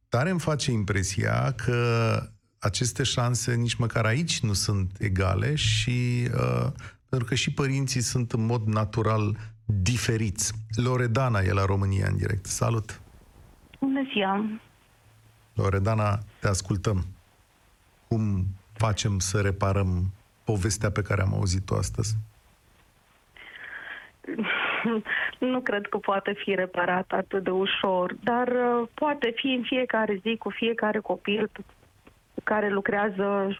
tare 0.08 0.30
îmi 0.30 0.40
face 0.40 0.70
impresia 0.70 1.52
că 1.52 2.20
aceste 2.58 3.02
șanse 3.02 3.54
nici 3.54 3.74
măcar 3.74 4.04
aici 4.04 4.40
nu 4.40 4.52
sunt 4.52 4.96
egale 4.98 5.54
și 5.54 6.28
uh, 6.34 6.72
pentru 7.08 7.28
că 7.28 7.34
și 7.34 7.52
părinții 7.52 8.00
sunt 8.00 8.32
în 8.32 8.46
mod 8.46 8.66
natural 8.66 9.36
diferiți. 9.64 10.52
Loredana 10.74 11.40
e 11.40 11.52
la 11.52 11.64
România 11.64 12.06
în 12.08 12.16
direct. 12.16 12.46
Salut! 12.46 13.00
Bună 13.80 14.00
ziua! 14.12 14.60
Loredana, 15.54 16.18
te 16.40 16.48
ascultăm. 16.48 17.06
Cum 18.08 18.46
facem 18.72 19.18
să 19.18 19.40
reparăm 19.40 20.12
povestea 20.44 20.90
pe 20.90 21.02
care 21.02 21.22
am 21.22 21.34
auzit-o 21.34 21.76
astăzi? 21.76 22.16
nu 25.52 25.60
cred 25.60 25.86
că 25.86 25.98
poate 25.98 26.32
fi 26.32 26.54
reparat 26.54 27.12
atât 27.12 27.42
de 27.42 27.50
ușor, 27.50 28.14
dar 28.22 28.48
uh, 28.48 28.88
poate 28.94 29.32
fi 29.36 29.46
în 29.46 29.62
fiecare 29.62 30.20
zi 30.22 30.36
cu 30.36 30.50
fiecare 30.50 30.98
copil 30.98 31.50
care 32.44 32.68
lucrează 32.68 33.58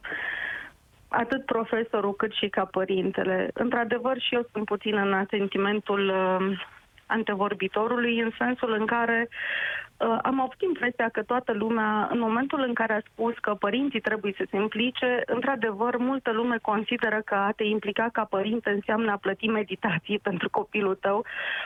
atât 1.08 1.44
profesorul 1.44 2.14
cât 2.14 2.32
și 2.32 2.48
ca 2.48 2.64
părintele. 2.64 3.50
Într-adevăr, 3.54 4.20
și 4.20 4.34
eu 4.34 4.46
sunt 4.52 4.64
puțin 4.64 4.96
în 4.96 5.26
sentimentul 5.30 6.08
uh, 6.08 6.58
antevorbitorului, 7.06 8.20
în 8.20 8.30
sensul 8.38 8.76
în 8.78 8.86
care 8.86 9.28
uh, 9.28 10.18
am 10.22 10.40
avut 10.40 10.60
impresia 10.60 11.08
că 11.08 11.22
toată 11.22 11.52
lumea, 11.52 12.08
în 12.10 12.18
momentul 12.18 12.60
în 12.60 12.74
care 12.74 12.92
a 12.92 13.08
spus 13.12 13.34
că 13.40 13.54
părinții 13.54 14.00
trebuie 14.00 14.34
să 14.36 14.46
se 14.50 14.56
implice, 14.56 15.22
într-adevăr, 15.26 15.96
multă 15.96 16.30
lume 16.32 16.56
consideră 16.62 17.22
că 17.24 17.34
a 17.34 17.52
te 17.56 17.64
implica 17.64 18.08
ca 18.12 18.24
părinte 18.24 18.70
înseamnă 18.70 19.10
a 19.10 19.16
plăti 19.16 19.46
meditații 19.46 20.18
pentru 20.28 20.50
copilul 20.50 20.94
tău, 20.94 21.24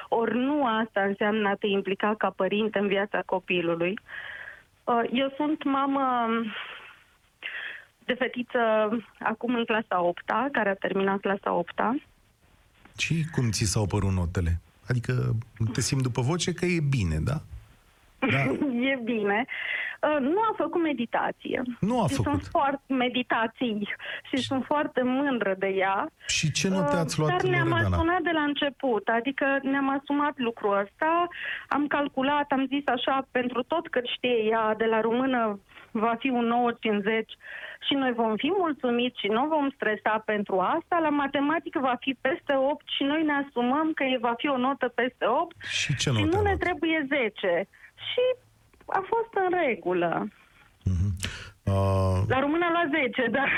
ori 0.09 0.34
nu 0.38 0.66
asta 0.66 1.01
înseamnă 1.01 1.49
a 1.49 1.55
te 1.55 1.66
implica 1.66 2.14
ca 2.18 2.30
părinte 2.30 2.78
în 2.78 2.86
viața 2.86 3.22
copilului. 3.26 3.99
Uh, 4.84 5.03
eu 5.12 5.32
sunt 5.36 5.64
mamă 5.64 6.28
de 8.05 8.14
fetiță 8.14 8.59
acum 9.18 9.55
în 9.55 9.64
clasa 9.64 10.03
8 10.03 10.22
care 10.53 10.68
a 10.68 10.74
terminat 10.74 11.20
clasa 11.20 11.53
8 11.53 11.80
Și 12.99 13.24
cum 13.32 13.51
ți 13.51 13.64
s-au 13.64 13.86
părut 13.86 14.12
notele? 14.12 14.61
Adică 14.91 15.34
te 15.72 15.80
simt 15.80 16.03
după 16.03 16.20
voce 16.20 16.53
că 16.53 16.64
e 16.64 16.80
bine, 16.88 17.18
da? 17.24 17.38
da. 18.18 18.43
e 18.93 19.01
bine. 19.05 19.45
Uh, 20.01 20.20
nu 20.20 20.41
a 20.41 20.55
făcut 20.57 20.82
meditație. 20.82 21.62
Nu 21.80 22.03
a 22.03 22.07
și 22.07 22.14
făcut. 22.14 22.30
Sunt 22.30 22.43
foarte 22.51 22.93
meditații 22.95 23.88
și, 24.28 24.36
și 24.36 24.43
sunt 24.43 24.64
foarte 24.64 25.03
mândră 25.03 25.55
de 25.59 25.66
ea. 25.66 26.11
Și 26.26 26.51
ce 26.51 26.68
note 26.68 26.95
uh, 26.95 27.01
ați 27.01 27.18
luat, 27.18 27.30
Dar 27.30 27.51
ne-am 27.51 27.72
asumat 27.72 28.22
de 28.22 28.30
la 28.32 28.43
început, 28.43 29.09
adică 29.09 29.59
ne-am 29.62 29.88
asumat 29.99 30.34
lucrul 30.36 30.78
ăsta, 30.78 31.28
am 31.68 31.86
calculat, 31.86 32.51
am 32.51 32.66
zis 32.66 32.82
așa, 32.86 33.26
pentru 33.30 33.62
tot 33.62 33.88
cât 33.88 34.07
știe 34.07 34.45
ea, 34.51 34.74
de 34.74 34.84
la 34.84 35.01
română 35.01 35.61
va 35.91 36.14
fi 36.18 36.28
un 36.28 36.53
9,50 36.74 37.24
și 37.86 37.94
noi 37.94 38.12
vom 38.12 38.36
fi 38.36 38.50
mulțumiți 38.58 39.20
și 39.20 39.28
nu 39.36 39.42
vom 39.54 39.66
stresa 39.76 40.22
pentru 40.32 40.54
asta. 40.58 40.94
La 41.06 41.08
matematică 41.08 41.78
va 41.88 41.96
fi 42.00 42.12
peste 42.20 42.54
8 42.72 42.84
și 42.96 43.02
noi 43.02 43.22
ne 43.22 43.34
asumăm 43.42 43.92
că 43.92 44.04
va 44.20 44.34
fi 44.36 44.48
o 44.48 44.56
notă 44.56 44.86
peste 45.00 45.24
8 45.26 45.56
și, 45.78 45.96
ce 45.96 46.10
și 46.10 46.22
nu 46.32 46.40
ne 46.42 46.54
luat? 46.54 46.58
trebuie 46.64 47.06
10. 47.08 47.68
Și 48.08 48.24
a 48.86 49.02
fost 49.12 49.32
în 49.44 49.50
regulă. 49.66 50.28
Uh-huh. 50.90 51.12
Uh... 51.62 52.18
La 52.28 52.38
română 52.40 52.64
a 52.66 52.72
luat 52.76 52.88
10, 52.90 53.28
dar 53.30 53.50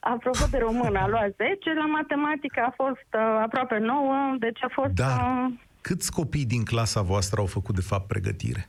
apropo 0.00 0.44
de 0.50 0.58
română 0.58 0.98
a 0.98 1.08
luat 1.08 1.32
10, 1.36 1.74
la 1.74 1.86
matematică 1.86 2.60
a 2.60 2.72
fost 2.76 3.08
uh, 3.12 3.20
aproape 3.46 3.78
9, 3.78 4.36
deci 4.38 4.62
a 4.62 4.70
fost... 4.72 4.90
Dar 4.90 5.18
uh... 5.18 5.52
câți 5.80 6.12
copii 6.12 6.46
din 6.46 6.64
clasa 6.64 7.00
voastră 7.02 7.40
au 7.40 7.46
făcut 7.46 7.74
de 7.74 7.80
fapt 7.80 8.06
pregătire? 8.06 8.68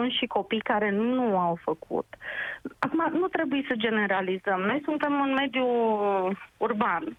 Că 0.00 0.06
sunt 0.06 0.12
și 0.18 0.26
copii 0.26 0.60
care 0.60 0.90
nu 0.90 1.38
au 1.38 1.58
făcut. 1.62 2.06
Acum, 2.78 3.18
nu 3.18 3.26
trebuie 3.26 3.64
să 3.68 3.74
generalizăm. 3.76 4.60
Noi 4.60 4.80
suntem 4.84 5.20
în 5.20 5.32
mediu 5.32 5.66
urban. 6.56 7.16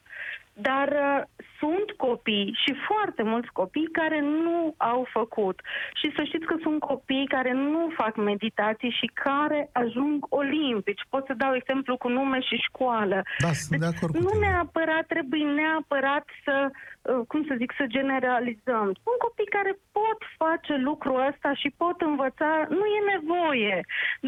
Dar 0.54 0.88
uh, 0.88 1.24
sunt 1.62 1.88
copii 2.08 2.58
și 2.64 2.72
foarte 2.90 3.24
mulți 3.24 3.52
copii 3.60 3.90
care 3.92 4.20
nu 4.20 4.74
au 4.78 5.08
făcut. 5.18 5.58
Și 6.00 6.08
să 6.16 6.22
știți 6.24 6.46
că 6.46 6.56
sunt 6.62 6.80
copii 6.80 7.28
care 7.28 7.54
nu 7.54 7.92
fac 7.96 8.16
meditații 8.16 8.98
și 9.00 9.08
care 9.14 9.70
ajung 9.72 10.26
olimpici. 10.30 11.10
Pot 11.10 11.24
să 11.26 11.34
dau 11.44 11.54
exemplu 11.56 11.98
cu 11.98 12.08
nume 12.08 12.40
și 12.42 12.56
școală. 12.68 13.22
Da, 13.40 13.52
sunt 13.52 13.80
de 13.80 13.86
acord 13.86 14.12
deci, 14.12 14.22
Nu 14.22 14.40
neapărat 14.40 15.06
trebuie 15.08 15.44
neapărat 15.44 16.26
să 16.46 16.56
Uh, 17.02 17.22
cum 17.28 17.42
să 17.50 17.54
zic, 17.58 17.72
să 17.78 17.86
generalizăm. 17.98 18.88
Sunt 19.04 19.18
copii 19.26 19.56
care 19.58 19.74
pot 19.98 20.20
face 20.44 20.74
lucrul 20.90 21.18
ăsta 21.30 21.50
și 21.62 21.70
pot 21.82 21.98
învăța, 22.02 22.52
nu 22.70 22.86
e 22.98 23.00
nevoie. 23.16 23.78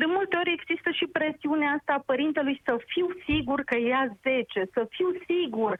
De 0.01 0.05
multe 0.15 0.35
ori 0.41 0.55
există 0.57 0.89
și 0.99 1.05
presiunea 1.17 1.71
asta 1.77 1.91
a 1.93 2.05
părintelui 2.11 2.61
să 2.65 2.73
fiu 2.93 3.07
sigur 3.27 3.59
că 3.69 3.75
ia 3.77 4.03
10, 4.21 4.69
să 4.75 4.81
fiu 4.95 5.09
sigur. 5.29 5.71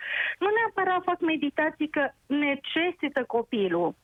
Nu 0.42 0.48
neapărat 0.58 1.02
fac 1.04 1.20
meditații 1.20 1.43
că 1.92 2.12
necesită 2.26 3.24
copilul. 3.28 3.96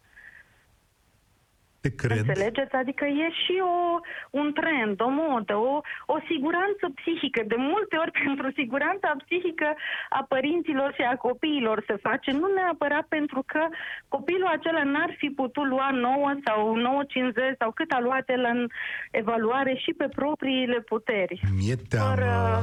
Te 1.81 1.89
cred. 1.95 2.17
Înțelegeți? 2.17 2.75
Adică 2.75 3.05
e 3.05 3.27
și 3.43 3.55
o, 3.73 3.99
un 4.39 4.53
trend, 4.59 5.01
o 5.01 5.09
modă, 5.09 5.55
o, 5.55 5.75
o 6.15 6.17
siguranță 6.31 6.85
psihică. 6.99 7.41
De 7.47 7.55
multe 7.57 7.95
ori 8.03 8.11
pentru 8.25 8.51
siguranța 8.59 9.09
psihică 9.23 9.69
a 10.09 10.25
părinților 10.33 10.93
și 10.93 11.01
a 11.01 11.15
copiilor 11.15 11.83
se 11.87 11.95
face, 12.07 12.31
nu 12.31 12.47
neapărat 12.53 13.05
pentru 13.07 13.43
că 13.51 13.61
copilul 14.07 14.49
acela 14.55 14.83
n-ar 14.83 15.15
fi 15.17 15.27
putut 15.29 15.65
lua 15.67 15.89
9 15.91 16.31
sau 16.45 16.59
9,50 17.53 17.57
sau 17.59 17.71
cât 17.71 17.91
a 17.91 17.99
luat 17.99 18.29
el 18.29 18.43
în 18.53 18.67
evaluare 19.11 19.73
și 19.83 19.91
pe 19.97 20.07
propriile 20.07 20.79
puteri. 20.79 21.41
Mi-e 21.57 21.75
teamă, 21.89 22.09
Fără... 22.09 22.61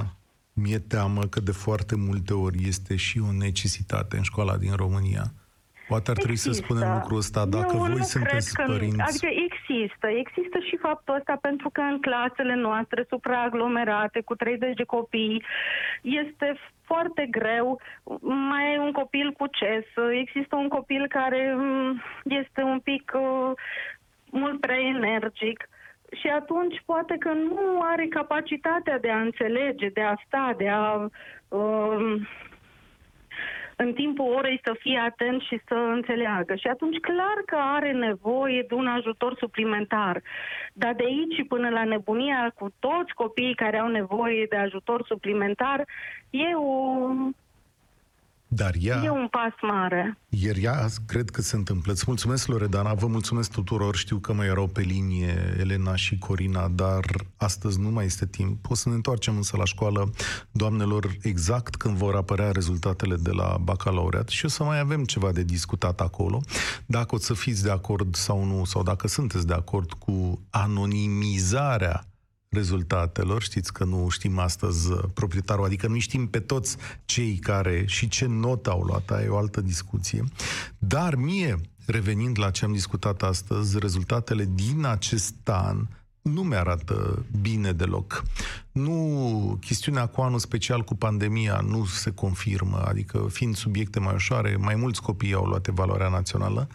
mi-e 0.62 0.78
teamă 0.78 1.22
că 1.22 1.40
de 1.40 1.52
foarte 1.52 1.96
multe 1.96 2.34
ori 2.34 2.58
este 2.68 2.96
și 2.96 3.20
o 3.28 3.32
necesitate 3.32 4.16
în 4.16 4.22
școala 4.22 4.56
din 4.56 4.72
România 4.74 5.32
Poate 5.88 6.10
ar 6.10 6.16
trebui 6.16 6.32
există. 6.32 6.52
să 6.52 6.62
spunem 6.62 6.92
lucrul 6.94 7.18
ăsta 7.18 7.46
dacă 7.46 7.74
Eu 7.76 7.84
voi 7.84 8.04
sunteți 8.04 8.54
că, 8.54 8.62
părinți. 8.66 9.00
Adică 9.00 9.28
există. 9.46 10.06
Există 10.06 10.58
și 10.68 10.76
faptul 10.76 11.14
ăsta 11.14 11.38
pentru 11.40 11.68
că 11.70 11.80
în 11.80 12.00
clasele 12.00 12.54
noastre 12.54 13.06
supraaglomerate 13.08 14.20
cu 14.20 14.34
30 14.34 14.74
de 14.76 14.84
copii 14.84 15.42
este 16.02 16.58
foarte 16.82 17.26
greu. 17.30 17.80
Mai 18.50 18.64
ai 18.70 18.78
un 18.78 18.92
copil 18.92 19.32
cu 19.32 19.46
CES, 19.46 19.86
există 20.22 20.56
un 20.56 20.68
copil 20.68 21.06
care 21.08 21.54
mm, 21.56 22.02
este 22.24 22.62
un 22.62 22.80
pic 22.80 23.12
uh, 23.14 23.50
mult 24.30 24.60
prea 24.60 24.78
energic 24.78 25.68
și 26.20 26.26
atunci 26.26 26.82
poate 26.84 27.16
că 27.18 27.32
nu 27.32 27.80
are 27.82 28.06
capacitatea 28.06 28.98
de 28.98 29.10
a 29.10 29.20
înțelege, 29.20 29.88
de 29.88 30.00
a 30.00 30.14
sta, 30.26 30.54
de 30.56 30.68
a 30.68 31.08
uh, 31.48 32.20
în 33.76 33.92
timpul 33.92 34.32
orei 34.34 34.60
să 34.64 34.76
fie 34.78 34.98
atent 34.98 35.40
și 35.40 35.60
să 35.66 35.74
înțeleagă. 35.74 36.54
Și 36.54 36.66
atunci 36.66 36.98
clar 36.98 37.42
că 37.46 37.56
are 37.56 37.92
nevoie 37.92 38.64
de 38.68 38.74
un 38.74 38.86
ajutor 38.86 39.34
suplimentar. 39.38 40.22
Dar 40.72 40.94
de 40.94 41.04
aici 41.04 41.46
până 41.48 41.68
la 41.68 41.84
nebunia 41.84 42.52
cu 42.54 42.68
toți 42.78 43.14
copiii 43.14 43.54
care 43.54 43.78
au 43.78 43.88
nevoie 43.88 44.46
de 44.48 44.56
ajutor 44.56 45.04
suplimentar, 45.06 45.84
e 46.30 46.54
o 46.54 47.10
dar 48.48 48.74
ea... 48.80 49.00
E 49.04 49.10
un 49.10 49.28
pas 49.30 49.52
mare. 49.62 50.18
Iar 50.28 50.56
ea 50.56 50.86
cred 51.06 51.30
că 51.30 51.40
se 51.40 51.56
întâmplă. 51.56 51.92
Îți 51.92 52.04
mulțumesc, 52.06 52.46
Loredana, 52.46 52.94
vă 52.94 53.06
mulțumesc 53.06 53.50
tuturor. 53.50 53.96
Știu 53.96 54.18
că 54.18 54.32
mai 54.32 54.46
erau 54.46 54.66
pe 54.66 54.80
linie 54.80 55.56
Elena 55.58 55.96
și 55.96 56.18
Corina, 56.18 56.68
dar 56.68 57.04
astăzi 57.36 57.80
nu 57.80 57.90
mai 57.90 58.04
este 58.04 58.26
timp. 58.26 58.70
O 58.70 58.74
să 58.74 58.88
ne 58.88 58.94
întoarcem 58.94 59.36
însă 59.36 59.56
la 59.56 59.64
școală, 59.64 60.10
doamnelor, 60.50 61.16
exact 61.22 61.76
când 61.76 61.96
vor 61.96 62.14
apărea 62.14 62.50
rezultatele 62.50 63.16
de 63.16 63.30
la 63.30 63.56
bacalaureat 63.62 64.28
și 64.28 64.44
o 64.44 64.48
să 64.48 64.64
mai 64.64 64.78
avem 64.78 65.04
ceva 65.04 65.32
de 65.32 65.42
discutat 65.42 66.00
acolo. 66.00 66.40
Dacă 66.86 67.14
o 67.14 67.18
să 67.18 67.34
fiți 67.34 67.62
de 67.62 67.70
acord 67.70 68.14
sau 68.14 68.44
nu, 68.44 68.64
sau 68.64 68.82
dacă 68.82 69.08
sunteți 69.08 69.46
de 69.46 69.54
acord 69.54 69.92
cu 69.92 70.40
anonimizarea 70.50 72.06
rezultatelor. 72.56 73.42
Știți 73.42 73.72
că 73.72 73.84
nu 73.84 74.08
știm 74.08 74.38
astăzi 74.38 74.90
uh, 74.90 74.98
proprietarul, 75.14 75.64
adică 75.64 75.86
nu 75.86 75.98
știm 75.98 76.26
pe 76.26 76.40
toți 76.40 76.76
cei 77.04 77.36
care 77.36 77.84
și 77.86 78.08
ce 78.08 78.26
notă 78.26 78.70
au 78.70 78.82
luat, 78.82 79.10
e 79.24 79.28
o 79.28 79.36
altă 79.36 79.60
discuție. 79.60 80.24
Dar 80.78 81.14
mie, 81.14 81.60
revenind 81.86 82.38
la 82.38 82.50
ce 82.50 82.64
am 82.64 82.72
discutat 82.72 83.22
astăzi, 83.22 83.78
rezultatele 83.78 84.48
din 84.54 84.84
acest 84.84 85.48
an 85.48 85.86
nu 86.22 86.42
mi-arată 86.42 87.24
bine 87.40 87.72
deloc. 87.72 88.22
Nu, 88.72 89.58
chestiunea 89.60 90.06
cu 90.06 90.20
anul 90.20 90.38
special 90.38 90.82
cu 90.82 90.94
pandemia 90.94 91.60
nu 91.68 91.84
se 91.84 92.10
confirmă, 92.10 92.82
adică 92.88 93.26
fiind 93.30 93.56
subiecte 93.56 94.00
mai 94.00 94.14
ușoare, 94.14 94.56
mai 94.56 94.74
mulți 94.74 95.02
copii 95.02 95.34
au 95.34 95.44
luat 95.44 95.66
evaluarea 95.66 96.08
națională, 96.08 96.68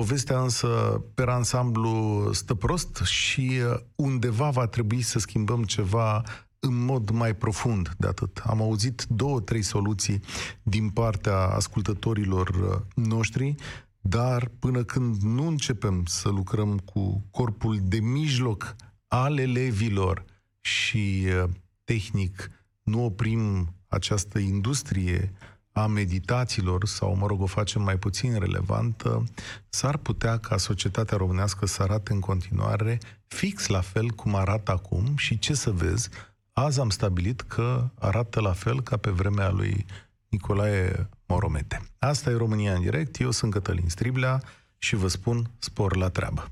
Povestea 0.00 0.40
însă, 0.40 0.68
pe 1.14 1.24
ansamblu, 1.26 2.28
stă 2.32 2.54
prost 2.54 2.96
și 3.04 3.60
uh, 3.72 3.80
undeva 3.94 4.50
va 4.50 4.66
trebui 4.66 5.02
să 5.02 5.18
schimbăm 5.18 5.64
ceva 5.64 6.22
în 6.58 6.84
mod 6.84 7.10
mai 7.10 7.34
profund 7.34 7.94
de 7.98 8.06
atât. 8.06 8.42
Am 8.44 8.62
auzit 8.62 9.04
două, 9.08 9.40
trei 9.40 9.62
soluții 9.62 10.20
din 10.62 10.88
partea 10.90 11.36
ascultătorilor 11.36 12.48
uh, 12.48 13.04
noștri, 13.06 13.54
dar 14.00 14.50
până 14.58 14.84
când 14.84 15.16
nu 15.22 15.46
începem 15.46 16.04
să 16.04 16.28
lucrăm 16.28 16.78
cu 16.78 17.24
corpul 17.30 17.78
de 17.82 18.00
mijloc 18.00 18.76
al 19.08 19.38
elevilor 19.38 20.24
și 20.60 21.26
uh, 21.26 21.50
tehnic 21.84 22.50
nu 22.82 23.04
oprim 23.04 23.74
această 23.88 24.38
industrie 24.38 25.32
a 25.76 25.86
meditațiilor, 25.86 26.86
sau, 26.86 27.16
mă 27.16 27.26
rog, 27.26 27.40
o 27.40 27.46
facem 27.46 27.82
mai 27.82 27.96
puțin 27.96 28.38
relevantă, 28.38 29.24
s-ar 29.68 29.96
putea 29.96 30.38
ca 30.38 30.56
societatea 30.56 31.16
românească 31.16 31.66
să 31.66 31.82
arate 31.82 32.12
în 32.12 32.20
continuare 32.20 32.98
fix 33.26 33.66
la 33.66 33.80
fel 33.80 34.10
cum 34.10 34.34
arată 34.34 34.72
acum 34.72 35.16
și 35.16 35.38
ce 35.38 35.54
să 35.54 35.70
vezi, 35.70 36.08
azi 36.52 36.80
am 36.80 36.90
stabilit 36.90 37.40
că 37.40 37.90
arată 37.98 38.40
la 38.40 38.52
fel 38.52 38.82
ca 38.82 38.96
pe 38.96 39.10
vremea 39.10 39.50
lui 39.50 39.86
Nicolae 40.28 41.08
Moromete. 41.26 41.82
Asta 41.98 42.30
e 42.30 42.36
România 42.36 42.72
în 42.72 42.80
direct, 42.80 43.20
eu 43.20 43.30
sunt 43.30 43.52
Cătălin 43.52 43.88
Striblea 43.88 44.42
și 44.78 44.96
vă 44.96 45.08
spun 45.08 45.50
spor 45.58 45.96
la 45.96 46.08
treabă. 46.08 46.46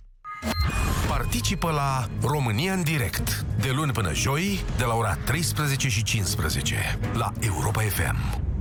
Participă 1.08 1.70
la 1.70 2.08
România 2.20 2.72
în 2.72 2.82
direct, 2.82 3.46
de 3.60 3.70
luni 3.70 3.92
până 3.92 4.14
joi, 4.14 4.64
de 4.76 4.84
la 4.84 4.94
ora 4.94 5.14
13 5.14 5.88
și 5.88 6.02
15, 6.02 6.98
la 7.12 7.32
Europa 7.40 7.80
FM. 7.80 8.52